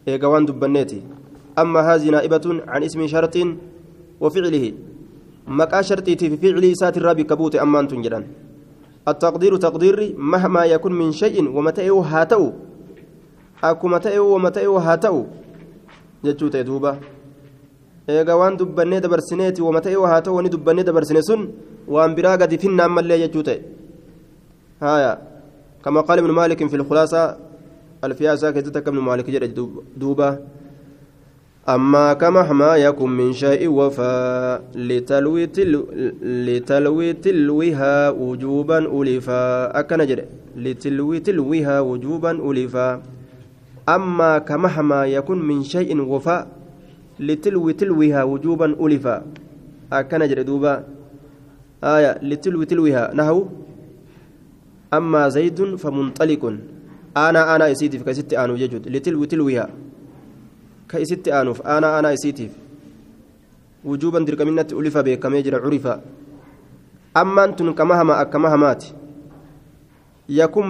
إيقوان 0.08 0.46
دبنيتي. 0.46 1.02
أما 1.60 1.80
هذه 1.80 2.10
نائبة 2.10 2.62
عن 2.68 2.84
اسم 2.84 3.08
شرط 3.08 3.38
وفعله. 4.20 4.74
مكا 5.48 5.82
شرطي 5.82 6.16
في 6.16 6.38
فعله 6.38 6.74
سات 6.74 6.98
الرابي 6.98 7.24
كبوت 7.24 7.56
أما 7.56 7.80
أنتم 7.80 8.02
التقدير 9.08 9.58
تقديري 9.58 10.16
مهما 10.18 10.66
يكون 10.66 10.94
من 10.94 11.12
شيء 11.12 11.50
ومتى 11.50 11.90
هاتو. 11.90 12.52
أكو 13.64 13.88
متى 13.88 14.20
ومتى 14.20 14.66
هاتو. 14.66 15.26
ta'e 16.50 16.64
duuba 16.64 16.98
eega 18.08 18.38
waan 18.42 18.58
dubbannee 18.58 19.02
dabarsineeti 19.06 19.62
wama 19.68 19.82
ta'e 19.86 19.96
haa 20.12 20.22
ta'u 20.22 20.36
wani 20.38 20.50
dubbannee 20.56 20.84
dabarsine 20.90 21.22
sun 21.30 21.48
waan 21.88 22.16
biraa 22.18 22.38
gadi 22.38 22.58
finnaan 22.64 22.92
mallee 22.98 23.20
jechuu 23.24 23.44
ta'e 23.48 23.60
haya 24.86 25.12
kama 25.82 26.04
qaala 26.08 26.22
ibnu 26.22 26.34
maalikin 26.40 26.70
fi 26.70 26.78
lkhulaasa 26.82 27.22
alfiyaasaa 28.02 28.54
keessatti 28.54 28.80
akka 28.82 28.92
ibnu 28.94 29.02
maalik 29.10 29.28
jedhe 29.36 29.50
duuba 30.02 30.30
أما 31.70 32.14
كمهما 32.14 32.76
يكن 32.76 33.10
من 33.10 33.34
شيء 33.34 33.68
وفاء 33.70 34.62
لتلوي 34.76 35.46
تل 35.48 35.74
لتلوي 36.22 37.14
تلوها 37.14 38.10
وجوبا 38.10 38.78
ألفا 39.02 39.80
أكنجر 39.80 40.20
لتلوي 40.58 41.20
تلوها 41.20 41.80
وجوبا 41.80 42.32
ألفا 42.52 43.02
أما 43.90 44.38
كمهما 44.38 45.06
يكن 45.06 45.38
من 45.42 45.64
شيء 45.64 46.02
وفاء 46.02 46.48
لتلوي 47.20 47.74
تلوها 47.74 48.24
وجوبا 48.24 48.68
ألفا 48.86 49.26
أكن 49.94 50.28
جردوبا 50.28 50.74
آية 51.84 52.12
لتلوي 52.22 52.66
تلوها 52.66 53.14
نهو 53.14 53.46
أما 54.94 55.30
زيد 55.30 55.76
فمنطلق 55.76 56.44
aanaa 57.16 57.46
aanaa 57.52 57.72
isiitiif 57.74 58.04
ka 58.04 58.12
isitti 58.12 58.38
aanuu 58.38 58.58
jechuudha 58.60 58.90
litilwi 58.92 59.28
tilwihaa 59.28 59.70
ka 60.88 61.00
isitti 61.00 61.32
aanuuf 61.32 61.62
aanaa 61.74 61.92
aanaa 61.98 62.12
isiitiif 62.18 62.52
wujuuban 63.86 64.26
dirqaminatti 64.28 64.76
ulifa 64.76 65.04
beekamee 65.04 65.44
jira 65.46 65.60
curifa 65.66 66.00
ammaan 67.14 67.56
tun 67.56 67.74
kama 67.74 67.96
hamaa 67.96 68.18
akkama 68.24 68.50
hamaati 68.50 68.94
yakun 70.28 70.68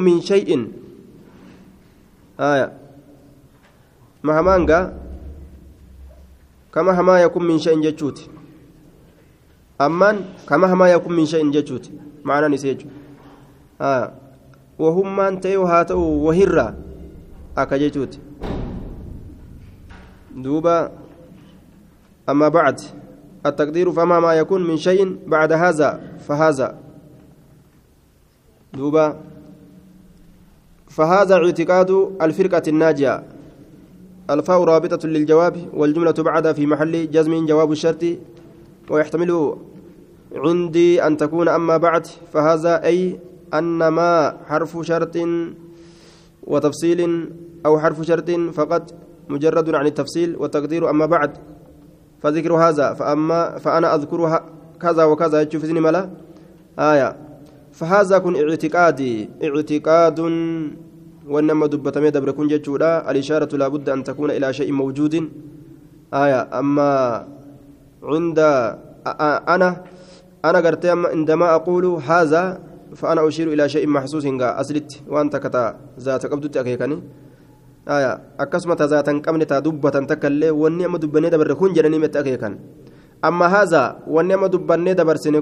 hamaa 6.76 7.20
yakun 7.20 7.46
min 7.46 7.60
shay'in 7.60 7.82
jechuuti 7.82 8.30
ammaan 9.80 10.24
kama 10.46 10.68
hamaa 10.68 10.88
yakun 10.88 11.16
min 11.16 11.26
shay'in 11.26 11.52
jechuuti 11.52 11.92
maanaan 12.24 12.54
isee 12.54 12.76
jechuudha 12.76 12.96
aya 13.80 14.12
wahummaan 14.80 15.40
ta'ee 15.40 15.66
haa 15.74 15.86
ta'u 15.86 16.26
wahirraa 16.26 16.74
akka 17.56 17.80
jechuuti 17.80 18.20
دوبا 20.36 20.92
أما 22.30 22.48
بعد 22.50 22.82
التقدير 23.46 23.92
فما 23.92 24.20
ما 24.20 24.34
يكون 24.34 24.68
من 24.68 24.78
شيء 24.78 25.20
بعد 25.28 25.52
هذا 25.52 26.02
فهذا 26.28 26.78
دوبا 28.74 29.20
فهذا 30.90 31.36
اعتقاد 31.36 31.92
الفرقة 32.22 32.62
الناجية 32.68 33.24
الفاء 34.30 34.64
رابطة 34.64 35.08
للجواب 35.08 35.56
والجملة 35.74 36.12
بعدها 36.12 36.54
في 36.54 36.66
محل 36.66 37.12
جزم 37.12 37.46
جواب 37.46 37.72
الشرط. 37.72 38.06
ويحتمل 38.90 39.56
عندي 40.36 41.04
أن 41.08 41.18
تكون 41.18 41.48
أما 41.48 41.78
بعد 41.78 42.08
فهذا 42.34 42.84
أي 42.84 43.20
أن 43.54 43.88
ما 43.88 44.38
حرف 44.48 44.78
شرط 44.82 45.18
وتفصيل 46.44 47.30
أو 47.66 47.80
حرف 47.80 48.02
شرط 48.02 48.32
فقط 48.32 48.94
مجرد 49.30 49.76
عن 49.76 49.86
التفصيل 49.86 50.36
والتقدير 50.36 50.90
أما 50.90 51.06
بعد. 51.06 51.32
فذكر 52.24 52.54
هذا 52.54 52.94
فأما 52.94 53.58
فأنا 53.58 53.96
أذكرها 53.96 54.46
كذا 54.82 55.04
وكذا 55.04 55.42
يشوف 55.42 55.66
ملا؟ 55.66 56.10
آية. 56.80 57.16
فهذا 57.72 58.18
كن 58.18 58.50
اعتقادي 58.50 59.30
اعتقاد 59.44 60.20
وإنما 61.30 61.66
دبتمي 61.68 62.10
دبر 62.10 62.32
كن 62.32 62.48
جتشودا 62.48 63.10
الإشارة 63.12 63.52
لابد 63.58 63.90
أن 63.90 64.04
تكون 64.04 64.30
إلى 64.38 64.54
شيء 64.54 64.72
موجود 64.72 65.14
آية 66.14 66.42
أما 66.60 66.90
عند 68.04 68.40
أنا 69.56 69.70
أنا 70.46 70.60
قرت 70.66 70.86
عندما 70.86 71.48
أقول 71.56 71.86
هذا 72.10 72.44
فأنا 72.96 73.28
أشير 73.28 73.48
إلى 73.54 73.70
شيء 73.70 73.86
محسوس 73.88 74.26
أسلت 74.62 74.90
وأنت 75.10 75.36
كتا 75.36 75.64
ذات 76.00 76.26
قبضت 76.26 76.58
أكيكني 76.58 76.98
akkasuma 77.86 78.76
tazaata 78.76 79.12
hin 79.14 79.22
qabne 79.22 79.46
taa 79.46 79.62
dubbatan 79.62 80.08
takka 80.10 80.26
illee 80.28 80.50
wanni 80.50 80.86
amma 80.86 80.98
dubbannee 80.98 81.30
dabarre 81.30 81.54
kun 81.54 81.70
jedhanii 81.70 82.02
matti 82.02 82.18
akeekan 82.18 82.58
amma 83.22 83.50
haazaa 83.50 84.02
wanni 84.10 84.34
amma 84.34 84.50
dubbannee 84.50 84.96
dabarsine 84.98 85.42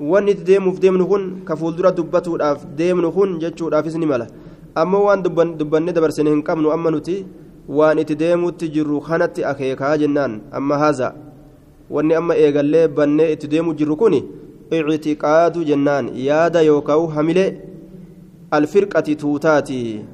wanni 0.00 0.34
deemuuf 0.34 0.80
deemnu 0.80 1.06
kun 1.06 1.24
ka 1.44 1.56
fuuldura 1.56 1.92
dubbatuudhaaf 1.92 2.66
deemnu 2.78 3.12
kun 3.12 3.38
jechuudhaafis 3.38 3.94
ni 4.02 4.06
mala 4.06 4.26
ammoo 4.74 5.04
waan 5.06 5.22
dubbannee 5.58 5.92
dabarsine 5.92 6.30
hin 6.30 6.42
qabnu 6.42 6.72
amma 6.76 6.90
nuti 6.90 7.16
waan 7.68 7.98
itti 7.98 8.16
deemuutti 8.24 8.68
jirru 8.76 9.00
kanatti 9.08 9.44
akeekaa 9.44 9.96
jennaan 10.04 10.40
amma 10.60 10.78
haazaa 10.84 11.14
wanni 11.90 12.14
amma 12.20 12.36
eegallee 12.44 12.86
bannee 12.88 13.32
itti 13.32 13.48
deemuu 13.56 13.74
jirru 13.74 13.96
kun 13.96 14.14
ictiqaadu 14.70 15.64
jennaan 15.64 16.10
yaada 16.28 16.62
yookaan 16.62 17.08
hamilee. 17.16 17.50
alfirqati 18.50 19.16
tuutaati 19.16 20.04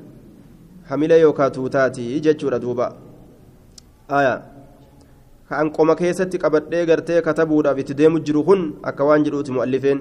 hamilee 0.89 1.21
yookaan 1.21 1.53
tuutaati 1.53 2.21
jechuudha 2.21 2.59
duuba 2.59 2.87
aya 4.09 4.43
kan 5.49 5.71
qoma 5.71 5.95
keessatti 5.97 6.39
qabadhee 6.39 6.87
gartee 6.87 7.21
katabuudhaaf 7.23 7.79
itti 7.79 7.95
deemu 7.95 8.21
jiru 8.21 8.45
kun 8.45 8.75
akka 8.83 9.05
waan 9.05 9.25
jedhuuti 9.25 9.53
mu'allifeen. 9.53 10.01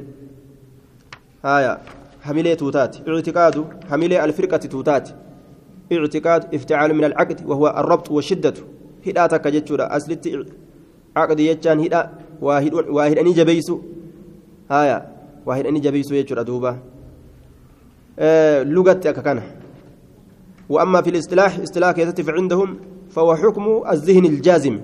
Aya 1.44 1.80
hamilee 2.26 2.56
tuutaati? 2.56 3.04
Ictiqaadu 3.06 3.66
hamilee 3.90 4.20
alfirqati 4.20 4.68
tuutaati? 4.68 5.14
اعتقاد 5.94 6.56
افتعال 6.56 6.94
من 6.94 7.04
العقد 7.04 7.46
وهو 7.46 7.68
الربط 7.68 8.12
والشدة 8.12 8.54
هدا 9.08 9.28
تك 9.28 9.48
جتشورا 9.48 9.96
أصلت 9.98 10.48
عقد 11.16 11.40
يجان 11.40 11.80
هدا 11.80 12.10
واحد 12.42 12.74
واحد 12.74 13.18
أني 13.18 13.32
جبيسو 13.34 13.80
هايا 14.72 14.98
واحد 15.46 15.66
أني 15.66 15.80
جبيسو 15.80 16.16
يجورا 16.16 16.42
دوبا 16.42 16.78
لغة 18.76 18.94
ككنا 18.94 19.44
وأما 20.70 21.02
في 21.02 21.10
الاصطلاح 21.10 21.60
اصطلاح 21.60 21.92
كيست 21.92 22.30
عندهم 22.30 22.70
فهو 23.10 23.36
حكم 23.36 23.84
الذهن 23.92 24.26
الجازم 24.26 24.80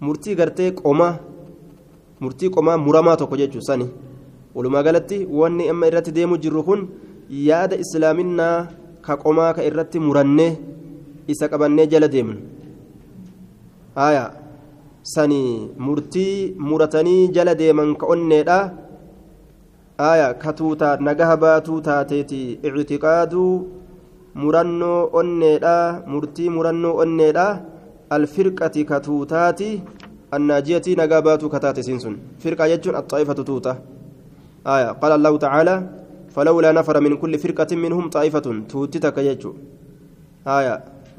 murtii 0.00 0.34
gartee 0.40 0.70
qomaa 0.80 1.14
murtii 2.20 2.50
qomaa 2.54 2.76
muramaa 2.84 3.16
tokko 3.20 3.36
jechuun 3.40 3.62
sani. 3.68 3.86
Walumaa 4.54 4.82
galatti 4.86 5.26
wanni 5.40 5.68
amma 5.72 5.86
irratti 5.90 6.12
deemu 6.16 6.36
jirru 6.42 6.62
kun 6.68 6.80
yaada 7.48 7.76
islaaminaa 7.84 8.56
ka 9.06 9.16
qomaa 9.22 9.52
ka 9.56 9.62
irratti 9.68 9.98
murannee 10.06 10.52
isa 11.32 11.48
qabannee 11.52 11.86
jala 11.92 12.08
deemnu. 12.14 12.36
Aayaa 14.04 14.30
sani 15.14 15.40
murtii 15.86 16.54
muratanii 16.68 17.28
jala 17.36 17.54
deeman 17.60 17.94
ka 18.00 18.06
onneedha. 18.14 18.58
Aayaa 20.08 20.34
ka 20.42 20.52
tuutaa 20.58 20.96
nagaha 21.06 21.36
baatuu 21.44 21.80
taateeti 21.88 22.40
ictiqaaduu 22.66 23.52
murannoo 24.42 25.00
onneedha 25.20 25.76
murtii 26.12 26.48
murannoo 26.56 26.94
onneedha. 27.04 27.46
Annaajiyatii 30.36 30.96
nagaa 31.00 31.22
baatuu 31.26 31.50
kataate 31.54 31.82
siin 31.86 32.00
sun 32.04 32.16
firqa 32.42 32.68
jechuun 32.72 32.96
axaa'ifatu 33.00 33.44
tuuta 33.48 33.72
aya 34.74 34.94
qaala 35.00 35.14
allahu 35.20 35.38
tacaala 35.46 35.76
فلولا 36.34 36.72
نفر 36.72 37.00
من 37.00 37.16
كل 37.16 37.38
فرقة 37.38 37.76
منهم 37.76 38.04
طائفة 38.10 38.46
توتتك 38.70 39.18
يجو 39.18 39.50
آية 40.46 40.74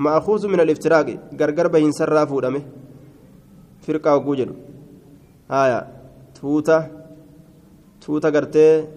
مأخوذ 0.05 0.47
من 0.47 0.59
الافتراق 0.59 1.07
غرغر 1.39 1.67
بين 1.67 1.91
سرافو 1.91 2.39
دمه 2.39 2.61
فرقة 3.85 4.15
وجوجل 4.15 4.49
آية 5.51 5.79
توتا 6.35 6.77
tuuta 8.01 8.31
gartee 8.31 8.87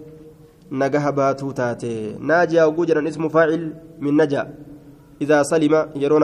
nagaha 0.71 1.11
baatuu 1.11 1.53
taate 1.53 2.17
naajiyaa 2.29 2.65
oguu 2.69 2.85
jedhan 2.89 3.07
ismu 3.07 3.29
faacil 3.29 3.65
min 4.05 4.15
naja 4.17 4.41
idaa 5.23 5.43
salima 5.43 5.79
yeroo 6.01 6.19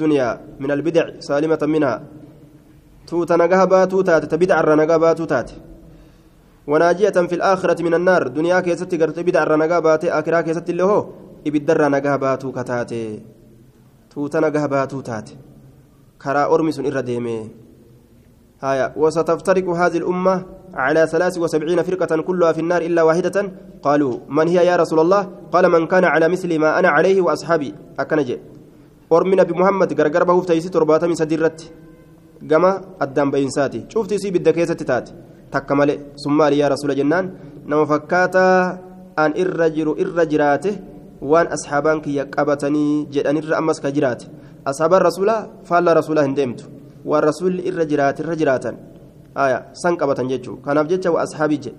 dunyaa 0.00 0.38
min 0.60 0.70
albidic 0.70 1.22
saalimatan 1.26 1.70
minhaa 1.70 1.98
tuuta 3.08 3.36
nagaha 3.36 3.66
baatuu 3.66 4.02
taate 4.02 4.26
ta 4.26 4.36
bidcarra 4.38 4.76
nagaa 4.76 4.98
baatuu 4.98 5.26
taate 5.26 5.54
وناجية 6.66 7.10
في 7.10 7.34
الآخرة 7.34 7.82
من 7.82 7.94
النار 7.94 8.28
دنيا 8.28 8.60
كيستي 8.60 8.96
قرت 8.96 9.18
بدع 9.18 9.44
رنقا 9.44 9.78
باتي 9.78 10.12
آخرة 10.12 10.40
كيستي 10.40 10.72
اللي 10.72 10.84
هو 10.84 11.06
إبدر 11.46 11.76
رنقا 11.80 12.16
باتو 12.16 12.52
كتاتي 12.52 13.22
توتا 14.10 14.40
نقا 14.40 14.66
باتو 14.66 15.00
تاتي 15.00 15.36
كرا 16.22 16.54
أرمس 16.54 16.78
إر 16.78 17.00
ديمي 17.00 17.50
هايا 18.62 18.92
وستفترق 18.96 19.66
هذه 19.68 19.96
الأمة 19.96 20.44
على 20.74 21.06
ثلاث 21.06 21.38
وسبعين 21.38 21.82
فرقة 21.82 22.22
كلها 22.22 22.52
في 22.52 22.60
النار 22.60 22.82
إلا 22.82 23.02
واحدة؟ 23.02 23.52
قالوا 23.82 24.14
من 24.28 24.48
هي 24.48 24.66
يا 24.66 24.76
رسول 24.76 25.00
الله؟ 25.00 25.28
قال 25.52 25.68
من 25.68 25.86
كان 25.86 26.04
على 26.04 26.28
مثل 26.28 26.58
ما 26.58 26.78
أنا 26.78 26.88
عليه 26.88 27.20
وأصحابي. 27.20 27.74
أكنجي 27.98 28.38
أرمنا 29.12 29.42
بمحمد 29.42 30.00
غرغر 30.00 30.24
بهوف 30.24 30.46
تيسي 30.46 30.68
ترباتا 30.68 31.06
من 31.06 31.14
سديرت. 31.14 31.72
قما 32.50 32.80
الدم 33.02 33.30
بينساتي. 33.30 33.86
شفتي 33.88 34.18
سي 34.18 34.30
بالدكيسة 34.30 34.74
تات 34.74 35.10
تكمل 35.52 35.98
ثم 36.24 36.42
يا 36.42 36.68
رسول 36.68 36.96
جنان. 36.96 37.34
نما 37.66 37.84
فكاتا 37.84 38.78
أن 39.18 39.30
إرجر 39.40 39.88
إرجراته 40.00 40.78
وان 41.22 41.46
أصحابان 41.46 42.00
كي 42.00 42.14
يقبتني 42.14 43.04
جدان 43.04 43.36
إر 43.36 43.58
أمس 43.58 43.80
كجرات 43.80 44.22
أصحاب 44.66 44.94
الرسول 44.94 45.30
فال 45.64 45.88
رسول 47.06 47.60
هندمت 47.60 47.62
والرسول 47.62 47.66
إرجرات 47.66 48.20
إرجراتا 48.20 48.76
آية 49.36 49.58
سن 49.72 49.94
قبتن 49.96 50.28
جيتشو 50.28 50.56
كان 50.64 50.78
أفجتش 50.78 51.06
وأصحابي 51.06 51.56
جي 51.56 51.72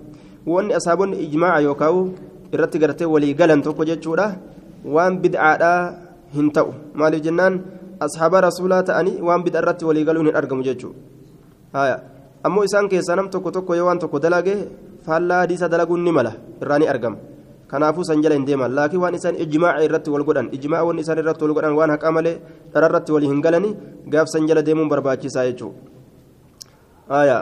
وان 0.46 0.72
أصحابون 0.72 1.14
إجماع 1.14 1.60
يوكاو 1.60 2.08
irratti 2.54 2.78
gartee 2.78 3.04
walii 3.04 3.34
galan 3.34 3.62
tokko 3.62 3.82
jechuudha 3.82 4.38
waan 4.84 5.18
bid'aadha 5.18 5.94
hin 6.34 6.52
ta'u 6.54 6.70
maaliif 6.94 7.24
jennaan 7.26 7.54
ashaaba 7.98 8.46
rasuulaa 8.46 8.82
ta'anii 8.86 9.18
waan 9.18 9.42
bid'a 9.42 9.58
irratti 9.58 9.84
walii 9.84 10.04
galuun 10.06 10.30
hin 10.30 10.36
argamu 10.36 10.62
jechuudha 10.62 11.98
ammoo 12.46 12.62
isaan 12.62 12.88
keessaa 12.88 13.16
nam 13.16 13.26
tokko 13.26 13.50
tokko 13.50 13.74
yoo 13.74 13.86
waan 13.86 13.98
tokko 13.98 14.22
dalage 14.22 14.54
faallaa 15.06 15.40
hadiisa 15.42 15.68
dalaguun 15.68 16.04
ni 16.06 16.12
mala 16.12 16.32
irraa 16.62 16.78
ni 16.78 16.86
argama 16.86 17.33
kanaafuu 17.70 18.04
san 18.04 18.22
jala 18.22 18.34
hin 18.38 18.46
deeman 18.48 18.72
laakiin 18.78 19.02
waan 19.04 19.14
isaan 19.18 19.36
ijmaaca 19.46 19.84
irratti 19.88 20.10
wal 20.14 20.24
godhan 20.28 20.48
ijmaaca 20.58 20.84
waan 20.90 20.98
isaan 21.02 21.18
irratti 21.22 21.44
wal 21.44 21.54
godhan 21.58 21.74
waan 21.80 21.90
haqaa 21.94 22.12
malee 22.18 22.36
dhara 22.72 22.86
irratti 22.90 23.12
walii 23.16 23.30
hin 23.32 23.40
galani 23.46 23.70
gaaf 24.14 24.28
san 24.34 24.46
jala 24.48 24.62
deemuun 24.68 24.88
barbaachisaa 24.92 25.44
jechuudha 25.50 27.38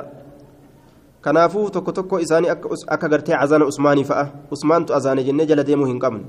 kanaafuu 1.27 1.67
tokko 1.71 1.93
tokko 1.99 2.17
isaanii 2.21 2.51
akka 2.95 3.09
gartee 3.09 3.37
azaana 3.45 3.65
usmaanii 3.73 4.05
fa'a 4.11 4.25
usmaantu 4.57 4.95
azaane 4.99 5.23
jennee 5.29 5.47
jala 5.51 5.65
deemuu 5.69 5.87
hin 5.91 6.01
qabnu 6.05 6.25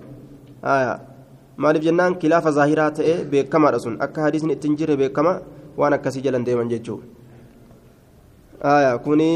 maaliif 1.58 1.84
jennaan 1.88 2.16
kilaafa 2.22 2.52
zaahiraa 2.58 2.92
ta'e 3.00 3.14
beekamaadha 3.32 3.80
sun 3.86 3.96
akka 4.08 4.22
hadiisni 4.26 4.54
ittiin 4.58 4.76
jirre 4.78 4.96
beekama 5.02 5.34
waan 5.78 5.94
akkasii 5.98 6.22
jalan 6.28 6.46
deeman 6.46 6.70
jechuudha 6.74 7.06
kuni 9.08 9.30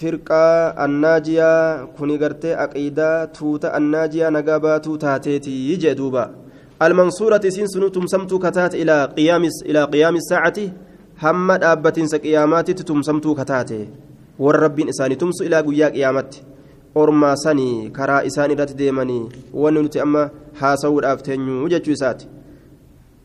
firqaa 0.00 0.74
annaajiyaa 0.84 1.86
kuni 1.96 2.18
gartee 2.18 2.54
aqiidaa 2.66 3.26
tuuta 3.38 3.72
annaajiyaa 3.78 4.30
nagaa 4.36 4.60
baatuu 4.66 4.98
taateetii 5.06 5.76
jee 5.76 5.94
duuba. 6.02 6.24
المنصورة 6.82 7.48
سين 7.48 7.66
سنو 7.66 7.88
تمسمتو 7.88 8.38
كتات 8.38 8.74
إلى 8.74 9.04
قيام 9.16 9.44
إلى 9.66 9.84
قيام 9.84 10.16
الساعة 10.16 10.58
هم 11.22 11.52
دابة 11.52 12.08
قيامات 12.24 12.70
تمسمتو 12.70 13.34
كتات 13.34 13.70
والرب 14.38 14.80
إساني 14.80 15.14
تمسو 15.14 15.44
إلى 15.44 15.60
قيا 15.60 15.88
قيامت 15.88 16.42
أرما 16.96 17.34
سني 17.34 17.90
كرا 17.96 18.26
إساني 18.26 18.54
رات 18.54 18.72
ديمني 18.72 19.28
وننتي 19.54 20.02
أما 20.02 20.30
حاسو 20.60 20.98
الأفتنيو 20.98 21.64
وجتشو 21.64 21.94
سات 21.94 22.22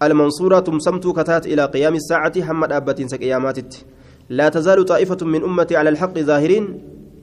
المنصورة 0.04 0.60
تمسمتو 0.60 1.14
كتات 1.14 1.48
إلى 1.48 1.66
قيام 1.66 1.96
الساعة 1.96 2.34
هم 2.38 2.66
دابة 2.66 3.00
قيامات 3.22 3.58
لا 4.30 4.50
تزال 4.50 4.86
طائفة 4.86 5.26
من 5.26 5.44
أمتي 5.44 5.78
على 5.78 5.90
الحق 5.90 6.20
ظاهرين 6.20 6.66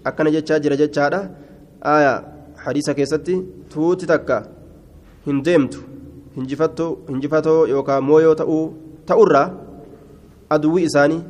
أكن 0.07 0.27
جتشا 0.31 0.59
جرى 0.59 0.77
جتشا 0.77 1.31
آية 1.85 2.15
حديثة 2.57 2.93
كيستي 2.93 3.35
توتي 3.71 4.07
تكا 4.07 4.39
هندمتو 5.27 5.93
hinjifatoo 6.37 7.67
yookaan 7.73 8.05
mooyoo 8.09 8.35
ta'uu 8.41 8.63
ta'urraa 9.09 9.49
aduwwi 10.55 10.85
isaanii 10.89 11.21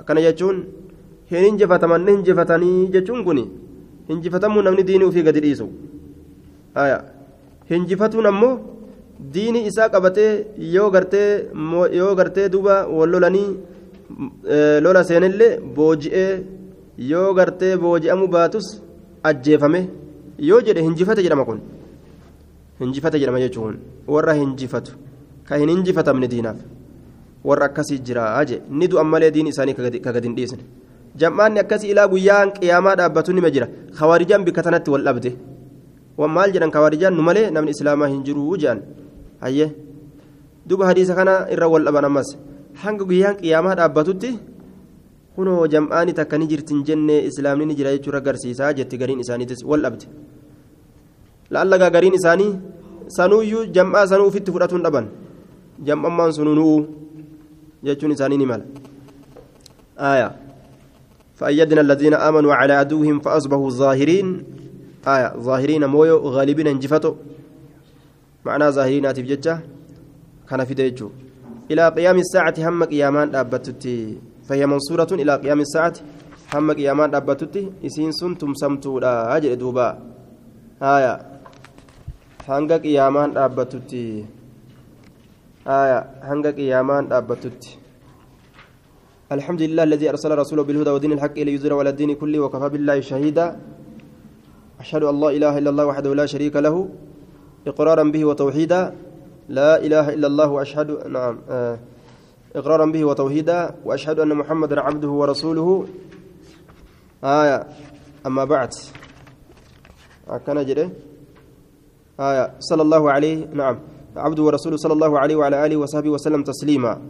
akkana 0.00 0.24
jechuun 0.26 0.58
hin 1.30 1.44
hinjifataman 1.46 2.04
ni 2.06 2.16
hinjifatanii 2.16 2.88
jechuun 2.96 3.22
kun 3.28 3.40
hinjifatamuu 4.08 4.64
namni 4.66 4.86
diinii 4.90 5.08
ofii 5.10 5.26
gadi 5.28 5.40
dhiisu 5.46 5.68
hinjifatuun 7.70 8.28
ammoo 8.32 8.52
diinii 9.36 9.64
isaa 9.70 9.88
qabatee 9.94 10.30
yoo 10.74 10.90
gartee 10.96 11.30
yoo 12.00 12.12
gartee 12.20 12.48
duuba 12.56 12.76
wal 12.98 13.10
lolanii 13.16 13.48
lola 14.84 15.04
seenillee 15.04 15.52
booji'ee 15.78 16.32
yoo 17.12 17.30
gartee 17.38 17.74
booji'amuu 17.86 18.28
baatus 18.36 18.68
ajjeefame 19.30 19.80
yoo 20.50 20.60
jedhe 20.68 20.86
hinjifate 20.88 21.22
jedhama 21.26 21.44
kun. 21.48 21.60
hinjifate 22.80 23.18
jedhama 23.20 23.40
jechuun 23.40 23.76
warra 24.14 24.32
hinjifatu 24.38 24.92
ka 25.48 25.58
hin 25.60 25.70
hinjifatamne 25.72 26.28
diinaaf 26.32 26.58
warra 27.48 27.68
akkasii 27.70 28.00
jira 28.08 28.24
je 28.48 28.60
ni 28.80 28.88
du'an 28.92 29.08
malee 29.12 29.30
diin 29.36 29.48
isaanii 29.52 29.74
ka 29.78 30.12
gadi 30.16 30.26
hin 30.28 30.36
dhiisne 30.38 30.64
jam'aanni 31.22 31.62
akkasii 31.64 31.90
ilaa 31.94 32.08
guyyaan 32.12 32.52
qiyaamaa 32.56 32.96
dhaabbatu 33.00 33.36
nima 33.38 33.50
jira 33.54 33.68
khawaarijaan 33.98 34.44
bikka 34.48 34.66
tanatti 34.66 34.90
wal 34.94 35.04
dhabde 35.08 35.32
maal 36.36 36.52
jedhan 36.56 36.74
khawaarijaan 36.76 37.16
nu 37.16 37.22
malee 37.28 37.46
namni 37.56 37.72
islaamaa 37.76 38.10
hin 38.12 38.20
jiru 38.28 38.44
jedhan 38.64 38.82
hayyee 39.44 39.70
duba 40.68 40.86
hadiisa 40.90 41.14
kana 41.20 41.34
irra 41.56 41.68
wal 41.74 41.84
dhaban 41.88 42.08
ammas 42.10 42.36
hanga 42.82 43.04
guyyaan 43.10 43.36
qiyaamaa 43.40 43.74
dhaabbatutti 43.80 44.30
kunoo 45.36 45.66
jam'aani 45.74 46.12
takka 46.20 46.38
ni 46.38 46.46
jirtin 46.52 46.84
jenne 46.88 47.16
islaamni 47.30 47.66
ni 47.68 47.74
jira 47.78 47.92
jechuudha 47.96 48.18
agarsiisaa 48.24 48.72
jetti 48.78 48.98
gariin 49.00 49.20
isaaniitis 49.24 49.64
wal 49.70 49.82
dhabde. 49.84 50.06
laallagaa 51.54 51.90
gariin 51.96 52.14
isaanii 52.20 52.52
sanuuyyuu 53.18 53.64
jam'aa 53.76 54.06
sanuu 54.12 54.26
ufitti 54.32 54.52
fudhatuun 54.54 54.82
dhaban 54.86 55.06
jam'ammaan 55.88 56.32
sunu 56.38 56.54
nu'u 56.58 56.76
jechuun 57.86 58.12
isaanii 58.16 58.40
ni 58.42 58.46
mala 58.52 58.64
آية 59.98 60.36
فأيدنا 61.36 61.80
الذين 61.80 62.14
آمنوا 62.14 62.54
على 62.54 62.72
عدوهم 62.72 63.20
فأصبحوا 63.20 63.70
ظاهرين 63.70 64.44
آية 65.06 65.28
ظاهرين 65.36 65.84
مويو 65.84 66.16
غالبين 66.18 66.66
انجفتوا 66.66 67.14
معنى 68.44 68.70
ظاهرين 68.70 69.06
آتف 69.06 69.24
ججة 69.24 69.54
كان 70.48 70.64
في 70.64 70.74
ديجو 70.74 71.10
إلى 71.70 71.84
قيام 71.88 72.16
الساعة 72.18 72.54
هم 72.58 72.84
قيامان 72.84 73.34
أبتتي 73.34 73.98
فهي 74.46 74.66
منصورة 74.66 75.10
إلى 75.12 75.32
قيام 75.42 75.60
الساعة 75.60 75.96
هم 76.54 76.72
قيامان 76.72 77.14
أبتتي 77.14 77.62
إسين 77.86 78.12
سنتم 78.12 78.54
سمتوا 78.54 79.00
لا 79.00 79.36
أجل 79.36 79.58
دوبا. 79.58 79.88
آية. 80.82 81.36
hanga 82.46 82.78
qiyaamaan 82.78 83.34
dhaabbatutti 83.34 84.02
hanga 86.28 86.50
qiyaamaan 86.58 87.10
dhaabbatutti 87.10 87.82
الحمد 89.26 89.62
لله 89.62 89.82
الذي 89.90 90.06
أرسل 90.14 90.30
رسوله 90.38 90.62
بالهدى 90.62 90.90
ودين 90.94 91.12
الحق 91.18 91.34
ليظهره 91.34 91.76
على 91.82 91.90
الدين 91.98 92.14
كله 92.14 92.38
وكفى 92.46 92.68
بالله 92.78 93.00
شهيدا. 93.10 93.46
أشهد 94.78 95.02
أن 95.02 95.18
لا 95.18 95.28
إله 95.34 95.58
إلا 95.58 95.70
الله 95.74 95.84
وحده 95.90 96.14
لا 96.14 96.26
شريك 96.30 96.54
له 96.62 96.88
إقرارا 97.66 98.04
به 98.14 98.22
وتوحيدا. 98.22 98.80
لا 99.48 99.78
إله 99.78 100.14
إلا 100.14 100.26
الله 100.26 100.48
وأشهد 100.48 101.06
نعم 101.06 101.38
آه 101.50 101.78
إقرارا 102.56 102.86
به 102.86 103.04
وتوحيدا 103.04 103.74
وأشهد 103.84 104.20
أن 104.20 104.34
محمدا 104.34 104.80
عبده 104.80 105.08
ورسوله. 105.08 105.86
آية 107.24 107.66
أما 108.26 108.44
بعد. 108.44 108.72
كان 110.46 110.66
جري. 110.66 110.90
آية 112.20 112.54
صلى 112.58 112.82
الله 112.82 113.10
عليه 113.10 113.46
نعم 113.52 113.78
عبده 114.16 114.42
ورسوله 114.42 114.76
صلى 114.76 114.92
الله 114.92 115.18
عليه 115.18 115.36
وعلى 115.36 115.66
آله 115.66 115.76
وصحبه 115.76 116.10
وسلم 116.10 116.42
تسليما. 116.42 117.00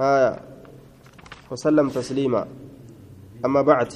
آية 0.00 0.40
وسلم 1.50 1.88
تسليما. 1.88 2.46
أما 3.44 3.62
بعد 3.62 3.92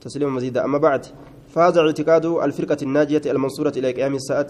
تسليما 0.00 0.30
مزيدا. 0.30 0.64
أما 0.64 0.78
بعد 0.78 1.06
فهذا 1.48 1.80
اعتقاد 1.80 2.26
الفرقة 2.26 2.76
الناجية 2.82 3.22
المنصورة 3.26 3.72
إلى 3.76 3.92
قيام 3.92 4.14
الساعة 4.14 4.48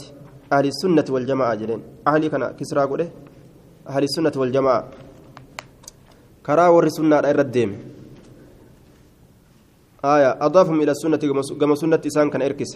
أهل 0.53 0.67
السنة 0.67 1.07
والجماعة 1.15 1.55
جلين 1.61 1.81
أهل 2.07 2.23
كان 2.33 2.43
كسرى 2.59 2.83
قوله 2.91 3.09
أهل 3.89 4.03
السنة 4.09 4.35
والجماعة 4.37 4.83
كرا 6.47 6.67
ور 6.75 6.87
السنة 6.87 7.19
الرديم 7.19 7.71
آية 10.05 10.31
أضافهم 10.47 10.79
إلى 10.83 10.93
السنة 10.97 11.23
كما 11.61 11.75
سنة 11.75 12.03
إسان 12.07 12.31
كان 12.31 12.43
إركس 12.43 12.73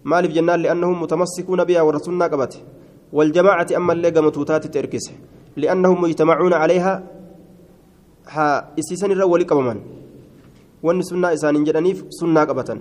jennaan 0.00 0.60
li'annahum 0.64 0.96
mutamassikuuna 0.96 1.64
bihaa 1.68 1.84
warra 1.84 2.00
sunnaa 2.00 2.28
qabate 2.32 2.64
waljamaacati 3.12 3.76
ammallee 3.76 4.10
gama 4.10 4.30
tuutaatti 4.32 4.78
erkise 4.78 5.12
li'annahum 5.56 6.00
mujtamacuuna 6.00 6.56
calayhaa 6.56 7.02
haa 8.34 8.72
isiisan 8.80 9.12
irra 9.12 9.26
wali 9.26 9.44
qabaman 9.44 9.78
wanni 10.82 11.04
sunnaa 11.04 11.32
isaaniin 11.36 11.66
jedhaniif 11.68 12.00
sunnaa 12.20 12.46
qabatan 12.46 12.80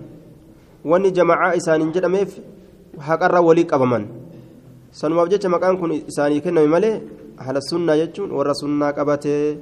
wanni 0.86 1.12
jamacaa 1.12 1.54
isaaniin 1.60 1.92
jedhameef 1.92 2.40
haqarra 3.08 3.42
walii 3.42 3.68
qabaman 3.72 4.04
sanumaaf 4.92 5.30
jecha 5.32 5.50
maqaan 5.50 5.78
kun 5.80 5.92
isaanii 6.12 6.42
kenname 6.44 6.68
malee 6.76 6.96
ahla 7.42 7.62
sunnaa 7.62 7.98
jechuun 8.02 8.32
warra 8.38 8.54
sunnaa 8.62 8.92
qabatee 8.98 9.58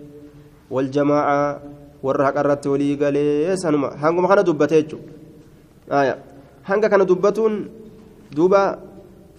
waljamaacaa 0.71 1.59
warra 2.03 2.25
haqarratti 2.27 2.67
walii 2.73 2.95
galee 3.01 3.57
sanuma 3.63 3.93
hanguma 4.01 4.27
kana 4.27 4.43
dubbate 4.43 4.75
jechuudha 4.81 6.17
hanga 6.69 6.87
kana 6.89 7.05
dubbatuun 7.05 7.53
duuba 8.35 8.61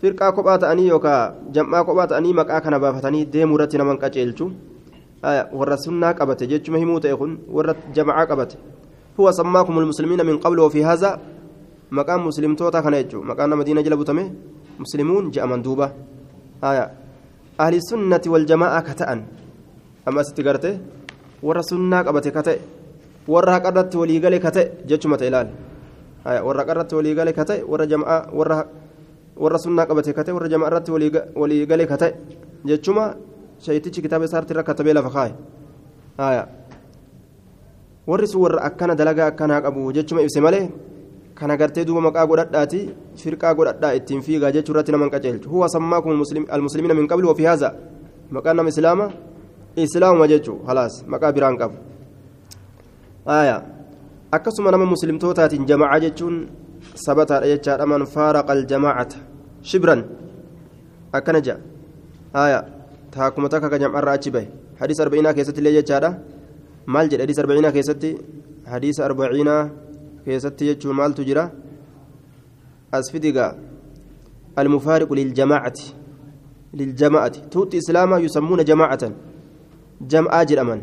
firqaa 0.00 0.32
kophaa 0.32 0.58
ta'anii 0.64 0.88
yookaan 0.88 1.52
jam'aa 1.52 1.84
kophaa 1.84 2.06
ta'anii 2.14 2.34
maqaa 2.40 2.60
kana 2.64 2.78
baafatanii 2.80 3.24
deemuu 3.32 3.56
irratti 3.58 3.78
naman 3.80 3.98
qaceelchu 4.02 4.46
warra 5.58 5.76
sunnaa 5.84 6.14
qabate 6.14 6.46
jechuma 6.46 6.78
himuu 6.78 7.00
ta'e 7.00 7.16
kun 7.20 7.38
warra 7.56 7.74
jama'aa 7.96 8.26
qabate 8.30 8.56
huwa 9.16 9.32
sammaakumul 9.32 9.86
muslimiina 9.90 10.24
min 10.24 10.38
qablu 10.38 10.64
ofii 10.64 10.86
haza 10.86 11.18
maqaan 11.90 12.20
muslimtoota 12.20 12.82
kana 12.82 13.02
jechuun 13.02 13.26
maqaan 13.26 13.50
nama 13.50 13.64
diina 13.64 13.82
jala 13.82 13.96
butame 13.96 14.24
muslimuun 14.78 15.30
je'aman 15.32 15.62
duuba 15.62 15.92
ahli 17.58 17.78
sunnati 17.90 18.28
wal 18.28 18.44
jama'aa 18.46 18.82
ka 18.82 18.94
ta'an 18.94 19.20
amma 20.06 20.20
asitti 20.20 20.42
garte 20.42 20.70
warra 21.42 21.62
sunnaa 21.62 22.04
qabate 22.04 22.30
ka 22.32 22.42
ta'e 22.42 22.58
warra 23.28 23.52
haqarratti 23.56 23.96
waliigale 23.96 24.38
ka 24.40 24.50
ta'e 24.50 24.86
jechuma 24.86 25.16
ta'e 25.18 25.28
ilaali. 25.28 25.50
warra 26.24 26.64
qarratti 26.64 26.94
walii 26.94 27.14
gale 27.14 27.32
ka 27.32 27.44
ta'e 27.44 27.62
warra 27.64 27.86
jamaa 27.86 28.28
warra 28.32 28.66
warra 29.36 29.58
sunnaa 29.58 29.86
qabate 29.86 30.12
ka 30.12 30.24
ta'e 30.24 30.34
warra 30.34 30.48
jamaa 30.48 30.68
irratti 30.68 30.90
walii 31.34 31.66
gale 31.66 31.86
ka 31.86 31.96
ta'e 31.96 32.12
jechuma 32.64 33.14
shayitichi 33.64 34.02
kitaaba 34.02 34.24
isaarratti 34.24 34.52
irra 34.54 34.62
katabee 34.62 34.92
lafa 34.94 35.10
kaa'e 35.10 36.42
warri 38.06 38.26
sun 38.28 38.40
warra 38.42 38.60
akkana 38.68 38.94
dalagaa 38.94 39.28
akkanaa 39.32 39.60
qabu 39.62 39.92
jechuma 39.92 40.22
ibse 40.22 40.40
malee 40.40 40.68
kana 41.38 41.56
gartee 41.56 41.84
duuba 41.86 42.00
maqaa 42.00 42.26
godhadhaati 42.26 42.80
firqaa 43.22 43.54
godhadhaa 43.54 43.92
ittiin 43.98 44.22
fiigaa 44.26 44.50
jechuu 44.56 44.72
irratti 44.74 44.92
naman 44.92 45.10
qaceelchu 45.10 45.48
huwa 45.50 45.68
sammaakum 45.74 46.22
almuslimiina 46.56 46.94
min 46.94 47.06
qabli 47.06 47.26
wafi 47.30 47.44
haaza 47.50 47.70
maqaan 48.30 48.56
nama 48.56 48.68
islaama 48.74 49.06
islaamuma 49.76 50.26
jechuu 50.32 50.58
halaas 50.68 51.04
maqaa 51.06 51.32
biraan 51.32 51.58
qabu 51.60 51.76
akkasuma 54.36 54.70
nama 54.70 54.86
muslimtootaatiin 54.94 55.66
jamacaa 55.66 56.00
jechuun 56.06 56.48
sabataadha 57.04 57.46
jechaadha 57.52 57.86
man 57.86 58.06
faaraqa 58.14 58.52
aljamaacata 58.52 59.22
shibran 59.62 60.02
akkana 61.12 61.40
jedha 61.40 61.60
aya 62.34 62.58
taakuma 63.14 63.48
takka 63.48 63.70
ka 63.70 63.78
jam'arraa 63.84 64.16
achi 64.20 64.34
bahe 64.34 64.48
hadiis 64.80 65.00
arba'inaa 65.06 65.34
keessatti 65.38 65.60
illee 65.62 65.76
jechaadha 65.78 66.10
maal 66.86 67.08
jedhe 67.08 67.24
hadiis 67.24 67.40
arba'inaa 67.44 67.72
keessatti 67.78 68.10
حديث 68.68 69.00
أربعين 69.00 69.48
كيست 70.28 70.60
يجو 70.62 70.92
مال 70.98 71.12
تجرى 71.18 71.44
أسفدقا 72.98 73.46
المفارق 74.60 75.10
للجماعة 75.18 75.78
للجماعة 76.78 77.34
توت 77.52 77.72
إسلاما 77.80 78.16
يسمون 78.24 78.60
جماعة 78.70 79.02
جمعة 80.12 80.42
جرأمن 80.50 80.80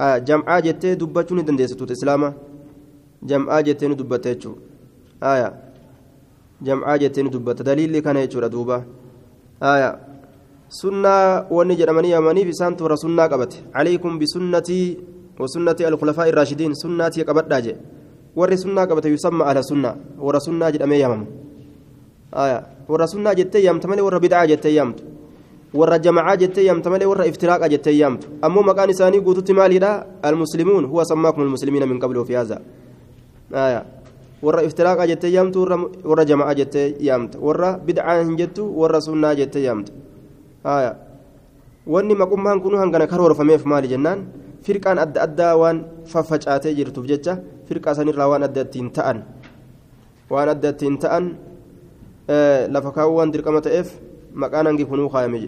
آه 0.00 0.18
جمعة 0.28 0.58
جتة 0.66 0.92
دبتون 1.00 1.38
دندس 1.46 1.72
توت 1.78 1.90
إسلاما 1.96 2.28
جمعة 3.30 3.60
جتة 3.66 3.92
دبتة 4.00 4.44
آية 5.32 5.48
جمعة 6.66 6.96
جتة 7.02 7.22
دبتة 7.34 7.62
دليل 7.68 7.98
كان 8.06 8.16
يجو 8.24 8.40
دوبا 8.54 8.76
آية 9.72 9.90
سنة 10.80 11.14
وني 11.56 11.74
جرمني 11.80 12.10
يمني 12.10 12.42
في 12.46 12.52
سانتو 12.60 12.86
رسولنا 12.86 13.24
قبت 13.32 13.52
عليكم 13.78 14.12
بسنتي 14.20 14.80
وسنة 15.40 15.78
الخلفاء 15.80 16.28
الراشدين 16.28 16.72
سنتي 16.82 17.22
قبت 17.28 17.46
داجي 17.52 17.74
قبت 18.90 19.06
يسمى 19.06 19.42
على 19.44 19.62
سنة 19.62 19.96
ور 20.18 20.38
سنة 20.38 20.70
جرمي 20.70 21.00
يمم 21.00 21.22
آية 22.34 22.58
ور 22.88 23.06
سنة 23.06 23.32
جتة 23.32 23.58
يمت 23.58 23.86
مالي 23.86 24.02
ور 24.02 24.18
بدعة 24.18 24.44
جتة 24.44 24.68
يمت 24.68 24.98
ور 25.74 25.96
جماعة 25.96 26.34
جتة 26.34 26.60
يمت 26.60 26.88
مالي 26.88 27.06
ور 27.06 27.28
افتراق 27.28 27.66
جتة 27.66 27.90
يمت 27.90 28.22
أمو 28.44 28.60
مكان 28.62 28.92
ثاني 28.92 29.18
قوتت 29.18 29.50
مالي 29.50 29.78
المسلمون 30.24 30.84
هو 30.84 31.04
سماكم 31.04 31.42
المسلمين 31.42 31.88
من 31.88 31.98
قبل 31.98 32.24
في 32.24 32.36
هذا 32.36 32.62
آية 33.54 34.00
warra 34.42 34.64
iftiraaqa 34.64 35.06
jettee 35.06 35.32
yaamtu 35.36 35.60
warra 36.04 36.24
jama'a 36.24 36.54
jettee 36.56 36.96
yaamta 36.98 37.38
warra 37.38 37.76
bid'aa 37.76 38.24
hin 38.24 38.36
jettu 38.40 38.64
warra 38.80 39.00
sunnaa 39.00 39.34
jettee 39.36 39.64
yaamta 39.68 39.92
wanni 41.86 42.14
maqummaan 42.14 42.60
kun 42.60 42.76
hangana 42.80 43.06
karoorfameef 43.06 43.64
maali 43.64 43.88
jennaan 43.92 44.24
firqaan 44.64 44.98
adda 44.98 45.22
addaa 45.26 45.56
waan 45.56 45.84
faffacaatee 46.12 46.74
jirtuuf 46.74 47.06
jecha 47.06 47.36
firqaa 47.70 47.94
sanirraa 47.94 48.26
waan 48.26 48.42
adda 48.50 48.66
ittiin 48.66 48.90
ta'an 48.90 49.22
waan 50.30 50.48
adda 50.54 50.74
ittiin 50.74 50.98
ta'an 50.98 51.24
lafa 52.74 52.90
kaa'uu 52.98 53.16
waan 53.22 53.30
dirqama 53.30 53.62
ta'eef 53.62 53.94
maqaan 54.34 54.66
hangi 54.70 54.84
kunuu 54.90 55.08
kaayame 55.14 55.46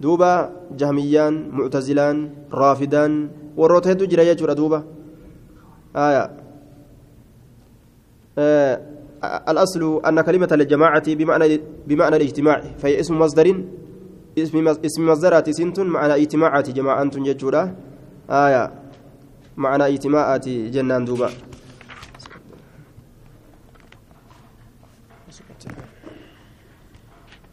duuba 0.00 0.52
jahmiyyaan 0.76 1.34
muctazilaan 1.56 2.28
raafidaan 2.52 3.12
warroota 3.56 3.88
hedduu 3.92 4.10
jira 4.12 4.28
jechuudha 4.28 4.54
duuba 4.60 4.84
الأصل 9.48 10.04
أن 10.04 10.20
كلمة 10.20 10.48
الجماعة 10.52 11.14
بمعنى 11.14 11.60
بمعنى 11.86 12.16
الاجتماع 12.16 12.62
فهي 12.78 13.00
اسم 13.00 13.18
مصدر 13.18 13.64
اسم 14.38 14.68
اسم 14.68 15.08
مصدرات 15.08 15.50
سنت 15.50 15.80
معنى 15.80 16.14
اجتماعات 16.14 16.70
جماعة 16.70 17.16
ججورة 17.16 17.62
آية 18.30 18.64
معنى 19.56 19.84
اجتماعات 19.86 20.48
جنان 20.48 21.04
دوبا 21.04 21.30